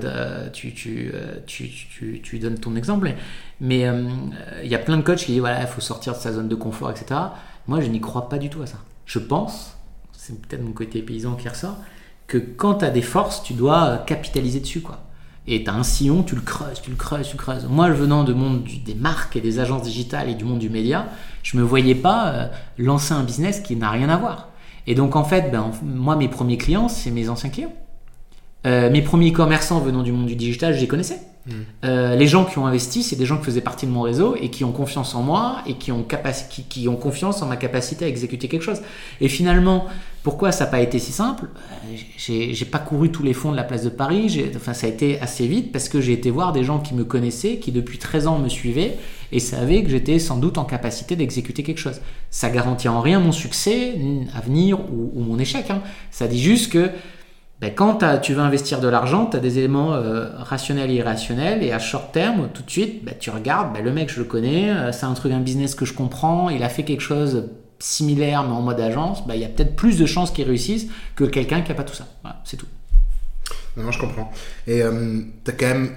tu, 0.50 0.74
tu, 0.74 1.12
tu, 1.46 2.20
tu, 2.20 2.38
donnes 2.38 2.58
ton 2.58 2.74
exemple 2.74 3.14
mais 3.60 3.86
il 4.62 4.68
y 4.68 4.74
a 4.74 4.78
plein 4.78 4.96
de 4.96 5.02
coachs 5.02 5.18
qui 5.18 5.32
disent 5.32 5.40
voilà 5.40 5.60
il 5.60 5.68
faut 5.68 5.80
sortir 5.80 6.14
de 6.14 6.18
sa 6.18 6.32
zone 6.32 6.48
de 6.48 6.54
confort 6.56 6.90
etc 6.90 7.20
moi 7.68 7.80
je 7.80 7.86
n'y 7.86 8.00
crois 8.00 8.28
pas 8.28 8.38
du 8.38 8.50
tout 8.50 8.62
à 8.62 8.66
ça. 8.66 8.78
Je 9.06 9.20
pense 9.20 9.76
c'est 10.12 10.40
peut-être 10.40 10.62
mon 10.62 10.72
côté 10.72 11.02
paysan 11.02 11.34
qui 11.36 11.48
ressort 11.48 11.76
que 12.26 12.38
quand 12.38 12.76
tu 12.76 12.84
as 12.84 12.90
des 12.90 13.02
forces 13.02 13.42
tu 13.44 13.54
dois 13.54 13.98
capitaliser 14.06 14.60
dessus 14.60 14.80
quoi. 14.80 15.04
Et 15.46 15.64
tu 15.64 15.70
as 15.70 15.74
un 15.74 15.82
sillon, 15.82 16.22
tu 16.22 16.34
le 16.34 16.42
creuses, 16.42 16.82
tu 16.82 16.90
le 16.90 16.96
creuses, 16.96 17.28
tu 17.28 17.36
le 17.36 17.42
creuses. 17.42 17.66
Moi, 17.66 17.90
venant 17.90 18.24
du 18.24 18.34
monde 18.34 18.62
des 18.84 18.94
marques 18.94 19.36
et 19.36 19.40
des 19.40 19.58
agences 19.58 19.82
digitales 19.82 20.28
et 20.28 20.34
du 20.34 20.44
monde 20.44 20.58
du 20.58 20.68
média, 20.68 21.08
je 21.42 21.56
me 21.56 21.62
voyais 21.62 21.94
pas 21.94 22.28
euh, 22.28 22.48
lancer 22.78 23.14
un 23.14 23.22
business 23.22 23.60
qui 23.60 23.76
n'a 23.76 23.90
rien 23.90 24.08
à 24.08 24.16
voir. 24.16 24.48
Et 24.86 24.94
donc, 24.94 25.16
en 25.16 25.24
fait, 25.24 25.50
ben, 25.50 25.70
moi, 25.82 26.16
mes 26.16 26.28
premiers 26.28 26.56
clients, 26.56 26.88
c'est 26.88 27.10
mes 27.10 27.28
anciens 27.28 27.50
clients. 27.50 27.72
Euh, 28.66 28.90
mes 28.90 29.02
premiers 29.02 29.32
commerçants 29.32 29.80
venant 29.80 30.02
du 30.02 30.12
monde 30.12 30.26
du 30.26 30.36
digital, 30.36 30.74
je 30.74 30.80
les 30.80 30.88
connaissais. 30.88 31.20
Euh, 31.84 32.16
les 32.16 32.26
gens 32.26 32.44
qui 32.44 32.58
ont 32.58 32.66
investi, 32.66 33.02
c'est 33.02 33.16
des 33.16 33.26
gens 33.26 33.38
qui 33.38 33.44
faisaient 33.44 33.60
partie 33.60 33.86
de 33.86 33.90
mon 33.90 34.02
réseau 34.02 34.36
et 34.40 34.50
qui 34.50 34.64
ont 34.64 34.72
confiance 34.72 35.14
en 35.14 35.22
moi 35.22 35.62
et 35.66 35.74
qui 35.74 35.90
ont, 35.92 36.04
confiance 36.96 37.42
en 37.42 37.46
ma 37.46 37.56
capacité 37.56 38.04
à 38.04 38.08
exécuter 38.08 38.48
quelque 38.48 38.62
chose. 38.62 38.80
Et 39.20 39.28
finalement, 39.28 39.86
pourquoi 40.22 40.52
ça 40.52 40.64
n'a 40.64 40.70
pas 40.70 40.80
été 40.80 40.98
si 40.98 41.12
simple? 41.12 41.46
J'ai 42.16 42.64
pas 42.64 42.78
couru 42.78 43.10
tous 43.10 43.22
les 43.22 43.32
fonds 43.32 43.50
de 43.50 43.56
la 43.56 43.64
place 43.64 43.84
de 43.84 43.88
Paris, 43.88 44.44
enfin, 44.54 44.74
ça 44.74 44.86
a 44.86 44.90
été 44.90 45.20
assez 45.20 45.46
vite 45.46 45.72
parce 45.72 45.88
que 45.88 46.00
j'ai 46.00 46.12
été 46.12 46.30
voir 46.30 46.52
des 46.52 46.64
gens 46.64 46.78
qui 46.78 46.94
me 46.94 47.04
connaissaient, 47.04 47.56
qui 47.56 47.72
depuis 47.72 47.98
13 47.98 48.26
ans 48.26 48.38
me 48.38 48.48
suivaient 48.48 48.98
et 49.32 49.40
savaient 49.40 49.82
que 49.82 49.90
j'étais 49.90 50.18
sans 50.18 50.36
doute 50.36 50.58
en 50.58 50.64
capacité 50.64 51.16
d'exécuter 51.16 51.62
quelque 51.62 51.78
chose. 51.78 52.00
Ça 52.30 52.50
garantit 52.50 52.88
en 52.88 53.00
rien 53.00 53.20
mon 53.20 53.32
succès 53.32 53.94
à 54.34 54.40
venir 54.40 54.78
ou, 54.92 55.20
mon 55.20 55.38
échec. 55.38 55.70
Hein. 55.70 55.82
Ça 56.10 56.26
dit 56.26 56.40
juste 56.40 56.72
que 56.72 56.90
ben, 57.60 57.74
quand 57.74 57.98
tu 58.22 58.32
veux 58.32 58.40
investir 58.40 58.80
de 58.80 58.88
l'argent, 58.88 59.26
tu 59.26 59.36
as 59.36 59.40
des 59.40 59.58
éléments 59.58 59.92
euh, 59.92 60.30
rationnels 60.38 60.90
et 60.90 60.94
irrationnels, 60.94 61.62
et 61.62 61.72
à 61.72 61.78
short 61.78 62.10
terme, 62.10 62.48
tout 62.54 62.62
de 62.62 62.70
suite, 62.70 63.04
ben, 63.04 63.14
tu 63.18 63.28
regardes, 63.30 63.74
ben, 63.74 63.84
le 63.84 63.92
mec, 63.92 64.10
je 64.10 64.18
le 64.18 64.24
connais, 64.24 64.70
euh, 64.70 64.92
c'est 64.92 65.04
un 65.04 65.12
truc, 65.12 65.32
un 65.32 65.40
business 65.40 65.74
que 65.74 65.84
je 65.84 65.92
comprends, 65.92 66.48
il 66.48 66.62
a 66.62 66.70
fait 66.70 66.84
quelque 66.84 67.02
chose 67.02 67.50
similaire 67.78 68.44
mais 68.44 68.52
en 68.52 68.60
mode 68.60 68.80
agence, 68.80 69.22
il 69.28 69.40
y 69.40 69.44
a 69.44 69.48
peut-être 69.48 69.74
plus 69.74 69.98
de 69.98 70.06
chances 70.06 70.30
qu'il 70.30 70.46
réussisse 70.46 70.86
que 71.16 71.24
quelqu'un 71.24 71.62
qui 71.62 71.70
n'a 71.70 71.74
pas 71.74 71.84
tout 71.84 71.94
ça. 71.94 72.06
Voilà, 72.22 72.40
c'est 72.44 72.56
tout. 72.56 72.66
Non, 73.76 73.90
je 73.90 73.98
comprends. 73.98 74.30
Et 74.66 74.82
euh, 74.82 75.20
as 75.46 75.52
quand 75.52 75.66
même, 75.66 75.90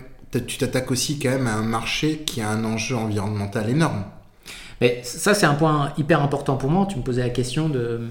tu 0.48 0.58
t'attaques 0.58 0.92
aussi 0.92 1.20
quand 1.20 1.30
même 1.30 1.48
à 1.48 1.54
un 1.54 1.64
marché 1.64 2.20
qui 2.20 2.42
a 2.42 2.50
un 2.50 2.64
enjeu 2.64 2.96
environnemental 2.96 3.70
énorme. 3.70 4.06
Mais 4.82 5.02
ça, 5.04 5.34
c'est 5.34 5.46
un 5.46 5.54
point 5.54 5.94
hyper 5.98 6.22
important 6.22 6.58
pour 6.58 6.70
moi. 6.70 6.88
Tu 6.90 6.98
me 6.98 7.04
posais 7.04 7.22
la 7.22 7.30
question 7.30 7.70
de, 7.70 8.02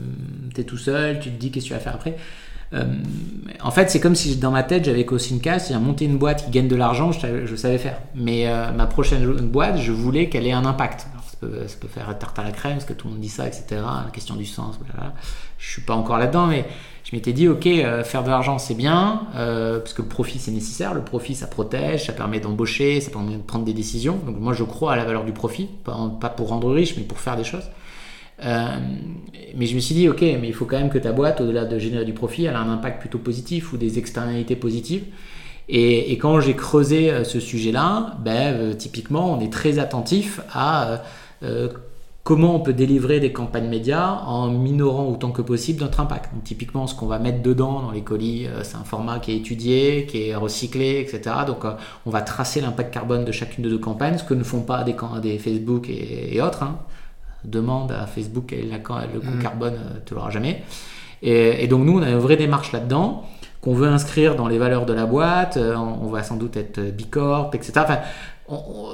tu 0.55 0.61
es 0.61 0.65
tout 0.65 0.79
seul, 0.79 1.21
tu 1.21 1.31
te 1.31 1.39
dis 1.39 1.51
qu'est-ce 1.51 1.67
que 1.67 1.69
tu 1.69 1.75
vas 1.75 1.81
faire 1.81 1.95
après? 1.95 2.17
Euh, 2.75 2.85
en 3.63 3.71
fait, 3.71 3.91
c'est 3.91 4.01
comme 4.01 4.15
si 4.15 4.37
dans 4.37 4.51
ma 4.51 4.63
tête, 4.63 4.85
j'avais 4.85 5.05
qu'aussi 5.05 5.35
une 5.35 5.41
casse, 5.41 5.71
a 5.71 5.79
monté 5.79 6.05
une 6.05 6.19
boîte 6.19 6.47
qui 6.47 6.51
gagne 6.51 6.69
de 6.69 6.77
l'argent, 6.77 7.13
je, 7.13 7.57
savais 7.57 7.79
faire. 7.79 7.99
Mais 8.15 8.47
euh, 8.47 8.73
ma 8.73 8.87
prochaine 8.87 9.27
boîte, 9.49 9.79
je 9.79 9.93
voulais 9.93 10.29
qu'elle 10.29 10.47
ait 10.47 10.53
un 10.53 10.65
impact. 10.65 11.01
ça, 11.01 11.37
peut, 11.41 11.89
faire 11.89 12.17
tarte 12.19 12.39
à 12.39 12.45
la 12.45 12.51
crème, 12.51 12.75
parce 12.75 12.85
que 12.85 12.93
tout 12.93 13.09
le 13.09 13.15
monde 13.15 13.23
dit 13.23 13.29
ça, 13.29 13.47
etc. 13.47 13.65
La 13.71 14.11
question 14.13 14.37
du 14.37 14.47
sens, 14.47 14.79
voilà. 14.85 15.13
Je 15.59 15.71
suis 15.71 15.83
pas 15.83 15.95
encore 15.95 16.19
là-dedans, 16.19 16.47
mais 16.47 16.65
je 17.05 17.15
m'étais 17.15 17.33
dit, 17.33 17.47
ok, 17.47 17.67
euh, 17.67 18.03
faire 18.03 18.25
de 18.25 18.31
l'argent, 18.31 18.59
c'est 18.59 18.75
bien, 18.75 19.23
parce 19.35 19.93
que 19.93 20.03
le 20.03 20.09
profit, 20.09 20.39
c'est 20.39 20.51
nécessaire. 20.51 20.95
Le 20.95 21.03
profit, 21.03 21.35
ça 21.35 21.47
protège, 21.47 22.07
ça 22.07 22.13
permet 22.13 22.41
d'embaucher, 22.41 23.01
ça 23.01 23.11
permet 23.11 23.37
de 23.37 23.43
prendre 23.43 23.65
des 23.65 23.75
décisions. 23.75 24.19
Donc 24.27 24.41
moi, 24.41 24.55
je 24.55 24.65
crois 24.65 24.95
à 24.95 24.97
la 24.97 25.05
valeur 25.05 25.25
du 25.25 25.33
profit, 25.33 25.69
pas 25.85 26.31
pour 26.31 26.49
rendre 26.49 26.73
riche, 26.73 26.97
mais 26.97 27.05
pour 27.05 27.21
faire 27.21 27.37
des 27.37 27.45
choses. 27.45 27.69
Euh, 28.45 28.67
mais 29.57 29.67
je 29.67 29.75
me 29.75 29.81
suis 29.81 29.95
dit, 29.95 30.09
ok, 30.09 30.21
mais 30.21 30.49
il 30.49 30.55
faut 30.55 30.65
quand 30.65 30.79
même 30.79 30.91
que 30.91 30.99
ta 30.99 31.13
boîte, 31.13 31.41
au-delà 31.41 31.65
de 31.65 31.79
générer 31.79 32.05
du 32.05 32.13
profit, 32.13 32.45
elle 32.45 32.55
a 32.55 32.61
un 32.61 32.73
impact 32.73 33.01
plutôt 33.01 33.19
positif 33.19 33.73
ou 33.73 33.77
des 33.77 33.99
externalités 33.99 34.57
positives. 34.57 35.05
Et, 35.69 36.13
quand 36.19 36.41
j'ai 36.41 36.55
creusé 36.55 37.11
euh, 37.11 37.25
ce 37.25 37.41
sujet-là, 37.41 38.17
ben, 38.25 38.55
euh, 38.55 38.75
typiquement, 38.75 39.33
on 39.33 39.41
est 39.41 39.53
très 39.53 39.79
attentif 39.79 40.41
à 40.53 41.03
comment 42.25 42.55
on 42.55 42.61
peut 42.61 42.73
délivrer 42.73 43.19
des 43.19 43.33
campagnes 43.33 43.69
médias 43.69 44.21
en 44.27 44.49
minorant 44.49 45.09
autant 45.09 45.33
que 45.33 45.43
possible 45.43 45.81
notre 45.81 45.99
impact. 45.99 46.33
Donc, 46.33 46.45
typiquement, 46.45 46.87
ce 46.87 46.95
qu'on 46.95 47.07
va 47.07 47.19
mettre 47.19 47.43
dedans 47.43 47.81
dans 47.83 47.91
les 47.91 48.03
colis, 48.03 48.47
c'est 48.63 48.77
un 48.77 48.85
format 48.85 49.19
qui 49.19 49.33
est 49.33 49.37
étudié, 49.39 50.07
qui 50.07 50.29
est 50.29 50.37
recyclé, 50.37 51.01
etc. 51.01 51.35
Donc, 51.49 51.65
on 52.07 52.11
va 52.11 52.23
tracer 52.23 52.61
l'impact 52.61 52.95
carbone 52.95 53.25
de 53.25 53.33
chacune 53.33 53.65
de 53.65 53.71
nos 53.71 53.81
campagnes, 53.81 54.19
ce 54.19 54.25
que 54.25 54.35
ne 54.35 54.45
font 54.45 54.61
pas 54.61 54.85
des, 54.85 54.95
des 55.21 55.39
Facebook 55.39 55.89
et, 55.89 56.41
autres. 56.41 56.63
Hein 56.63 56.79
demande 57.45 57.93
à 57.93 58.07
Facebook 58.07 58.53
le 58.53 59.21
coût 59.21 59.27
mm. 59.27 59.43
carbone, 59.43 59.75
euh, 59.75 59.99
tu 60.05 60.15
l'auras 60.15 60.31
jamais. 60.31 60.63
Et, 61.23 61.69
donc 61.69 61.85
nous, 61.85 61.99
on 61.99 62.03
a 62.03 62.11
une 62.11 62.19
vraie 62.19 62.37
démarche 62.37 62.73
là-dedans 62.73 63.25
qu'on 63.61 63.75
veut 63.75 63.87
inscrire 63.87 64.35
dans 64.35 64.49
les 64.49 64.59
valeurs 64.59 64.87
de 64.87 64.93
la 64.93 65.07
boîte. 65.07 65.57
Euh, 65.57 65.77
on, 65.77 66.09
va 66.09 66.25
sans 66.25 66.37
doute 66.37 66.57
être 66.57 66.81
Bicorp, 66.81 67.55
etc. 67.55 67.73
Enfin, 67.77 67.99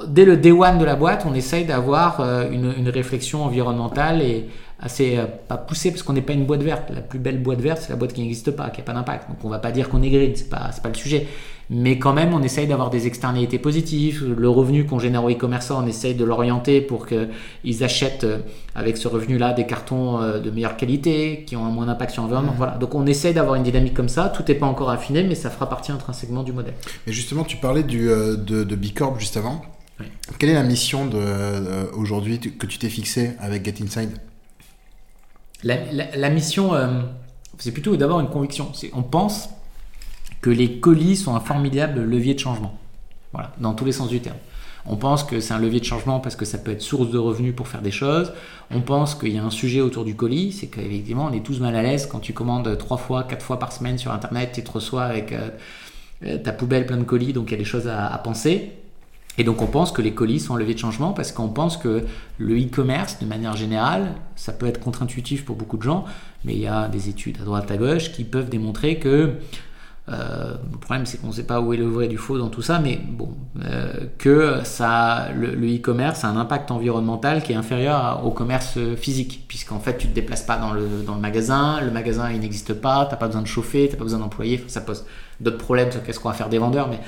dès 0.07 0.25
le 0.25 0.37
day 0.37 0.51
one 0.51 0.77
de 0.77 0.85
la 0.85 0.95
boîte, 0.95 1.25
on 1.27 1.33
essaye 1.33 1.65
d'avoir 1.65 2.19
euh, 2.21 2.49
une, 2.51 2.89
réflexion 2.89 3.43
environnementale 3.43 4.21
et 4.21 4.47
assez 4.81 5.19
pas 5.47 5.57
poussée 5.57 5.91
parce 5.91 6.03
qu'on 6.03 6.13
n'est 6.13 6.21
pas 6.21 6.33
une 6.33 6.45
boîte 6.45 6.63
verte. 6.63 6.89
La 6.93 7.01
plus 7.01 7.19
belle 7.19 7.41
boîte 7.41 7.61
verte, 7.61 7.81
c'est 7.81 7.89
la 7.89 7.95
boîte 7.95 8.13
qui 8.13 8.21
n'existe 8.21 8.51
pas, 8.51 8.69
qui 8.69 8.79
n'a 8.79 8.85
pas 8.85 8.93
d'impact. 8.93 9.29
Donc 9.29 9.37
on 9.43 9.49
va 9.49 9.59
pas 9.59 9.71
dire 9.71 9.89
qu'on 9.89 10.01
est 10.01 10.09
green, 10.09 10.31
c'est 10.35 10.49
pas 10.49 10.69
pas 10.81 10.89
le 10.89 10.95
sujet 10.95 11.27
mais 11.69 11.99
quand 11.99 12.13
même 12.13 12.33
on 12.33 12.41
essaye 12.41 12.67
d'avoir 12.67 12.89
des 12.89 13.05
externalités 13.07 13.59
positives. 13.59 14.33
Le 14.37 14.49
revenu 14.49 14.85
qu'on 14.85 14.99
génère 14.99 15.23
aux 15.23 15.29
e-commerçants, 15.29 15.83
on 15.83 15.87
essaye 15.87 16.15
de 16.15 16.25
l'orienter 16.25 16.81
pour 16.81 17.05
qu'ils 17.05 17.83
achètent 17.83 18.23
euh, 18.23 18.39
avec 18.75 18.97
ce 18.97 19.07
revenu-là 19.07 19.53
des 19.53 19.65
cartons 19.65 20.21
euh, 20.21 20.39
de 20.39 20.49
meilleure 20.49 20.77
qualité, 20.77 21.43
qui 21.45 21.55
ont 21.55 21.65
un 21.65 21.69
moins 21.69 21.85
d'impact 21.85 22.11
sur 22.11 22.23
l'environnement. 22.23 22.53
Mmh. 22.53 22.57
Voilà. 22.57 22.77
Donc 22.77 22.95
on 22.95 23.05
essaye 23.05 23.33
d'avoir 23.33 23.55
une 23.55 23.63
dynamique 23.63 23.93
comme 23.93 24.09
ça. 24.09 24.29
Tout 24.29 24.43
n'est 24.47 24.55
pas 24.55 24.65
encore 24.65 24.89
affiné, 24.89 25.23
mais 25.23 25.35
ça 25.35 25.49
fera 25.49 25.69
partie 25.69 25.91
intrinsèquement 25.91 26.43
du 26.43 26.53
modèle. 26.53 26.73
Mais 27.05 27.13
justement, 27.13 27.43
tu 27.43 27.57
parlais 27.57 27.83
du, 27.83 28.09
euh, 28.09 28.35
de, 28.35 28.63
de 28.63 28.75
Bicorp 28.75 29.19
juste 29.19 29.37
avant. 29.37 29.61
Quelle 30.37 30.49
est 30.49 30.53
la 30.53 30.63
mission 30.63 31.05
de, 31.05 31.19
aujourd'hui 31.93 32.39
que 32.39 32.65
tu 32.65 32.77
t'es 32.77 32.87
fixée 32.87 33.31
avec 33.41 33.65
Get 33.65 33.83
Inside? 33.83 34.11
La, 35.63 36.29
mission, 36.29 36.71
c'est 37.57 37.71
plutôt 37.71 37.95
d'abord 37.95 38.19
une 38.19 38.29
conviction. 38.29 38.71
On 38.93 39.03
pense 39.03 39.49
que 40.41 40.49
les 40.49 40.79
colis 40.79 41.17
sont 41.17 41.35
un 41.35 41.39
formidable 41.39 42.01
levier 42.01 42.33
de 42.33 42.39
changement. 42.39 42.77
Voilà, 43.33 43.51
dans 43.59 43.73
tous 43.73 43.85
les 43.85 43.91
sens 43.91 44.09
du 44.09 44.21
terme. 44.21 44.37
On 44.85 44.95
pense 44.95 45.23
que 45.23 45.39
c'est 45.39 45.53
un 45.53 45.59
levier 45.59 45.79
de 45.79 45.85
changement 45.85 46.19
parce 46.19 46.35
que 46.35 46.45
ça 46.45 46.57
peut 46.57 46.71
être 46.71 46.81
source 46.81 47.11
de 47.11 47.17
revenus 47.17 47.55
pour 47.55 47.67
faire 47.67 47.81
des 47.81 47.91
choses. 47.91 48.33
On 48.71 48.81
pense 48.81 49.13
qu'il 49.13 49.33
y 49.33 49.37
a 49.37 49.43
un 49.43 49.49
sujet 49.49 49.81
autour 49.81 50.05
du 50.05 50.15
colis, 50.15 50.51
c'est 50.53 50.67
qu'effectivement 50.67 51.25
on 51.29 51.33
est 51.33 51.43
tous 51.43 51.59
mal 51.59 51.75
à 51.75 51.83
l'aise 51.83 52.07
quand 52.07 52.19
tu 52.19 52.33
commandes 52.33 52.75
trois 52.77 52.97
fois, 52.97 53.23
quatre 53.23 53.45
fois 53.45 53.59
par 53.59 53.71
semaine 53.71 53.97
sur 53.97 54.11
Internet, 54.11 54.51
tu 54.53 54.63
te 54.63 54.71
reçois 54.71 55.03
avec 55.03 55.33
euh, 55.33 56.37
ta 56.37 56.51
poubelle 56.53 56.85
pleine 56.85 56.99
de 56.99 57.03
colis, 57.03 57.33
donc 57.33 57.49
il 57.49 57.51
y 57.51 57.55
a 57.55 57.57
des 57.57 57.65
choses 57.65 57.87
à, 57.87 58.17
penser. 58.23 58.71
Et 59.39 59.45
donc 59.45 59.61
on 59.61 59.67
pense 59.67 59.93
que 59.93 60.01
les 60.01 60.13
colis 60.13 60.41
sont 60.41 60.55
un 60.55 60.59
levier 60.59 60.75
de 60.75 60.79
changement 60.79 61.13
parce 61.13 61.31
qu'on 61.31 61.47
pense 61.47 61.77
que 61.77 62.03
le 62.37 62.59
e-commerce, 62.59 63.19
de 63.19 63.25
manière 63.25 63.55
générale, 63.55 64.15
ça 64.35 64.51
peut 64.51 64.67
être 64.67 64.81
contre-intuitif 64.81 65.45
pour 65.45 65.55
beaucoup 65.55 65.77
de 65.77 65.83
gens, 65.83 66.03
mais 66.43 66.53
il 66.53 66.59
y 66.59 66.67
a 66.67 66.89
des 66.89 67.07
études 67.07 67.37
à 67.41 67.45
droite 67.45 67.71
à 67.71 67.77
gauche 67.77 68.11
qui 68.11 68.25
peuvent 68.25 68.49
démontrer 68.49 68.99
que 68.99 69.35
euh, 70.09 70.55
le 70.71 70.77
problème, 70.77 71.05
c'est 71.05 71.19
qu'on 71.19 71.27
ne 71.27 71.31
sait 71.31 71.43
pas 71.43 71.61
où 71.61 71.71
est 71.71 71.77
le 71.77 71.85
vrai 71.85 72.09
du 72.09 72.17
faux 72.17 72.37
dans 72.37 72.49
tout 72.49 72.63
ça, 72.63 72.79
mais 72.79 72.99
bon, 73.01 73.29
euh, 73.63 73.93
que 74.17 74.59
ça, 74.63 75.29
le 75.33 75.53
e-commerce 75.75 76.25
a 76.25 76.29
un 76.29 76.35
impact 76.35 76.71
environnemental 76.71 77.41
qui 77.43 77.53
est 77.53 77.55
inférieur 77.55 78.25
au 78.25 78.31
commerce 78.31 78.77
physique, 78.97 79.45
puisqu'en 79.47 79.79
fait, 79.79 79.97
tu 79.99 80.07
ne 80.07 80.11
te 80.11 80.15
déplaces 80.15 80.41
pas 80.41 80.57
dans 80.57 80.73
le, 80.73 80.81
magasin, 81.19 81.79
le 81.79 81.91
magasin 81.91 82.31
il 82.31 82.39
n'existe 82.39 82.73
pas, 82.73 83.05
tu 83.05 83.11
n'as 83.11 83.17
pas 83.17 83.27
besoin 83.27 83.43
de 83.43 83.47
chauffer, 83.47 83.85
tu 83.85 83.93
n'as 83.93 83.99
pas 83.99 84.03
besoin 84.03 84.19
d'employer, 84.19 84.65
ça 84.67 84.81
pose 84.81 85.05
d'autres 85.39 85.59
problèmes 85.59 85.91
sur 85.91 86.03
qu'est-ce 86.03 86.19
qu'on 86.19 86.29
va 86.29 86.35
faire 86.35 86.49
des 86.49 86.57
vendeurs, 86.57 86.89
mais 86.89 86.99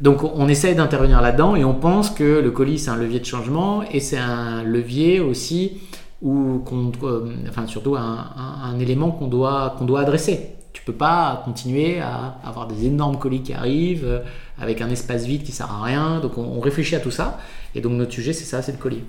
donc 0.00 0.22
on 0.22 0.48
essaye 0.48 0.74
d'intervenir 0.74 1.20
là-dedans 1.20 1.56
et 1.56 1.64
on 1.64 1.74
pense 1.74 2.10
que 2.10 2.40
le 2.40 2.50
colis 2.50 2.78
c'est 2.78 2.90
un 2.90 2.96
levier 2.96 3.20
de 3.20 3.24
changement 3.24 3.82
et 3.82 4.00
c'est 4.00 4.18
un 4.18 4.62
levier 4.62 5.20
aussi 5.20 5.80
ou 6.22 6.62
euh, 6.72 7.34
enfin 7.48 7.66
surtout 7.66 7.96
un, 7.96 8.26
un 8.62 8.78
élément 8.78 9.10
qu'on 9.10 9.28
doit, 9.28 9.74
qu'on 9.78 9.84
doit 9.84 10.00
adresser. 10.00 10.58
Tu 10.72 10.82
peux 10.82 10.92
pas 10.92 11.42
continuer 11.44 12.00
à 12.00 12.36
avoir 12.44 12.66
des 12.66 12.86
énormes 12.86 13.18
colis 13.18 13.42
qui 13.42 13.52
arrivent 13.52 14.04
euh, 14.04 14.20
avec 14.60 14.80
un 14.80 14.90
espace 14.90 15.24
vide 15.24 15.42
qui 15.42 15.52
sert 15.52 15.70
à 15.70 15.82
rien. 15.82 16.20
Donc 16.20 16.38
on, 16.38 16.60
réfléchit 16.60 16.94
à 16.96 17.00
tout 17.00 17.10
ça. 17.10 17.38
Et 17.74 17.80
donc 17.80 17.92
notre 17.92 18.12
sujet, 18.12 18.32
c'est 18.32 18.44
ça, 18.44 18.62
c'est 18.62 18.72
le 18.72 18.78
colis. 18.78 19.02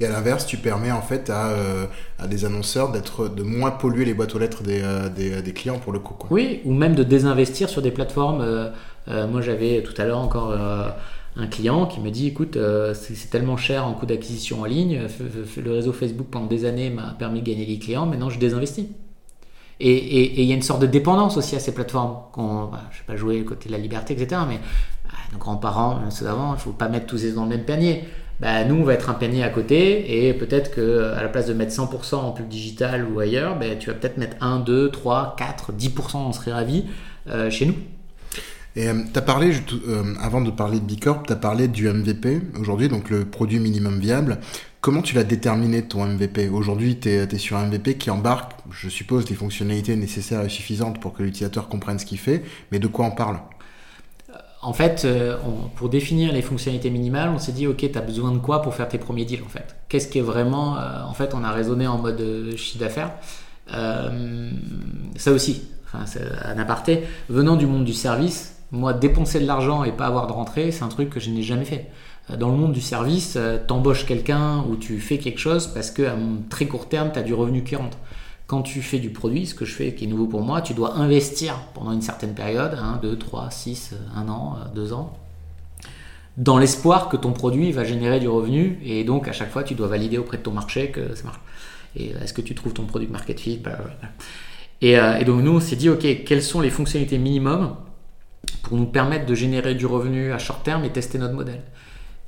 Et 0.00 0.06
à 0.06 0.10
l'inverse, 0.10 0.46
tu 0.46 0.56
permets 0.56 0.90
en 0.90 1.02
fait 1.02 1.30
à, 1.30 1.50
euh, 1.50 1.86
à 2.18 2.26
des 2.26 2.44
annonceurs 2.44 2.90
d'être 2.90 3.28
de 3.28 3.42
moins 3.42 3.70
polluer 3.70 4.04
les 4.04 4.14
boîtes 4.14 4.34
aux 4.34 4.38
lettres 4.38 4.62
des, 4.62 4.80
euh, 4.82 5.08
des, 5.08 5.42
des 5.42 5.52
clients 5.52 5.78
pour 5.78 5.92
le 5.92 5.98
coup. 5.98 6.14
Quoi. 6.14 6.28
Oui, 6.30 6.62
ou 6.64 6.72
même 6.72 6.94
de 6.94 7.02
désinvestir 7.02 7.68
sur 7.68 7.82
des 7.82 7.90
plateformes. 7.90 8.70
Moi, 9.08 9.40
j'avais 9.40 9.82
tout 9.82 9.94
à 10.00 10.04
l'heure 10.04 10.18
encore 10.18 10.54
un 11.36 11.46
client 11.46 11.86
qui 11.86 12.00
me 12.00 12.10
dit 12.10 12.26
écoute, 12.26 12.58
c'est 12.94 13.30
tellement 13.30 13.56
cher 13.56 13.86
en 13.86 13.94
coût 13.94 14.06
d'acquisition 14.06 14.62
en 14.62 14.64
ligne. 14.64 15.00
Le 15.56 15.72
réseau 15.72 15.92
Facebook 15.92 16.26
pendant 16.30 16.46
des 16.46 16.64
années 16.64 16.90
m'a 16.90 17.14
permis 17.18 17.40
de 17.40 17.46
gagner 17.46 17.66
des 17.66 17.78
clients. 17.78 18.06
Maintenant, 18.06 18.30
je 18.30 18.38
désinvestis. 18.38 18.86
Et 19.80 20.42
il 20.42 20.46
y 20.46 20.52
a 20.52 20.56
une 20.56 20.62
sorte 20.62 20.80
de 20.80 20.86
dépendance 20.86 21.36
aussi 21.36 21.54
à 21.54 21.60
ces 21.60 21.72
plateformes. 21.72 22.16
Bah, 22.36 22.80
je 22.90 22.96
ne 22.96 23.00
vais 23.00 23.06
pas 23.06 23.16
jouer 23.16 23.38
le 23.38 23.44
côté 23.44 23.68
de 23.68 23.74
la 23.74 23.78
liberté, 23.78 24.14
etc. 24.14 24.42
Mais 24.48 24.58
bah, 25.04 25.10
nos 25.32 25.38
grands-parents, 25.38 26.00
ceux 26.10 26.24
d'avant, 26.24 26.50
il 26.50 26.56
ne 26.56 26.60
faut 26.60 26.72
pas 26.72 26.88
mettre 26.88 27.06
tous 27.06 27.18
ces 27.18 27.32
dans 27.32 27.44
le 27.44 27.50
même 27.50 27.64
panier. 27.64 28.04
Bah, 28.40 28.64
nous, 28.64 28.76
on 28.76 28.84
va 28.84 28.94
être 28.94 29.08
un 29.10 29.14
panier 29.14 29.44
à 29.44 29.48
côté 29.48 30.28
et 30.28 30.34
peut-être 30.34 30.74
qu'à 30.74 31.22
la 31.22 31.28
place 31.28 31.46
de 31.46 31.54
mettre 31.54 31.72
100% 31.72 32.16
en 32.16 32.32
pub 32.32 32.48
digital 32.48 33.04
ou 33.04 33.20
ailleurs, 33.20 33.56
tu 33.78 33.90
vas 33.90 33.94
peut-être 33.94 34.16
mettre 34.16 34.36
1, 34.40 34.60
2, 34.60 34.90
3, 34.90 35.36
4, 35.36 35.72
10%, 35.72 36.16
on 36.16 36.32
serait 36.32 36.52
ravis, 36.52 36.84
euh, 37.28 37.50
chez 37.50 37.66
nous. 37.66 37.74
Et 38.78 38.86
euh, 38.86 38.94
tu 39.12 39.18
as 39.18 39.22
parlé, 39.22 39.50
euh, 39.88 40.14
avant 40.20 40.40
de 40.40 40.52
parler 40.52 40.78
de 40.78 40.84
Bicorp, 40.84 41.24
tu 41.24 41.32
as 41.32 41.36
parlé 41.36 41.66
du 41.66 41.88
MVP 41.88 42.40
aujourd'hui, 42.60 42.88
donc 42.88 43.10
le 43.10 43.24
produit 43.24 43.58
minimum 43.58 43.98
viable. 43.98 44.38
Comment 44.80 45.02
tu 45.02 45.16
l'as 45.16 45.24
déterminé 45.24 45.82
ton 45.82 46.06
MVP 46.06 46.48
Aujourd'hui, 46.48 46.96
tu 46.96 47.08
es, 47.08 47.38
sur 47.38 47.56
un 47.56 47.66
MVP 47.66 47.96
qui 47.96 48.08
embarque, 48.08 48.52
je 48.70 48.88
suppose, 48.88 49.24
des 49.24 49.34
fonctionnalités 49.34 49.96
nécessaires 49.96 50.44
et 50.44 50.48
suffisantes 50.48 51.00
pour 51.00 51.12
que 51.12 51.24
l'utilisateur 51.24 51.68
comprenne 51.68 51.98
ce 51.98 52.06
qu'il 52.06 52.18
fait, 52.18 52.44
mais 52.70 52.78
de 52.78 52.86
quoi 52.86 53.06
on 53.06 53.10
parle? 53.10 53.40
En 54.62 54.72
fait, 54.72 55.06
pour 55.74 55.88
définir 55.88 56.32
les 56.32 56.42
fonctionnalités 56.42 56.90
minimales, 56.90 57.30
on 57.30 57.38
s'est 57.38 57.52
dit, 57.52 57.66
OK, 57.66 57.78
tu 57.78 57.98
as 57.98 58.00
besoin 58.00 58.30
de 58.30 58.38
quoi 58.38 58.62
pour 58.62 58.76
faire 58.76 58.88
tes 58.88 58.98
premiers 58.98 59.24
deals, 59.24 59.42
en 59.44 59.48
fait? 59.48 59.74
Qu'est-ce 59.88 60.06
qui 60.06 60.18
est 60.18 60.22
vraiment... 60.22 60.76
en 61.04 61.14
fait, 61.14 61.34
on 61.34 61.42
a 61.42 61.50
raisonné 61.50 61.88
en 61.88 61.98
mode 61.98 62.54
chiffre 62.56 62.78
d'affaires? 62.78 63.12
ça 63.68 65.32
aussi, 65.32 65.62
enfin, 65.84 66.04
un 66.44 66.58
aparté, 66.58 67.02
venant 67.28 67.56
du 67.56 67.66
monde 67.66 67.84
du 67.84 67.92
service, 67.92 68.57
moi, 68.70 68.92
dépenser 68.92 69.40
de 69.40 69.46
l'argent 69.46 69.84
et 69.84 69.92
pas 69.92 70.06
avoir 70.06 70.26
de 70.26 70.32
rentrée, 70.32 70.70
c'est 70.72 70.82
un 70.82 70.88
truc 70.88 71.10
que 71.10 71.20
je 71.20 71.30
n'ai 71.30 71.42
jamais 71.42 71.64
fait. 71.64 71.90
Euh, 72.30 72.36
dans 72.36 72.50
le 72.50 72.56
monde 72.56 72.72
du 72.72 72.80
service, 72.80 73.34
euh, 73.36 73.58
t'embauches 73.64 74.04
quelqu'un 74.06 74.64
ou 74.68 74.76
tu 74.76 74.98
fais 75.00 75.18
quelque 75.18 75.40
chose 75.40 75.66
parce 75.68 75.90
qu'à 75.90 76.14
très 76.50 76.66
court 76.66 76.88
terme, 76.88 77.10
tu 77.12 77.18
as 77.18 77.22
du 77.22 77.34
revenu 77.34 77.64
qui 77.64 77.76
rentre. 77.76 77.96
Quand 78.46 78.62
tu 78.62 78.80
fais 78.80 78.98
du 78.98 79.10
produit, 79.10 79.46
ce 79.46 79.54
que 79.54 79.64
je 79.64 79.74
fais 79.74 79.94
qui 79.94 80.04
est 80.04 80.08
nouveau 80.08 80.26
pour 80.26 80.42
moi, 80.42 80.62
tu 80.62 80.74
dois 80.74 80.94
investir 80.96 81.54
pendant 81.74 81.92
une 81.92 82.00
certaine 82.00 82.34
période, 82.34 82.78
1, 82.80 82.98
2, 83.02 83.18
3, 83.18 83.50
6, 83.50 83.94
1 84.16 84.28
an, 84.28 84.56
2 84.74 84.92
euh, 84.92 84.94
ans, 84.94 85.12
dans 86.36 86.58
l'espoir 86.58 87.08
que 87.08 87.16
ton 87.16 87.32
produit 87.32 87.72
va 87.72 87.84
générer 87.84 88.20
du 88.20 88.28
revenu 88.28 88.78
et 88.84 89.04
donc 89.04 89.28
à 89.28 89.32
chaque 89.32 89.50
fois 89.50 89.64
tu 89.64 89.74
dois 89.74 89.88
valider 89.88 90.18
auprès 90.18 90.36
de 90.36 90.42
ton 90.42 90.52
marché 90.52 90.90
que 90.90 91.14
ça 91.14 91.24
marche. 91.24 91.40
Et 91.96 92.10
est-ce 92.22 92.32
que 92.32 92.42
tu 92.42 92.54
trouves 92.54 92.74
ton 92.74 92.84
produit 92.84 93.08
market 93.08 93.40
fit? 93.40 93.60
Et, 94.82 94.92
et, 94.92 95.24
donc 95.24 95.42
nous 95.42 95.56
on 95.56 95.60
s'est 95.60 95.74
dit 95.74 95.88
ok 95.88 96.06
quelles 96.24 96.42
sont 96.42 96.60
les 96.60 96.70
fonctionnalités 96.70 97.18
minimum 97.18 97.74
pour 98.68 98.76
nous 98.76 98.84
permettre 98.84 99.24
de 99.24 99.34
générer 99.34 99.74
du 99.74 99.86
revenu 99.86 100.30
à 100.30 100.38
short 100.38 100.62
terme 100.62 100.84
et 100.84 100.90
tester 100.90 101.16
notre 101.16 101.32
modèle. 101.32 101.62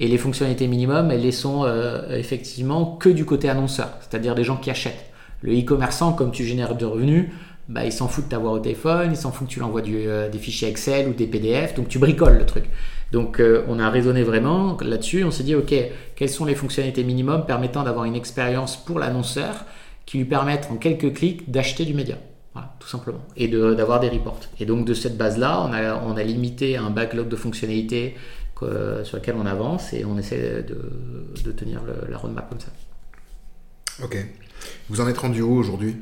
Et 0.01 0.09
les 0.09 0.17
fonctionnalités 0.17 0.69
minimum, 0.69 1.11
elles 1.11 1.21
les 1.21 1.33
sont 1.33 1.65
euh, 1.65 2.17
effectivement 2.17 2.97
que 2.97 3.11
du 3.11 3.27
côté 3.27 3.51
annonceur, 3.51 3.91
c'est-à-dire 4.01 4.35
des 4.35 4.43
gens 4.43 4.57
qui 4.57 4.71
achètent. 4.71 5.13
Le 5.43 5.53
e-commerçant, 5.53 6.15
comme 6.15 6.33
tu 6.33 6.47
génères 6.47 6.77
de 6.77 6.87
revenus, 6.87 7.27
bah, 7.69 7.85
il 7.85 7.93
s'en 7.93 8.09
fout 8.09 8.25
de 8.25 8.31
t'avoir 8.31 8.55
au 8.55 8.59
téléphone, 8.59 9.11
il 9.11 9.19
s'en 9.19 9.33
fout 9.33 9.49
que 9.49 9.53
tu 9.53 9.61
l'envoies 9.61 9.83
euh, 9.87 10.31
des 10.31 10.39
fichiers 10.39 10.69
Excel 10.69 11.09
ou 11.09 11.13
des 11.13 11.27
PDF, 11.27 11.75
donc 11.75 11.89
tu 11.89 11.99
bricoles 11.99 12.39
le 12.39 12.47
truc. 12.47 12.65
Donc 13.13 13.39
euh, 13.39 13.63
on 13.69 13.79
a 13.79 13.91
raisonné 13.91 14.23
vraiment 14.23 14.79
là-dessus, 14.81 15.25
on 15.25 15.31
s'est 15.31 15.45
dit, 15.45 15.55
ok, 15.55 15.75
quelles 16.17 16.31
sont 16.31 16.47
les 16.47 16.55
fonctionnalités 16.55 17.05
minimum 17.05 17.45
permettant 17.45 17.83
d'avoir 17.83 18.07
une 18.07 18.17
expérience 18.17 18.83
pour 18.83 18.99
l'annonceur 18.99 19.67
qui 20.07 20.17
lui 20.17 20.25
permettent 20.25 20.69
en 20.73 20.77
quelques 20.77 21.13
clics 21.13 21.51
d'acheter 21.51 21.85
du 21.85 21.93
média 21.93 22.17
voilà, 22.53 22.75
tout 22.81 22.89
simplement. 22.89 23.21
Et 23.37 23.49
d'avoir 23.49 24.01
des 24.01 24.09
reports. 24.09 24.41
Et 24.59 24.67
donc 24.67 24.85
de 24.85 24.95
cette 24.95 25.17
base-là, 25.17 25.63
on 25.63 25.73
a, 25.73 25.97
on 26.03 26.17
a 26.17 26.23
limité 26.23 26.77
un 26.77 26.91
backlog 26.91 27.29
de 27.29 27.37
fonctionnalités 27.37 28.17
sur 29.05 29.17
lequel 29.17 29.37
on 29.39 29.47
avance 29.47 29.95
et 29.95 30.05
on 30.05 30.19
essaie 30.19 30.63
de, 30.63 30.77
de 31.43 31.53
tenir 31.53 31.81
la 32.09 32.19
roadmap 32.19 32.49
comme 32.49 32.61
ça. 32.61 32.69
Ok. 34.03 34.17
Vous 34.89 35.01
en 35.01 35.09
êtes 35.09 35.19
rendu 35.19 35.43
où 35.43 35.57
aujourd'hui? 35.57 35.97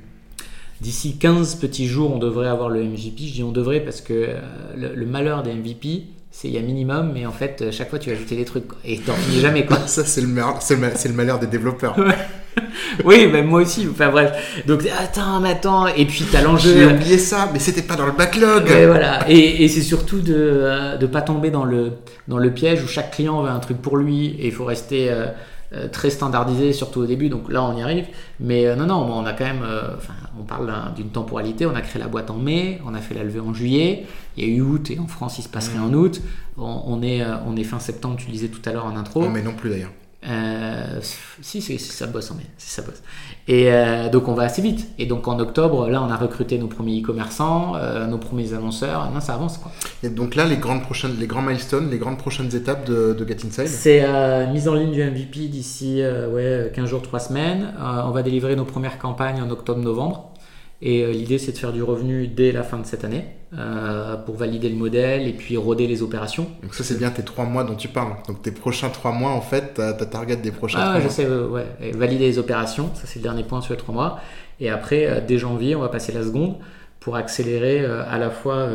D'ici 0.81 1.19
15 1.19 1.57
petits 1.57 1.89
jours, 1.89 2.15
on 2.15 2.19
devrait 2.19 2.49
avoir 2.49 2.69
le 2.69 2.85
MVP. 2.85 3.27
Je 3.27 3.33
dis 3.35 3.43
on 3.43 3.51
devrait 3.51 3.81
parce 3.81 4.01
que 4.01 4.13
euh, 4.13 4.41
le, 4.77 5.07
malheur 5.07 5.43
des 5.43 5.53
MVP, 5.53 6.05
c'est 6.31 6.49
il 6.49 6.55
y 6.55 6.59
a 6.59 6.63
minimum, 6.63 7.11
mais 7.13 7.27
en 7.27 7.33
fait, 7.33 7.71
chaque 7.73 7.91
fois 7.91 7.99
tu 7.99 8.11
as 8.11 8.13
ajouté 8.13 8.37
des 8.37 8.45
trucs 8.45 8.67
et 8.85 8.99
t'en 8.99 9.15
finis 9.15 9.41
jamais 9.41 9.67
quoi. 9.67 9.79
Ça, 9.87 10.05
c'est 10.05 10.21
le, 10.21 10.29
malheur, 10.29 10.61
le 10.71 11.13
malheur 11.13 11.39
des 11.41 11.49
développeurs. 11.49 11.97
oui, 13.05 13.29
mais 13.31 13.43
moi 13.43 13.63
aussi. 13.63 13.87
Enfin 13.91 14.11
bref. 14.11 14.63
Donc 14.67 14.83
attends, 14.99 15.41
mais 15.41 15.51
attends. 15.51 15.87
Et 15.89 16.05
puis 16.07 16.25
t'as 16.31 16.43
l'enjeu. 16.43 16.73
J'ai 16.75 16.87
oublié 16.87 17.19
ça, 17.19 17.49
mais 17.53 17.59
c'était 17.59 17.83
pas 17.83 17.97
dans 17.97 18.07
le 18.07 18.13
backlog. 18.13 18.71
Et 18.71 18.87
voilà. 18.87 19.29
Et, 19.29 19.65
et 19.65 19.69
c'est 19.69 19.83
surtout 19.83 20.21
de 20.21 20.97
ne 21.01 21.07
pas 21.07 21.23
tomber 21.23 21.51
dans 21.51 21.65
le, 21.65 21.93
dans 22.27 22.39
le 22.39 22.53
piège 22.53 22.83
où 22.83 22.89
chaque 22.89 23.13
client 23.13 23.43
veut 23.43 23.51
un 23.51 23.59
truc 23.59 23.79
pour 23.79 23.97
lui 23.97 24.27
et 24.27 24.47
il 24.47 24.53
faut 24.53 24.65
rester 24.65 25.11
euh, 25.11 25.27
euh, 25.73 25.89
très 25.89 26.11
standardisé, 26.11 26.73
surtout 26.73 27.01
au 27.01 27.07
début. 27.07 27.29
Donc 27.29 27.51
là, 27.51 27.63
on 27.63 27.77
y 27.77 27.83
arrive. 27.83 28.07
Mais 28.41 28.67
euh, 28.67 28.77
non, 28.77 28.87
non, 28.87 28.97
on 28.97 29.25
a 29.25 29.33
quand 29.33 29.45
même. 29.45 29.65
Enfin, 29.97 30.15
on 30.39 30.45
parle 30.45 30.73
d'une 30.97 31.11
temporalité. 31.11 31.67
On 31.67 31.75
a 31.75 31.81
créé 31.81 32.01
la 32.01 32.09
boîte 32.09 32.31
en 32.31 32.37
mai, 32.37 32.81
on 32.87 32.95
a 32.95 33.01
fait 33.01 33.15
la 33.15 33.25
levée 33.25 33.41
en 33.41 33.55
juillet. 33.55 34.07
Il 34.37 34.45
y 34.45 34.47
a 34.47 34.55
eu 34.55 34.61
août 34.61 34.91
et 34.91 34.99
en 34.99 35.07
France, 35.07 35.39
il 35.39 35.43
se 35.43 35.49
passerait 35.49 35.79
en 35.79 35.93
août. 35.93 36.21
On, 36.57 37.03
est, 37.03 37.23
on 37.47 37.57
est 37.57 37.65
fin 37.65 37.79
septembre, 37.79 38.17
tu 38.19 38.31
disais 38.31 38.49
tout 38.49 38.61
à 38.69 38.73
l'heure 38.73 38.87
en 38.87 38.97
intro. 38.97 39.23
Non, 39.23 39.31
mais 39.31 39.43
non 39.43 39.55
plus 39.55 39.71
d'ailleurs. 39.71 39.93
Euh, 40.79 41.01
si, 41.43 41.61
ça 41.79 42.07
bosse, 42.07 42.33
c'est 42.57 42.81
ça 42.81 42.87
bosse. 42.87 43.03
Et 43.47 43.73
euh, 43.73 44.09
donc 44.09 44.29
on 44.29 44.35
va 44.35 44.45
assez 44.45 44.63
vite. 44.63 44.89
Et 44.99 45.07
donc 45.07 45.27
en 45.29 45.39
octobre, 45.39 45.89
là, 45.89 46.03
on 46.03 46.11
a 46.11 46.17
recruté 46.17 46.59
nos 46.59 46.69
premiers 46.69 47.01
e-commerçants, 47.01 47.75
euh, 47.77 48.07
nos 48.07 48.19
premiers 48.19 48.55
annonceurs. 48.55 49.11
Non, 49.11 49.21
ça 49.21 49.35
avance 49.35 49.59
quoi. 49.59 49.73
Et 50.03 50.09
donc 50.09 50.35
là, 50.35 50.45
les 50.45 50.57
grandes 50.57 50.83
prochaines, 50.83 51.17
les 51.19 51.27
grands 51.27 51.43
milestones, 51.43 51.91
les 51.91 51.99
grandes 51.99 52.19
prochaines 52.19 52.55
étapes 52.55 52.87
de, 52.87 53.13
de 53.13 53.27
Get 53.27 53.47
Inside? 53.47 53.69
C'est 53.69 54.07
mise 54.53 54.69
en 54.69 54.75
ligne 54.75 54.93
du 54.93 55.03
MVP 55.03 55.49
d'ici 55.49 56.03
ouais, 56.03 56.71
15 56.75 56.89
jours, 56.89 57.03
3 57.03 57.21
semaines. 57.21 57.75
on 57.79 58.11
va 58.11 58.23
délivrer 58.23 58.57
nos 58.57 58.65
premières 58.65 58.99
campagnes 58.99 59.43
en 59.43 59.51
octobre-novembre. 59.51 60.33
Et 60.81 61.03
euh, 61.03 61.11
l'idée, 61.11 61.39
c'est 61.39 61.53
de 61.53 61.59
faire 61.59 61.73
du 61.73 61.83
revenu 61.83 62.29
dès 62.29 62.53
la 62.53 62.63
fin 62.63 62.79
de 62.79 62.87
cette 62.87 63.05
année 63.05 63.25
euh, 63.57 64.17
pour 64.17 64.37
valider 64.37 64.69
le 64.69 64.77
modèle 64.77 65.27
et 65.27 65.33
puis 65.33 65.57
roder 65.57 65.89
les 65.89 66.03
opérations. 66.03 66.49
Donc 66.63 66.75
ça, 66.75 66.85
c'est 66.85 66.99
bien 66.99 67.11
tes 67.11 67.25
trois 67.25 67.47
mois 67.47 67.65
dont 67.65 67.75
tu 67.75 67.89
parles. 67.89 68.15
Donc 68.29 68.43
tes 68.43 68.53
prochains 68.53 68.89
trois 68.89 69.13
mois, 69.13 69.33
en 69.33 69.41
fait, 69.41 69.75
ta 69.75 69.93
target 69.95 70.37
des 70.37 70.53
prochains 70.53 70.79
ah, 70.81 70.93
mois. 70.93 71.01
je 71.01 71.09
sais, 71.09 71.27
ouais. 71.27 71.67
valider 71.95 72.27
les 72.27 72.39
opérations, 72.39 72.91
ça 72.95 73.03
c'est 73.07 73.19
le 73.19 73.25
dernier 73.25 73.43
point 73.43 73.61
sur 73.61 73.75
les 73.75 73.79
trois 73.79 73.95
mois. 73.95 74.21
Et 74.61 74.71
après, 74.71 75.07
euh, 75.07 75.21
dès 75.27 75.39
janvier, 75.39 75.75
on 75.75 75.81
va 75.81 75.89
passer 75.89 76.13
la 76.13 76.23
seconde 76.23 76.57
pour 77.01 77.17
accélérer 77.17 77.85
à 77.85 78.19
la 78.19 78.29
fois 78.29 78.71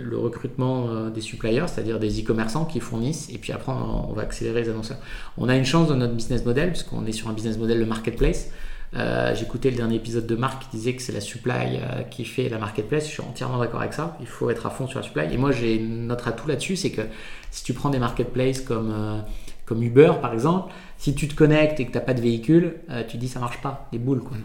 le 0.00 0.16
recrutement 0.16 1.10
des 1.10 1.20
suppliers, 1.20 1.64
c'est-à-dire 1.66 1.98
des 1.98 2.22
e-commerçants 2.22 2.64
qui 2.64 2.78
fournissent, 2.78 3.28
et 3.30 3.36
puis 3.36 3.52
après 3.52 3.72
on 3.72 4.12
va 4.12 4.22
accélérer 4.22 4.62
les 4.62 4.70
annonceurs. 4.70 4.96
On 5.36 5.48
a 5.48 5.56
une 5.56 5.64
chance 5.64 5.88
dans 5.88 5.96
notre 5.96 6.14
business 6.14 6.44
model, 6.46 6.70
puisqu'on 6.70 7.04
est 7.04 7.12
sur 7.12 7.28
un 7.28 7.32
business 7.32 7.58
model 7.58 7.80
de 7.80 7.84
marketplace. 7.84 8.50
Euh, 8.96 9.34
J'écoutais 9.34 9.70
le 9.70 9.76
dernier 9.76 9.96
épisode 9.96 10.26
de 10.26 10.36
Marc 10.36 10.62
qui 10.62 10.76
disait 10.76 10.94
que 10.94 11.02
c'est 11.02 11.12
la 11.12 11.20
supply 11.20 11.78
euh, 11.78 12.02
qui 12.02 12.24
fait 12.24 12.48
la 12.48 12.58
marketplace. 12.58 13.06
Je 13.06 13.12
suis 13.12 13.22
entièrement 13.22 13.58
d'accord 13.58 13.80
avec 13.80 13.92
ça. 13.92 14.16
Il 14.20 14.26
faut 14.26 14.50
être 14.50 14.66
à 14.66 14.70
fond 14.70 14.86
sur 14.86 15.00
la 15.00 15.04
supply. 15.04 15.32
Et 15.32 15.36
moi, 15.36 15.50
j'ai 15.50 15.78
notre 15.80 16.28
atout 16.28 16.46
là-dessus, 16.46 16.76
c'est 16.76 16.90
que 16.90 17.02
si 17.50 17.64
tu 17.64 17.72
prends 17.72 17.90
des 17.90 17.98
marketplaces 17.98 18.60
comme, 18.60 18.92
euh, 18.96 19.20
comme 19.66 19.82
Uber 19.82 20.12
par 20.20 20.32
exemple, 20.32 20.72
si 20.96 21.14
tu 21.14 21.26
te 21.26 21.34
connectes 21.34 21.80
et 21.80 21.86
que 21.86 21.90
tu 21.90 21.98
n'as 21.98 22.04
pas 22.04 22.14
de 22.14 22.20
véhicule, 22.20 22.76
tu 23.08 23.16
dis 23.16 23.28
ça 23.28 23.40
marche 23.40 23.60
pas, 23.60 23.88
les 23.92 23.98
boules. 23.98 24.22
Quoi. 24.22 24.36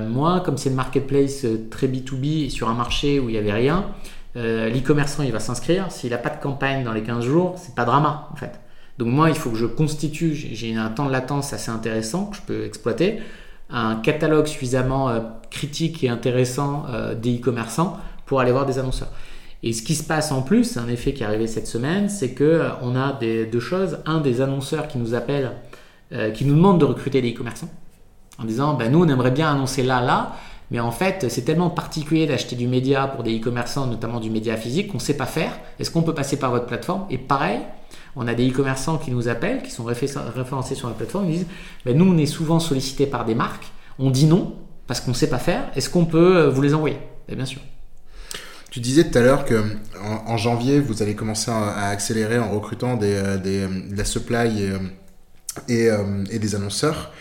moi, 0.00 0.40
comme 0.40 0.58
c'est 0.58 0.68
une 0.68 0.76
marketplace 0.76 1.46
très 1.70 1.86
B2B 1.86 2.46
et 2.46 2.50
sur 2.50 2.68
un 2.68 2.74
marché 2.74 3.20
où 3.20 3.28
il 3.28 3.32
n'y 3.32 3.38
avait 3.38 3.52
rien, 3.52 3.86
l'e-commerçant 4.34 5.22
il 5.22 5.32
va 5.32 5.40
s'inscrire. 5.40 5.90
S'il 5.90 6.10
n'a 6.10 6.18
pas 6.18 6.30
de 6.30 6.40
campagne 6.40 6.84
dans 6.84 6.92
les 6.92 7.02
15 7.02 7.24
jours, 7.24 7.54
c'est 7.56 7.74
pas 7.74 7.84
drama 7.84 8.28
en 8.32 8.36
fait. 8.36 8.60
Donc 8.98 9.08
moi, 9.08 9.30
il 9.30 9.36
faut 9.36 9.50
que 9.50 9.56
je 9.56 9.64
constitue, 9.64 10.34
j'ai 10.34 10.74
un 10.74 10.90
temps 10.90 11.06
de 11.06 11.12
latence 11.12 11.54
assez 11.54 11.70
intéressant 11.70 12.26
que 12.26 12.36
je 12.36 12.42
peux 12.42 12.64
exploiter, 12.66 13.20
un 13.72 13.96
catalogue 13.96 14.46
suffisamment 14.46 15.08
euh, 15.08 15.20
critique 15.50 16.02
et 16.04 16.08
intéressant 16.08 16.86
euh, 16.90 17.14
des 17.14 17.38
e-commerçants 17.38 17.98
pour 18.26 18.40
aller 18.40 18.52
voir 18.52 18.66
des 18.66 18.78
annonceurs. 18.78 19.10
Et 19.62 19.72
ce 19.72 19.82
qui 19.82 19.94
se 19.94 20.04
passe 20.04 20.32
en 20.32 20.42
plus, 20.42 20.76
un 20.76 20.88
effet 20.88 21.12
qui 21.12 21.22
est 21.22 21.26
arrivé 21.26 21.46
cette 21.46 21.66
semaine, 21.66 22.08
c'est 22.08 22.32
que 22.32 22.44
euh, 22.44 22.68
on 22.82 22.96
a 22.96 23.12
des, 23.12 23.46
deux 23.46 23.60
choses. 23.60 23.98
Un 24.06 24.20
des 24.20 24.40
annonceurs 24.40 24.88
qui 24.88 24.98
nous 24.98 25.14
appelle, 25.14 25.52
qui 26.34 26.44
nous 26.44 26.56
demande 26.56 26.80
de 26.80 26.84
recruter 26.84 27.22
des 27.22 27.32
e-commerçants, 27.32 27.70
en 28.40 28.44
disant, 28.44 28.74
ben, 28.74 28.90
nous, 28.90 29.04
on 29.04 29.08
aimerait 29.08 29.30
bien 29.30 29.48
annoncer 29.48 29.84
là, 29.84 30.00
là, 30.00 30.32
mais 30.70 30.80
en 30.80 30.90
fait, 30.90 31.26
c'est 31.28 31.42
tellement 31.42 31.70
particulier 31.70 32.26
d'acheter 32.26 32.56
du 32.56 32.68
média 32.68 33.06
pour 33.08 33.24
des 33.24 33.38
e-commerçants, 33.38 33.86
notamment 33.86 34.20
du 34.20 34.30
média 34.30 34.56
physique, 34.56 34.88
qu'on 34.88 34.98
ne 34.98 35.02
sait 35.02 35.16
pas 35.16 35.26
faire. 35.26 35.58
Est-ce 35.78 35.90
qu'on 35.90 36.02
peut 36.02 36.14
passer 36.14 36.38
par 36.38 36.50
votre 36.50 36.66
plateforme? 36.66 37.06
Et 37.10 37.18
pareil, 37.18 37.60
on 38.16 38.26
a 38.28 38.34
des 38.34 38.48
e-commerçants 38.48 38.98
qui 38.98 39.10
nous 39.10 39.28
appellent, 39.28 39.62
qui 39.62 39.70
sont 39.70 39.84
référencés 39.84 40.74
sur 40.74 40.88
la 40.88 40.94
plateforme, 40.94 41.28
ils 41.28 41.38
disent 41.38 41.46
Nous, 41.86 42.04
on 42.04 42.18
est 42.18 42.26
souvent 42.26 42.60
sollicités 42.60 43.06
par 43.06 43.24
des 43.24 43.34
marques, 43.34 43.66
on 43.98 44.10
dit 44.10 44.26
non 44.26 44.54
parce 44.86 45.00
qu'on 45.00 45.12
ne 45.12 45.16
sait 45.16 45.30
pas 45.30 45.38
faire, 45.38 45.70
est-ce 45.76 45.88
qu'on 45.88 46.04
peut 46.04 46.36
euh, 46.36 46.50
vous 46.50 46.62
les 46.62 46.74
envoyer? 46.74 46.98
Ben, 47.28 47.36
Bien 47.36 47.46
sûr. 47.46 47.60
Tu 48.72 48.80
disais 48.80 49.08
tout 49.08 49.18
à 49.18 49.20
l'heure 49.20 49.44
que 49.44 49.62
en, 50.00 50.36
janvier, 50.36 50.80
vous 50.80 51.02
allez 51.02 51.14
commencer 51.14 51.50
à, 51.50 51.86
accélérer 51.88 52.38
en 52.38 52.50
recrutant 52.50 52.98
euh, 53.00 53.36
de 53.36 53.96
la 53.96 54.04
supply 54.04 54.68
euh, 55.68 56.24
et, 56.30 56.38
des 56.38 56.54
annonceurs. 56.54 57.12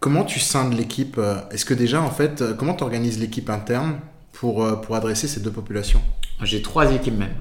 Comment 0.00 0.24
tu 0.24 0.38
scindes 0.38 0.74
l'équipe 0.74 1.18
Est-ce 1.50 1.64
que 1.64 1.74
déjà, 1.74 2.02
en 2.02 2.10
fait, 2.10 2.44
comment 2.58 2.74
tu 2.74 2.84
organises 2.84 3.18
l'équipe 3.18 3.48
interne 3.48 3.98
pour, 4.32 4.80
pour 4.82 4.96
adresser 4.96 5.28
ces 5.28 5.40
deux 5.40 5.50
populations? 5.50 6.02
J'ai 6.42 6.60
trois 6.60 6.92
équipes 6.92 7.18
même. 7.18 7.34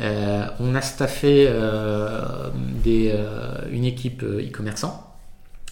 Euh, 0.00 0.46
on 0.58 0.74
a 0.74 0.80
staffé 0.80 1.46
euh, 1.48 2.48
des, 2.82 3.12
euh, 3.14 3.68
une 3.70 3.84
équipe 3.84 4.22
e-commerçant. 4.22 5.14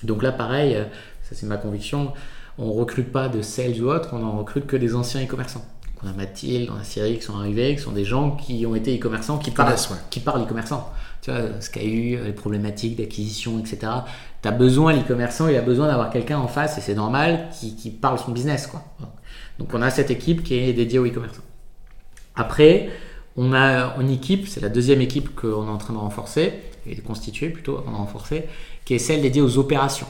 Donc 0.03 0.23
là, 0.23 0.33
pareil, 0.33 0.77
ça 1.23 1.35
c'est 1.35 1.47
ma 1.47 1.57
conviction, 1.57 2.13
on 2.59 2.73
recrute 2.73 3.13
pas 3.13 3.29
de 3.29 3.43
sales 3.43 3.81
ou 3.83 3.91
autres, 3.91 4.11
on 4.13 4.23
en 4.25 4.39
recrute 4.39 4.67
que 4.67 4.77
des 4.77 4.95
anciens 4.95 5.25
e-commerçants. 5.25 5.65
On 6.03 6.09
a 6.09 6.13
Mathilde, 6.15 6.71
on 6.75 6.81
a 6.81 6.85
Cyril 6.85 7.19
qui 7.19 7.25
sont 7.25 7.37
arrivés, 7.37 7.77
qui 7.77 7.83
sont 7.83 7.93
des 7.93 8.07
gens 8.07 8.31
qui 8.31 8.65
ont 8.65 8.75
été 8.75 8.97
e-commerçants, 8.97 9.37
qui, 9.37 9.51
parlent, 9.51 9.77
qui 10.09 10.21
parlent 10.21 10.43
e-commerçant. 10.43 10.91
Tu 11.21 11.31
vois, 11.31 11.61
ce 11.61 11.69
qu'il 11.69 11.83
y 11.83 11.87
a 11.87 11.89
eu, 11.89 12.25
les 12.25 12.33
problématiques 12.33 12.97
d'acquisition, 12.97 13.59
etc. 13.59 13.93
Tu 14.43 14.49
as 14.49 14.53
besoin, 14.53 14.95
l'e-commerçant, 14.95 15.49
il 15.49 15.57
a 15.57 15.63
besoin 15.63 15.89
d'avoir 15.89 16.11
quelqu'un 16.11 16.39
en 16.39 16.49
face, 16.49 16.79
et 16.79 16.81
c'est 16.81 16.95
normal, 16.95 17.49
qui, 17.59 17.77
qui, 17.77 17.91
parle 17.91 18.19
son 18.19 18.33
business. 18.33 18.67
Quoi. 18.67 18.83
Donc 19.59 19.75
on 19.75 19.83
a 19.83 19.91
cette 19.91 20.11
équipe 20.11 20.43
qui 20.43 20.55
est 20.55 20.73
dédiée 20.73 20.99
aux 20.99 21.07
e-commerçants. 21.07 21.43
Après, 22.35 22.89
on 23.37 23.53
a 23.53 23.97
une 24.01 24.11
équipe, 24.11 24.49
c'est 24.49 24.61
la 24.61 24.69
deuxième 24.69 25.01
équipe 25.01 25.35
qu'on 25.35 25.67
est 25.67 25.71
en 25.71 25.79
train 25.79 25.93
de 25.93 25.99
renforcer, 25.99 26.55
et 26.87 26.95
de 26.95 27.01
constituer 27.01 27.51
plutôt 27.51 27.79
avant 27.79 27.93
de 27.93 27.97
renforcer, 27.97 28.45
qui 28.85 28.95
est 28.95 28.99
celle 28.99 29.23
dédiée 29.23 29.43
aux 29.43 29.59
opérations. 29.59 30.07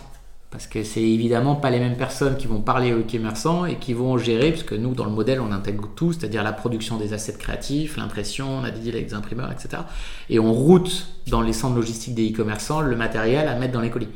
Parce 0.50 0.66
que 0.66 0.82
c'est 0.82 1.02
évidemment 1.02 1.54
pas 1.54 1.70
les 1.70 1.78
mêmes 1.78 1.96
personnes 1.96 2.36
qui 2.36 2.48
vont 2.48 2.60
parler 2.60 2.92
aux 2.92 3.04
commerçants 3.04 3.66
et 3.66 3.76
qui 3.76 3.94
vont 3.94 4.18
gérer, 4.18 4.50
puisque 4.50 4.72
nous, 4.72 4.94
dans 4.94 5.04
le 5.04 5.12
modèle, 5.12 5.40
on 5.40 5.52
intègre 5.52 5.88
tout, 5.94 6.12
c'est-à-dire 6.12 6.42
la 6.42 6.52
production 6.52 6.96
des 6.96 7.12
assets 7.12 7.38
créatifs, 7.38 7.96
l'impression, 7.96 8.58
on 8.58 8.64
a 8.64 8.70
des 8.72 8.80
deals 8.80 8.96
avec 8.96 9.06
des 9.06 9.14
imprimeurs, 9.14 9.52
etc. 9.52 9.84
Et 10.28 10.40
on 10.40 10.52
route 10.52 11.06
dans 11.28 11.40
les 11.40 11.52
centres 11.52 11.76
logistiques 11.76 12.16
des 12.16 12.30
e-commerçants 12.30 12.80
le 12.80 12.96
matériel 12.96 13.46
à 13.46 13.54
mettre 13.54 13.72
dans 13.72 13.80
les 13.80 13.90
colis. 13.90 14.08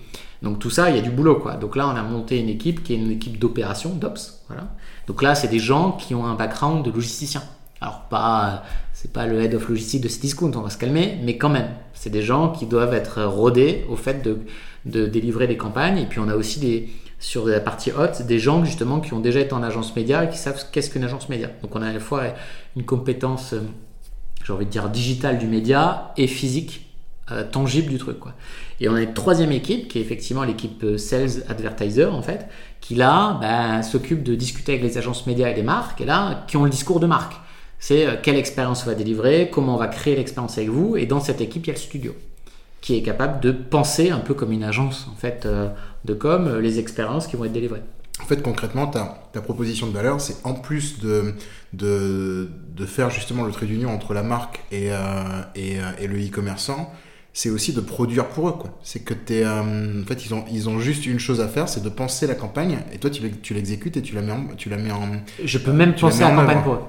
Donc 0.42 0.58
tout 0.58 0.70
ça, 0.70 0.90
il 0.90 0.96
y 0.96 0.98
a 0.98 1.02
du 1.02 1.10
boulot, 1.10 1.36
quoi. 1.36 1.54
Donc 1.54 1.76
là, 1.76 1.86
on 1.86 1.96
a 1.96 2.02
monté 2.02 2.40
une 2.40 2.48
équipe 2.48 2.82
qui 2.82 2.94
est 2.94 2.96
une 2.96 3.12
équipe 3.12 3.38
d'opération, 3.38 3.90
d'ops, 3.90 4.42
voilà. 4.48 4.74
Donc 5.06 5.22
là, 5.22 5.36
c'est 5.36 5.48
des 5.48 5.60
gens 5.60 5.92
qui 5.92 6.16
ont 6.16 6.26
un 6.26 6.34
background 6.34 6.84
de 6.84 6.90
logisticien. 6.90 7.42
Alors 7.80 8.02
pas 8.10 8.64
c'est 9.04 9.12
pas 9.12 9.26
le 9.26 9.38
head 9.38 9.54
of 9.54 9.68
logistique 9.68 10.00
de 10.00 10.08
Cdiscount, 10.08 10.52
on 10.56 10.62
va 10.62 10.70
se 10.70 10.78
calmer, 10.78 11.18
mais 11.22 11.36
quand 11.36 11.50
même, 11.50 11.68
c'est 11.92 12.08
des 12.08 12.22
gens 12.22 12.48
qui 12.48 12.64
doivent 12.64 12.94
être 12.94 13.22
rodés 13.22 13.84
au 13.90 13.96
fait 13.96 14.22
de, 14.22 14.38
de 14.86 15.04
délivrer 15.04 15.46
des 15.46 15.58
campagnes. 15.58 15.98
Et 15.98 16.06
puis 16.06 16.20
on 16.20 16.28
a 16.28 16.34
aussi 16.34 16.58
des, 16.58 16.88
sur 17.18 17.46
la 17.46 17.60
partie 17.60 17.92
haute, 17.92 18.22
des 18.22 18.38
gens 18.38 18.64
justement 18.64 19.00
qui 19.00 19.12
ont 19.12 19.20
déjà 19.20 19.40
été 19.40 19.52
en 19.52 19.62
agence 19.62 19.94
média 19.94 20.24
et 20.24 20.30
qui 20.30 20.38
savent 20.38 20.64
qu'est-ce 20.72 20.88
qu'une 20.88 21.04
agence 21.04 21.28
média. 21.28 21.50
Donc 21.60 21.76
on 21.76 21.82
a 21.82 21.88
à 21.88 21.92
la 21.92 22.00
fois 22.00 22.22
une 22.76 22.84
compétence, 22.86 23.52
euh, 23.52 23.60
j'ai 24.42 24.54
envie 24.54 24.64
de 24.64 24.70
dire, 24.70 24.88
digitale 24.88 25.36
du 25.36 25.48
média 25.48 26.14
et 26.16 26.26
physique, 26.26 26.86
euh, 27.30 27.44
tangible 27.44 27.90
du 27.90 27.98
truc. 27.98 28.16
Et 28.80 28.88
on 28.88 28.94
a 28.94 29.02
une 29.02 29.12
troisième 29.12 29.52
équipe 29.52 29.88
qui 29.88 29.98
est 29.98 30.00
effectivement 30.00 30.44
l'équipe 30.44 30.82
euh, 30.82 30.96
Sales 30.96 31.44
Advertiser 31.50 32.06
en 32.06 32.22
fait, 32.22 32.46
qui 32.80 32.94
là 32.94 33.36
bah, 33.38 33.82
s'occupe 33.82 34.22
de 34.22 34.34
discuter 34.34 34.72
avec 34.72 34.82
les 34.82 34.96
agences 34.96 35.26
médias 35.26 35.48
et 35.48 35.54
les 35.54 35.62
marques, 35.62 36.00
et 36.00 36.06
là, 36.06 36.46
qui 36.48 36.56
ont 36.56 36.64
le 36.64 36.70
discours 36.70 37.00
de 37.00 37.06
marque 37.06 37.34
c'est 37.84 38.06
euh, 38.06 38.14
quelle 38.22 38.36
expérience 38.36 38.84
on 38.84 38.86
va 38.86 38.94
délivrer, 38.94 39.50
comment 39.52 39.74
on 39.74 39.78
va 39.78 39.88
créer 39.88 40.16
l'expérience 40.16 40.56
avec 40.56 40.70
vous. 40.70 40.96
Et 40.96 41.04
dans 41.04 41.20
cette 41.20 41.42
équipe, 41.42 41.66
il 41.66 41.66
y 41.66 41.70
a 41.70 41.74
le 41.74 41.78
studio 41.78 42.14
qui 42.80 42.96
est 42.96 43.02
capable 43.02 43.40
de 43.40 43.52
penser 43.52 44.08
un 44.08 44.20
peu 44.20 44.32
comme 44.32 44.52
une 44.52 44.64
agence 44.64 45.06
en 45.12 45.16
fait 45.16 45.44
euh, 45.44 45.68
de 46.06 46.14
com 46.14 46.46
euh, 46.46 46.60
les 46.62 46.78
expériences 46.78 47.26
qui 47.26 47.36
vont 47.36 47.44
être 47.44 47.52
délivrées. 47.52 47.82
En 48.22 48.24
fait, 48.24 48.40
concrètement, 48.42 48.86
ta, 48.86 49.28
ta 49.34 49.42
proposition 49.42 49.86
de 49.86 49.92
valeur, 49.92 50.18
c'est 50.22 50.36
en 50.44 50.54
plus 50.54 50.98
de, 51.00 51.34
de, 51.74 52.48
de, 52.74 52.86
faire 52.86 53.10
justement 53.10 53.44
le 53.44 53.52
trait 53.52 53.66
d'union 53.66 53.90
entre 53.90 54.14
la 54.14 54.22
marque 54.22 54.60
et, 54.72 54.90
et, 55.56 55.76
et, 55.98 56.06
le 56.06 56.16
e-commerçant, 56.24 56.92
c'est 57.32 57.50
aussi 57.50 57.72
de 57.72 57.80
produire 57.80 58.28
pour 58.28 58.48
eux. 58.48 58.54
C'est 58.82 59.00
que 59.00 59.14
es, 59.30 59.44
en 59.44 60.06
fait, 60.06 60.24
ils 60.24 60.32
ont, 60.32 60.44
ils 60.50 60.68
ont 60.68 60.78
juste 60.78 61.06
une 61.06 61.18
chose 61.18 61.40
à 61.40 61.48
faire, 61.48 61.68
c'est 61.68 61.82
de 61.82 61.88
penser 61.88 62.28
la 62.28 62.36
campagne, 62.36 62.78
et 62.92 62.98
toi, 62.98 63.10
tu 63.10 63.52
l'exécutes 63.52 63.96
et 63.96 64.02
tu 64.02 64.14
la 64.14 64.22
mets 64.22 64.32
en, 64.32 64.46
tu 64.56 64.68
la 64.68 64.76
mets 64.76 64.92
en. 64.92 65.08
Je 65.44 65.58
peux 65.58 65.72
même 65.72 65.96
penser 65.96 66.20
la 66.20 66.30
campagne 66.30 66.62
pour 66.62 66.74
eux. 66.74 66.82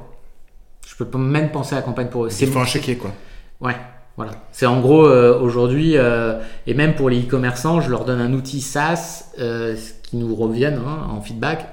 Je 0.85 1.03
peux 1.03 1.17
même 1.17 1.51
penser 1.51 1.73
à 1.73 1.79
la 1.79 1.81
campagne 1.81 2.07
pour 2.07 2.25
eux. 2.25 2.29
Il 2.39 2.47
faut 2.47 2.59
un 2.59 2.65
chéquier, 2.65 2.97
quoi. 2.97 3.11
Ouais, 3.59 3.75
voilà. 4.17 4.31
C'est 4.51 4.65
en 4.65 4.79
gros, 4.79 5.07
euh, 5.07 5.39
aujourd'hui, 5.39 5.97
euh, 5.97 6.39
et 6.67 6.73
même 6.73 6.95
pour 6.95 7.09
les 7.09 7.21
e-commerçants, 7.21 7.81
je 7.81 7.89
leur 7.89 8.05
donne 8.05 8.21
un 8.21 8.33
outil 8.33 8.61
SaaS 8.61 9.31
euh, 9.39 9.75
qui 10.03 10.17
nous 10.17 10.35
reviennent 10.35 10.79
hein, 10.85 11.07
en 11.09 11.21
feedback. 11.21 11.67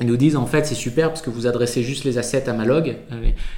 Ils 0.00 0.06
nous 0.06 0.16
disent 0.16 0.36
en 0.36 0.46
fait 0.46 0.66
c'est 0.66 0.74
super 0.74 1.08
parce 1.08 1.20
que 1.20 1.30
vous 1.30 1.46
adressez 1.46 1.82
juste 1.82 2.04
les 2.04 2.16
assets 2.16 2.48
à 2.48 2.54
ma 2.54 2.64
log 2.64 2.96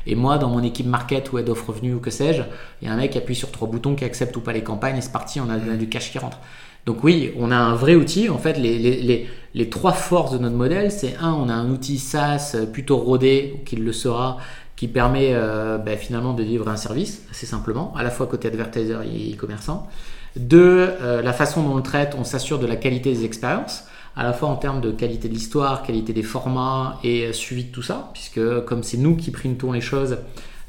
et 0.04 0.14
moi 0.14 0.36
dans 0.36 0.48
mon 0.48 0.62
équipe 0.62 0.84
market 0.84 1.32
ou 1.32 1.38
head 1.38 1.48
of 1.48 1.62
revenu 1.62 1.94
ou 1.94 2.00
que 2.00 2.10
sais-je, 2.10 2.42
il 2.82 2.88
y 2.88 2.90
a 2.90 2.92
un 2.92 2.96
mec 2.96 3.12
qui 3.12 3.18
appuie 3.18 3.36
sur 3.36 3.52
trois 3.52 3.68
boutons 3.68 3.94
qui 3.94 4.04
accepte 4.04 4.36
ou 4.36 4.40
pas 4.40 4.52
les 4.52 4.62
campagnes 4.62 4.96
et 4.96 5.00
c'est 5.00 5.12
parti, 5.12 5.40
on 5.40 5.48
a, 5.48 5.56
du 5.56 5.88
cash 5.88 6.10
qui 6.10 6.18
rentre. 6.18 6.38
Donc 6.86 7.02
oui, 7.02 7.32
on 7.38 7.50
a 7.50 7.56
un 7.56 7.74
vrai 7.74 7.94
outil. 7.94 8.28
En 8.28 8.36
fait, 8.36 8.58
les, 8.58 8.78
les, 8.78 9.26
les 9.54 9.70
trois 9.70 9.92
forces 9.92 10.32
de 10.32 10.38
notre 10.38 10.56
modèle, 10.56 10.90
c'est 10.90 11.16
un, 11.18 11.32
on 11.32 11.48
a 11.48 11.54
un 11.54 11.70
outil 11.70 11.98
SaaS 11.98 12.56
plutôt 12.72 12.98
rodé, 12.98 13.62
qu'il 13.64 13.82
le 13.82 13.92
sera, 13.92 14.38
qui 14.76 14.88
permet 14.88 15.30
euh, 15.32 15.78
ben, 15.78 15.96
finalement 15.96 16.32
de 16.32 16.42
livrer 16.42 16.70
un 16.70 16.76
service 16.76 17.22
assez 17.30 17.46
simplement, 17.46 17.94
à 17.96 18.02
la 18.02 18.10
fois 18.10 18.26
côté 18.26 18.48
advertiser 18.48 18.94
et 19.04 19.34
e-commerçant. 19.34 19.88
Deux, 20.36 20.88
euh, 21.00 21.22
la 21.22 21.32
façon 21.32 21.62
dont 21.62 21.72
on 21.72 21.76
le 21.76 21.82
traite, 21.82 22.16
on 22.18 22.24
s'assure 22.24 22.58
de 22.58 22.66
la 22.66 22.76
qualité 22.76 23.12
des 23.12 23.24
expériences, 23.24 23.84
à 24.16 24.24
la 24.24 24.32
fois 24.32 24.48
en 24.48 24.56
termes 24.56 24.80
de 24.80 24.90
qualité 24.90 25.28
de 25.28 25.34
l'histoire, 25.34 25.82
qualité 25.82 26.12
des 26.12 26.22
formats 26.22 26.98
et 27.04 27.26
euh, 27.26 27.32
suivi 27.32 27.64
de 27.64 27.72
tout 27.72 27.82
ça, 27.82 28.10
puisque 28.12 28.64
comme 28.64 28.82
c'est 28.82 28.96
nous 28.96 29.16
qui 29.16 29.30
printons 29.30 29.72
les 29.72 29.80
choses, 29.80 30.18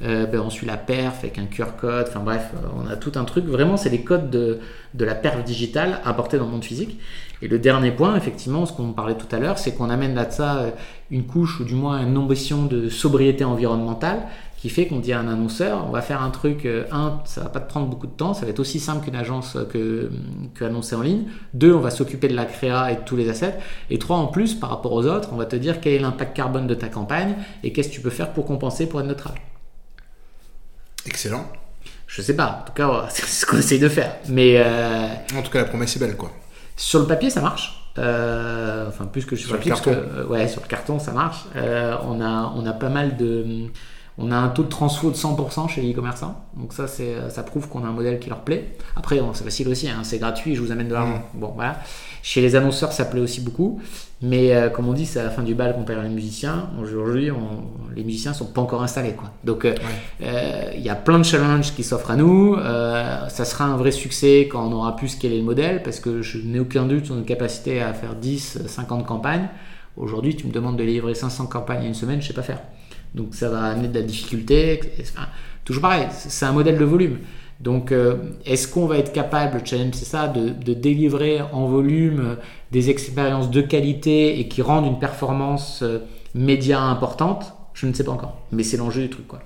ben, 0.01 0.41
on 0.41 0.49
suit 0.49 0.68
la 0.68 0.76
perf 0.76 1.20
avec 1.24 1.39
un 1.39 1.45
QR 1.45 1.78
code, 1.80 2.06
enfin 2.10 2.20
bref, 2.20 2.51
on 2.78 2.86
a 2.86 2.97
tout 2.97 3.14
un 3.16 3.24
truc. 3.24 3.45
Vraiment, 3.45 3.78
c'est 3.78 3.89
les 3.89 4.01
codes 4.01 4.30
de, 4.30 4.60
de 4.93 5.06
la 5.06 5.16
perf 5.16 5.43
digitale 5.43 6.01
apportés 6.03 6.38
dans 6.38 6.45
le 6.45 6.51
monde 6.51 6.66
physique. 6.66 6.99
Et 7.41 7.47
le 7.47 7.59
dernier 7.59 7.91
point, 7.91 8.15
effectivement, 8.15 8.65
ce 8.65 8.73
qu'on 8.73 8.93
parlait 8.93 9.15
tout 9.15 9.33
à 9.36 9.39
l'heure, 9.39 9.57
c'est 9.57 9.73
qu'on 9.73 9.89
amène 9.89 10.15
là 10.15 10.25
de 10.25 10.31
ça 10.31 10.57
euh, 10.57 10.69
une 11.11 11.25
couche 11.25 11.59
ou 11.59 11.65
du 11.65 11.75
moins 11.75 12.01
une 12.01 12.17
ambition 12.17 12.65
de 12.65 12.89
sobriété 12.89 13.43
environnementale 13.43 14.23
qui 14.57 14.69
fait 14.69 14.88
qu'on 14.88 14.99
dit 14.99 15.13
à 15.13 15.19
un 15.19 15.27
annonceur, 15.27 15.86
on 15.88 15.91
va 15.91 16.01
faire 16.01 16.23
un 16.23 16.31
truc, 16.31 16.65
euh, 16.65 16.86
un, 16.91 17.19
ça 17.25 17.41
va 17.41 17.49
pas 17.49 17.59
te 17.59 17.69
prendre 17.69 17.88
beaucoup 17.88 18.07
de 18.07 18.13
temps, 18.13 18.33
ça 18.33 18.45
va 18.45 18.51
être 18.51 18.59
aussi 18.59 18.79
simple 18.79 19.05
qu'une 19.05 19.15
agence 19.15 19.55
euh, 19.57 19.65
que, 19.65 20.09
que 20.55 20.65
annoncer 20.65 20.95
en 20.95 21.01
ligne. 21.01 21.25
Deux, 21.53 21.73
on 21.73 21.81
va 21.81 21.91
s'occuper 21.91 22.27
de 22.27 22.36
la 22.36 22.45
créa 22.45 22.91
et 22.91 22.95
de 22.95 23.01
tous 23.01 23.15
les 23.15 23.29
assets. 23.29 23.59
Et 23.89 23.99
trois, 23.99 24.17
en 24.17 24.27
plus, 24.27 24.55
par 24.55 24.71
rapport 24.71 24.93
aux 24.93 25.05
autres, 25.05 25.29
on 25.33 25.36
va 25.36 25.45
te 25.45 25.55
dire 25.55 25.81
quel 25.81 25.93
est 25.93 25.99
l'impact 25.99 26.36
carbone 26.36 26.65
de 26.65 26.73
ta 26.73 26.88
campagne 26.88 27.36
et 27.63 27.73
qu'est-ce 27.73 27.89
que 27.89 27.93
tu 27.93 28.01
peux 28.01 28.09
faire 28.09 28.33
pour 28.33 28.45
compenser 28.45 28.88
pour 28.88 29.01
être 29.01 29.07
neutral. 29.07 29.36
Excellent. 31.05 31.45
Je 32.07 32.23
sais 32.23 32.36
pas, 32.36 32.61
en 32.61 32.65
tout 32.65 32.73
cas, 32.73 33.05
c'est 33.09 33.25
ce 33.25 33.45
qu'on 33.45 33.57
essaye 33.57 33.79
de 33.79 33.89
faire. 33.89 34.15
Mais 34.29 34.63
En 35.36 35.41
tout 35.43 35.51
cas, 35.51 35.59
la 35.59 35.65
promesse 35.65 35.95
est 35.95 35.99
belle, 35.99 36.15
quoi. 36.15 36.31
Sur 36.76 36.99
le 36.99 37.07
papier, 37.07 37.30
ça 37.30 37.41
marche. 37.41 37.82
Euh, 37.97 38.89
enfin, 38.89 39.05
plus 39.05 39.26
que 39.26 39.36
sur, 39.36 39.53
le, 39.53 39.57
papier, 39.57 39.73
euh, 39.88 40.26
ouais, 40.28 40.47
sur 40.47 40.61
le 40.61 40.67
carton, 40.67 40.99
ça 40.99 41.11
marche. 41.11 41.45
Euh, 41.55 41.95
on, 42.03 42.19
a, 42.21 42.51
on 42.55 42.65
a 42.65 42.73
pas 42.73 42.89
mal 42.89 43.15
de. 43.15 43.67
On 44.18 44.32
a 44.32 44.38
un 44.38 44.47
taux 44.47 44.63
de 44.63 44.70
transfo 44.70 45.11
de 45.11 45.16
100% 45.16 45.68
chez 45.68 45.82
les 45.82 45.91
e-commerçants. 45.91 46.45
Donc 46.55 46.74
ça, 46.74 46.88
c'est, 46.88 47.16
ça 47.30 47.43
prouve 47.43 47.68
qu'on 47.68 47.84
a 47.84 47.88
un 47.88 47.91
modèle 47.91 48.20
qui 48.20 48.30
leur 48.30 48.41
plaît. 48.41 48.78
Après, 48.95 49.20
c'est 49.34 49.43
facile 49.43 49.68
aussi, 49.68 49.89
hein, 49.89 50.01
c'est 50.03 50.20
gratuit, 50.20 50.55
je 50.55 50.61
vous 50.61 50.72
amène 50.72 50.88
de 50.88 50.93
l'argent. 50.93 51.22
Mm. 51.34 51.39
Bon, 51.39 51.51
voilà. 51.53 51.80
Chez 52.24 52.41
les 52.41 52.55
annonceurs, 52.55 52.91
ça 52.91 53.05
plaît 53.05 53.20
aussi 53.20 53.41
beaucoup. 53.41 53.80
Mais 54.22 54.55
euh, 54.55 54.70
comme 54.70 54.88
on 54.88 54.93
dit, 54.93 55.05
c'est 55.05 55.20
à 55.20 55.24
la 55.24 55.30
fin 55.30 55.43
du 55.43 55.53
bal 55.53 55.76
qu'on 55.76 55.84
perd 55.84 56.01
les 56.01 56.09
musiciens. 56.09 56.70
Aujourd'hui, 56.82 57.30
les 57.95 58.03
musiciens 58.03 58.34
sont 58.34 58.45
pas 58.45 58.61
encore 58.61 58.82
installés. 58.82 59.11
Quoi. 59.13 59.30
Donc, 59.43 59.66
euh, 59.66 59.76
euh, 60.24 60.72
il 60.76 60.82
y 60.82 60.89
a 60.89 60.95
plein 60.95 61.20
de 61.20 61.24
challenges 61.24 61.76
qui 61.76 61.84
s'offrent 61.84 62.11
à 62.11 62.16
nous. 62.16 62.55
ça 63.28 63.45
sera 63.45 63.66
un 63.66 63.78
vrai 63.78 63.91
succès 63.91 64.47
quand 64.49 64.66
on 64.66 64.72
aura 64.72 64.95
pu 64.95 65.07
scaler 65.07 65.38
le 65.38 65.43
modèle 65.43 65.84
parce 65.84 65.99
que 65.99 66.22
je 66.22 66.39
n'ai 66.39 66.59
aucun 66.59 66.86
doute 66.86 67.05
sur 67.05 67.16
notre 67.16 67.28
capacité 67.28 67.82
à 67.82 67.93
faire 67.93 68.16
10, 68.16 68.66
50 68.66 69.05
campagnes. 69.05 69.49
Aujourd'hui, 69.97 70.36
tu 70.36 70.47
me 70.47 70.51
demandes 70.51 70.78
de 70.78 70.84
livrer 70.84 71.13
500 71.13 71.45
campagnes 71.45 71.84
en 71.84 71.88
une 71.88 71.93
semaine, 71.93 72.22
je 72.22 72.28
sais 72.28 72.34
pas 72.34 72.41
faire. 72.41 72.61
Donc, 73.16 73.34
ça 73.34 73.49
va 73.49 73.63
amener 73.63 73.88
de 73.88 73.97
la 73.97 74.05
difficulté. 74.05 74.80
Toujours 75.63 75.82
pareil, 75.82 76.07
c'est 76.11 76.45
un 76.45 76.51
modèle 76.51 76.78
de 76.78 76.86
volume. 76.86 77.18
Donc, 77.59 77.91
euh, 77.91 78.18
est-ce 78.45 78.68
qu'on 78.68 78.86
va 78.86 78.97
être 78.97 79.13
capable, 79.13 79.59
le 79.59 79.66
challenge 79.66 79.93
c'est 79.93 80.05
ça, 80.05 80.28
de, 80.28 80.74
délivrer 80.74 81.41
en 81.41 81.68
volume 81.68 82.20
euh, 82.20 82.36
des 82.72 82.89
expériences 82.89 83.49
de 83.49 83.61
qualité 83.61 84.39
et 84.39 84.47
qui 84.49 84.61
rendent 84.61 84.86
une 84.86 84.99
performance 84.99 85.82
euh, 85.82 85.99
média 86.34 86.82
importante? 86.82 87.53
Je 87.74 87.88
ne 87.88 87.93
sais 87.93 88.03
pas 88.03 88.11
encore, 88.11 88.38
mais 88.51 88.63
c'est 88.63 88.78
l'enjeu 88.78 89.03
du 89.03 89.09
truc. 89.09 89.28
Quoi. 89.28 89.39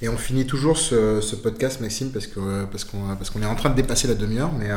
Et 0.00 0.08
on 0.08 0.16
finit 0.16 0.46
toujours 0.46 0.78
ce, 0.78 1.34
podcast, 1.34 1.80
Maxime, 1.80 2.10
parce 2.10 2.28
qu'on 2.28 2.66
parce 2.70 2.84
qu'on 2.84 3.16
parce 3.16 3.30
qu'on 3.30 3.42
est 3.42 3.46
en 3.46 3.56
train 3.56 3.70
de 3.70 3.74
dépasser 3.74 4.06
la 4.06 4.14
demi-heure, 4.14 4.52
mais 4.52 4.68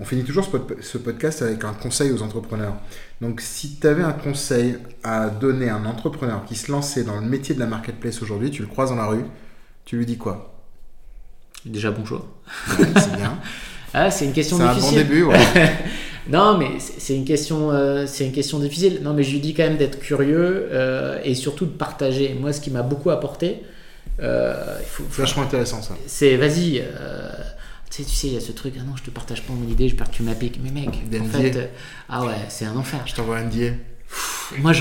on 0.00 0.04
finit 0.04 0.24
toujours 0.24 0.48
ce, 0.80 0.98
podcast 0.98 1.42
avec 1.42 1.64
un 1.64 1.74
conseil 1.74 2.12
aux 2.12 2.22
entrepreneurs. 2.22 2.74
Donc, 3.20 3.42
si 3.42 3.76
tu 3.78 3.86
avais 3.86 4.02
un 4.02 4.12
conseil 4.12 4.78
à 5.02 5.28
donner 5.28 5.68
à 5.68 5.76
un 5.76 5.84
entrepreneur 5.84 6.44
qui 6.46 6.56
se 6.56 6.72
lançait 6.72 7.04
dans 7.04 7.16
le 7.16 7.26
métier 7.26 7.54
de 7.54 7.60
la 7.60 7.66
marketplace 7.66 8.22
aujourd'hui, 8.22 8.50
tu 8.50 8.62
le 8.62 8.68
croises 8.68 8.88
dans 8.88 8.96
la 8.96 9.06
rue, 9.06 9.24
tu 9.84 9.98
lui 9.98 10.06
dis 10.06 10.16
quoi? 10.16 10.54
Déjà 11.66 11.90
bonjour. 11.90 12.26
c'est 12.78 13.16
bien. 13.16 13.38
ah, 13.94 14.10
c'est 14.10 14.24
une 14.24 14.32
question 14.32 14.56
difficile. 14.56 14.82
C'est 14.82 14.88
un 14.88 14.90
bon 14.90 14.96
début, 14.96 15.22
ouais. 15.24 15.72
non, 16.30 16.56
mais 16.56 16.78
c'est 16.78 17.14
une 17.14 17.26
question, 17.26 17.70
euh, 17.70 18.06
c'est 18.06 18.24
une 18.24 18.32
question 18.32 18.58
difficile. 18.60 19.00
Non, 19.02 19.12
mais 19.12 19.24
je 19.24 19.32
lui 19.32 19.40
dis 19.40 19.52
quand 19.52 19.64
même 19.64 19.76
d'être 19.76 19.98
curieux 19.98 20.68
euh, 20.72 21.18
et 21.22 21.34
surtout 21.34 21.66
de 21.66 21.70
partager. 21.70 22.34
Moi, 22.40 22.54
ce 22.54 22.62
qui 22.62 22.70
m'a 22.70 22.82
beaucoup 22.82 23.10
apporté. 23.10 23.62
Euh, 24.20 24.78
il 24.80 24.86
faut, 24.86 25.04
Vachement 25.10 25.42
intéressant 25.42 25.82
ça. 25.82 25.94
C'est, 26.06 26.36
vas-y. 26.36 26.80
Euh, 26.80 27.30
tu 27.90 28.02
sais, 28.02 28.08
tu 28.08 28.14
sais, 28.14 28.26
il 28.28 28.34
y 28.34 28.36
a 28.36 28.40
ce 28.40 28.52
truc, 28.52 28.74
ah 28.78 28.82
non, 28.82 28.96
je 28.96 29.02
te 29.02 29.10
partage 29.10 29.42
pas 29.42 29.52
mon 29.52 29.68
idée, 29.68 29.88
je 29.88 29.96
peur 29.96 30.10
que 30.10 30.14
tu 30.16 30.22
m'appliques. 30.22 30.60
Mais 30.62 30.70
mec, 30.70 30.88
en 31.20 31.24
fait, 31.24 31.70
ah 32.08 32.24
ouais, 32.24 32.34
c'est 32.48 32.64
un 32.64 32.76
enfer. 32.76 33.00
Je 33.06 33.14
t'envoie 33.14 33.38
un 33.38 33.44
NDA 33.44 33.74
moi, 34.60 34.72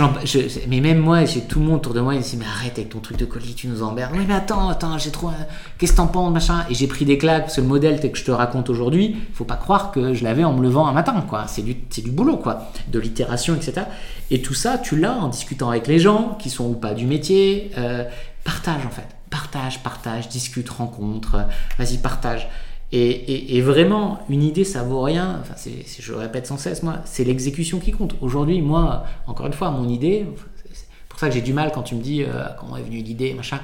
mais 0.67 0.81
même 0.81 0.99
moi, 0.99 1.25
j'ai 1.25 1.41
tout 1.41 1.59
le 1.59 1.65
monde 1.65 1.77
autour 1.77 1.93
de 1.93 2.01
moi, 2.01 2.13
il 2.13 2.19
me 2.19 2.23
dit, 2.23 2.38
mais 2.38 2.45
arrête 2.45 2.73
avec 2.73 2.89
ton 2.89 2.99
truc 2.99 3.17
de 3.17 3.25
colis, 3.25 3.55
tu 3.55 3.67
nous 3.67 3.81
emmerdes. 3.81 4.11
Oui, 4.15 4.25
mais 4.27 4.34
attends, 4.34 4.69
attends, 4.69 4.97
j'ai 4.97 5.11
trop. 5.11 5.31
Qu'est-ce 5.77 5.93
que 5.93 5.97
t'en 5.97 6.07
penses, 6.07 6.31
machin? 6.31 6.65
Et 6.69 6.73
j'ai 6.73 6.88
pris 6.88 7.05
des 7.05 7.17
claques, 7.17 7.43
parce 7.43 7.55
que 7.55 7.61
le 7.61 7.67
modèle 7.67 7.99
que 7.99 8.17
je 8.17 8.23
te 8.23 8.31
raconte 8.31 8.69
aujourd'hui, 8.69 9.15
faut 9.34 9.45
pas 9.45 9.55
croire 9.55 9.91
que 9.91 10.13
je 10.13 10.23
l'avais 10.23 10.43
en 10.43 10.53
me 10.53 10.61
levant 10.61 10.88
un 10.88 10.93
matin, 10.93 11.23
quoi. 11.27 11.45
C'est 11.47 11.61
du, 11.61 11.75
du 11.75 12.11
boulot, 12.11 12.38
quoi. 12.38 12.71
De 12.89 12.99
l'itération, 12.99 13.55
etc. 13.55 13.86
Et 14.29 14.41
tout 14.41 14.53
ça, 14.53 14.77
tu 14.77 14.97
l'as 14.97 15.15
en 15.15 15.29
discutant 15.29 15.69
avec 15.69 15.88
les 15.88 15.99
gens, 15.99 16.38
qui 16.39 16.49
sont 16.49 16.65
ou 16.65 16.73
pas 16.73 16.93
du 16.93 17.05
métier. 17.05 17.71
Euh, 17.77 18.03
partage, 18.43 18.86
en 18.86 18.91
fait. 18.91 19.07
Partage, 19.34 19.81
partage, 19.81 20.29
discute, 20.29 20.69
rencontre. 20.69 21.47
Vas-y, 21.79 21.97
partage. 21.97 22.47
Et, 22.91 23.59
vraiment, 23.61 24.19
une 24.29 24.43
idée, 24.43 24.63
ça 24.63 24.84
vaut 24.84 25.01
rien. 25.01 25.39
Enfin, 25.41 25.55
je 25.57 26.11
le 26.11 26.19
répète 26.19 26.45
sans 26.45 26.59
cesse, 26.59 26.84
moi, 26.84 26.99
c'est 27.05 27.23
l'exécution 27.23 27.79
qui 27.79 27.91
compte. 27.91 28.13
Aujourd'hui, 28.21 28.61
moi, 28.61 29.05
encore 29.25 29.47
une 29.47 29.53
fois, 29.53 29.71
mon 29.71 29.89
idée, 29.89 30.27
c'est 30.71 30.86
pour 31.09 31.19
ça 31.19 31.29
que 31.29 31.34
j'ai 31.34 31.41
du 31.41 31.53
mal 31.53 31.71
quand 31.73 31.81
tu 31.81 31.95
me 31.95 32.01
dis 32.01 32.21
euh, 32.23 32.43
comment 32.59 32.77
est 32.77 32.84
venue 32.84 32.99
l'idée, 33.01 33.34
machin. 33.34 33.59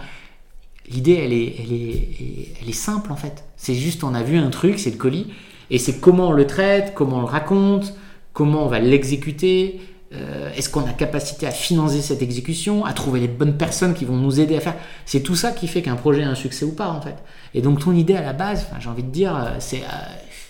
L'idée, 0.89 1.21
elle 1.23 1.33
est, 1.33 1.55
elle, 1.59 1.71
est, 1.71 2.47
elle 2.59 2.69
est 2.69 2.73
simple 2.73 3.11
en 3.11 3.15
fait. 3.15 3.43
C'est 3.55 3.75
juste, 3.75 4.03
on 4.03 4.15
a 4.15 4.23
vu 4.23 4.39
un 4.39 4.49
truc, 4.49 4.79
c'est 4.79 4.89
le 4.89 4.97
colis, 4.97 5.27
et 5.69 5.77
c'est 5.77 5.99
comment 5.99 6.29
on 6.29 6.31
le 6.31 6.47
traite, 6.47 6.95
comment 6.95 7.17
on 7.17 7.21
le 7.21 7.27
raconte, 7.27 7.93
comment 8.33 8.63
on 8.63 8.67
va 8.67 8.79
l'exécuter, 8.79 9.79
euh, 10.11 10.49
est-ce 10.55 10.69
qu'on 10.69 10.85
a 10.85 10.93
capacité 10.93 11.45
à 11.45 11.51
financer 11.51 12.01
cette 12.01 12.23
exécution, 12.23 12.83
à 12.83 12.93
trouver 12.93 13.19
les 13.19 13.27
bonnes 13.27 13.57
personnes 13.57 13.93
qui 13.93 14.05
vont 14.05 14.17
nous 14.17 14.39
aider 14.39 14.55
à 14.55 14.59
faire? 14.59 14.75
C'est 15.05 15.21
tout 15.21 15.35
ça 15.35 15.51
qui 15.51 15.67
fait 15.67 15.83
qu'un 15.83 15.95
projet 15.95 16.23
a 16.23 16.29
un 16.29 16.35
succès 16.35 16.65
ou 16.65 16.71
pas 16.71 16.89
en 16.89 17.01
fait. 17.01 17.15
Et 17.53 17.61
donc 17.61 17.79
ton 17.79 17.93
idée 17.93 18.15
à 18.15 18.21
la 18.21 18.33
base, 18.33 18.65
j'ai 18.79 18.89
envie 18.89 19.03
de 19.03 19.11
dire, 19.11 19.35
euh, 19.35 19.49
c'est 19.59 19.81
euh, 19.81 19.97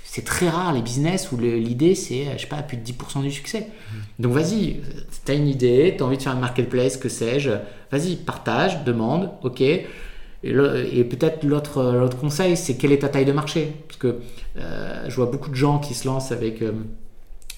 c'est 0.05 0.23
très 0.23 0.49
rare 0.49 0.73
les 0.73 0.81
business 0.81 1.31
où 1.31 1.37
l'idée 1.37 1.93
c'est, 1.93 2.25
je 2.35 2.41
sais 2.41 2.47
pas, 2.47 2.63
plus 2.63 2.77
de 2.77 2.83
10% 2.83 3.21
du 3.21 3.31
succès. 3.31 3.59
Mmh. 3.59 3.95
Donc 4.23 4.33
vas-y, 4.33 4.79
tu 5.23 5.31
as 5.31 5.35
une 5.35 5.47
idée, 5.47 5.93
tu 5.95 6.03
as 6.03 6.05
envie 6.07 6.17
de 6.17 6.21
faire 6.23 6.33
une 6.33 6.39
marketplace, 6.39 6.97
que 6.97 7.09
sais-je, 7.09 7.51
vas-y, 7.91 8.15
partage, 8.15 8.83
demande, 8.85 9.29
ok. 9.43 9.61
Et, 9.61 9.85
et 10.43 11.03
peut-être 11.03 11.43
l'autre 11.43 12.17
conseil, 12.17 12.57
c'est 12.57 12.75
quelle 12.75 12.91
est 12.91 12.99
ta 12.99 13.09
taille 13.09 13.25
de 13.25 13.33
marché? 13.33 13.71
Parce 13.87 13.99
que 13.99 14.19
je 14.55 15.15
vois 15.15 15.27
beaucoup 15.27 15.51
de 15.51 15.55
gens 15.55 15.77
qui 15.77 15.93
se 15.93 16.07
lancent 16.07 16.31
avec 16.31 16.63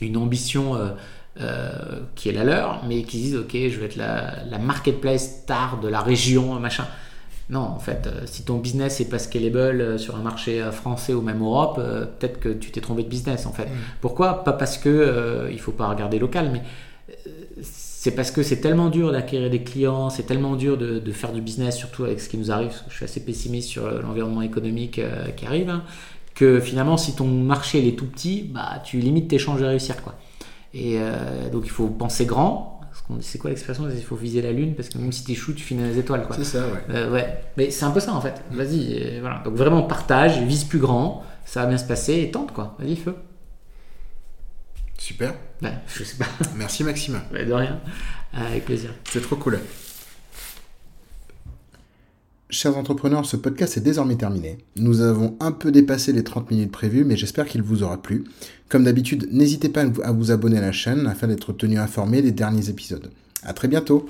une 0.01 0.17
ambition 0.17 0.75
euh, 0.75 0.89
qui 2.15 2.29
est 2.29 2.33
la 2.33 2.43
leur, 2.43 2.83
mais 2.87 3.03
qui 3.03 3.17
disent 3.17 3.37
ok, 3.37 3.51
je 3.53 3.79
vais 3.79 3.85
être 3.85 3.95
la, 3.95 4.57
marketplace 4.59 5.41
star 5.43 5.79
de 5.79 5.87
la 5.87 6.01
région, 6.01 6.59
machin. 6.59 6.85
Non, 7.51 7.59
en 7.59 7.79
fait, 7.79 8.07
euh, 8.07 8.21
si 8.25 8.43
ton 8.43 8.57
business 8.57 8.99
n'est 8.99 9.07
pas 9.07 9.19
scalable 9.19 9.81
euh, 9.81 9.97
sur 9.97 10.15
un 10.15 10.21
marché 10.21 10.63
français 10.71 11.13
ou 11.13 11.21
même 11.21 11.41
Europe, 11.41 11.75
peut-être 11.75 12.39
que 12.39 12.47
tu 12.47 12.71
t'es 12.71 12.79
trompé 12.79 13.03
de 13.03 13.09
business 13.09 13.45
en 13.45 13.51
fait. 13.51 13.65
Mm. 13.65 13.77
Pourquoi? 13.99 14.45
Pas 14.45 14.53
parce 14.53 14.77
que 14.77 15.49
il 15.51 15.59
faut 15.59 15.73
pas 15.73 15.87
regarder 15.87 16.17
local, 16.17 16.49
mais 16.51 16.61
c'est 17.61 18.15
parce 18.15 18.31
que 18.31 18.41
c'est 18.41 18.61
tellement 18.61 18.89
dur 18.89 19.11
d'acquérir 19.11 19.49
des 19.49 19.63
clients, 19.63 20.09
c'est 20.09 20.23
tellement 20.23 20.55
dur 20.55 20.77
de, 20.77 21.11
faire 21.11 21.33
du 21.33 21.41
business, 21.41 21.77
surtout 21.77 22.05
avec 22.05 22.21
ce 22.21 22.29
qui 22.29 22.37
nous 22.37 22.51
arrive. 22.51 22.73
Je 22.89 22.95
suis 22.95 23.05
assez 23.05 23.23
pessimiste 23.23 23.69
sur 23.69 23.85
l'environnement 24.01 24.41
économique 24.41 25.01
qui 25.35 25.45
arrive, 25.45 25.69
hein, 25.69 25.83
que 26.33 26.59
finalement, 26.61 26.97
si 26.97 27.15
ton 27.15 27.27
marché 27.27 27.85
est 27.87 27.97
tout 27.99 28.07
petit, 28.07 28.43
bah 28.43 28.81
tu 28.83 28.97
limites 28.99 29.27
tes 29.27 29.37
chances 29.37 29.59
de 29.59 29.65
réussir 29.65 30.01
quoi. 30.01 30.15
Et 30.73 30.97
euh, 30.99 31.49
donc 31.49 31.65
il 31.65 31.71
faut 31.71 31.87
penser 31.87 32.25
grand. 32.25 32.79
C'est 33.21 33.37
quoi 33.37 33.49
l'expression? 33.49 33.89
Il 33.89 34.03
faut 34.03 34.15
viser 34.15 34.41
la 34.41 34.51
lune 34.51 34.75
parce 34.75 34.89
que 34.89 34.97
même 34.97 35.11
si 35.11 35.23
tu 35.23 35.31
échoues, 35.31 35.53
tu 35.53 35.63
finis 35.63 35.83
les 35.83 35.99
étoiles. 35.99 36.25
C'est 36.31 36.43
ça, 36.43 36.59
ouais. 36.67 36.83
Euh, 36.89 37.11
ouais. 37.11 37.41
Mais 37.57 37.71
c'est 37.71 37.85
un 37.85 37.91
peu 37.91 37.99
ça 37.99 38.13
en 38.13 38.21
fait. 38.21 38.41
Vas-y, 38.51 39.19
voilà. 39.19 39.41
Donc 39.43 39.55
vraiment 39.55 39.83
partage, 39.83 40.41
vise 40.41 40.63
plus 40.63 40.79
grand, 40.79 41.23
ça 41.45 41.61
va 41.61 41.67
bien 41.67 41.77
se 41.77 41.85
passer 41.85 42.21
et 42.21 42.31
tente 42.31 42.53
quoi. 42.53 42.75
Vas-y, 42.79 42.95
feu. 42.95 43.15
Super. 44.97 45.33
Ouais, 45.61 45.73
je 45.87 46.03
sais 46.03 46.17
pas. 46.17 46.27
Merci 46.55 46.83
Maxime. 46.83 47.21
de 47.31 47.53
rien. 47.53 47.79
avec 48.33 48.65
plaisir. 48.65 48.91
C'est 49.05 49.21
trop 49.21 49.35
cool. 49.35 49.59
Chers 52.53 52.75
entrepreneurs, 52.75 53.25
ce 53.25 53.37
podcast 53.37 53.77
est 53.77 53.81
désormais 53.81 54.17
terminé. 54.17 54.57
Nous 54.75 54.99
avons 54.99 55.37
un 55.39 55.53
peu 55.53 55.71
dépassé 55.71 56.11
les 56.11 56.25
30 56.25 56.51
minutes 56.51 56.71
prévues, 56.71 57.05
mais 57.05 57.15
j'espère 57.15 57.47
qu'il 57.47 57.61
vous 57.61 57.81
aura 57.81 58.01
plu. 58.01 58.25
Comme 58.67 58.83
d'habitude, 58.83 59.29
n'hésitez 59.31 59.69
pas 59.69 59.85
à 60.03 60.11
vous 60.11 60.31
abonner 60.31 60.57
à 60.57 60.61
la 60.61 60.73
chaîne 60.73 61.07
afin 61.07 61.27
d'être 61.27 61.53
tenu 61.53 61.79
informé 61.79 62.21
des 62.21 62.33
derniers 62.33 62.67
épisodes. 62.67 63.09
À 63.43 63.53
très 63.53 63.69
bientôt 63.69 64.05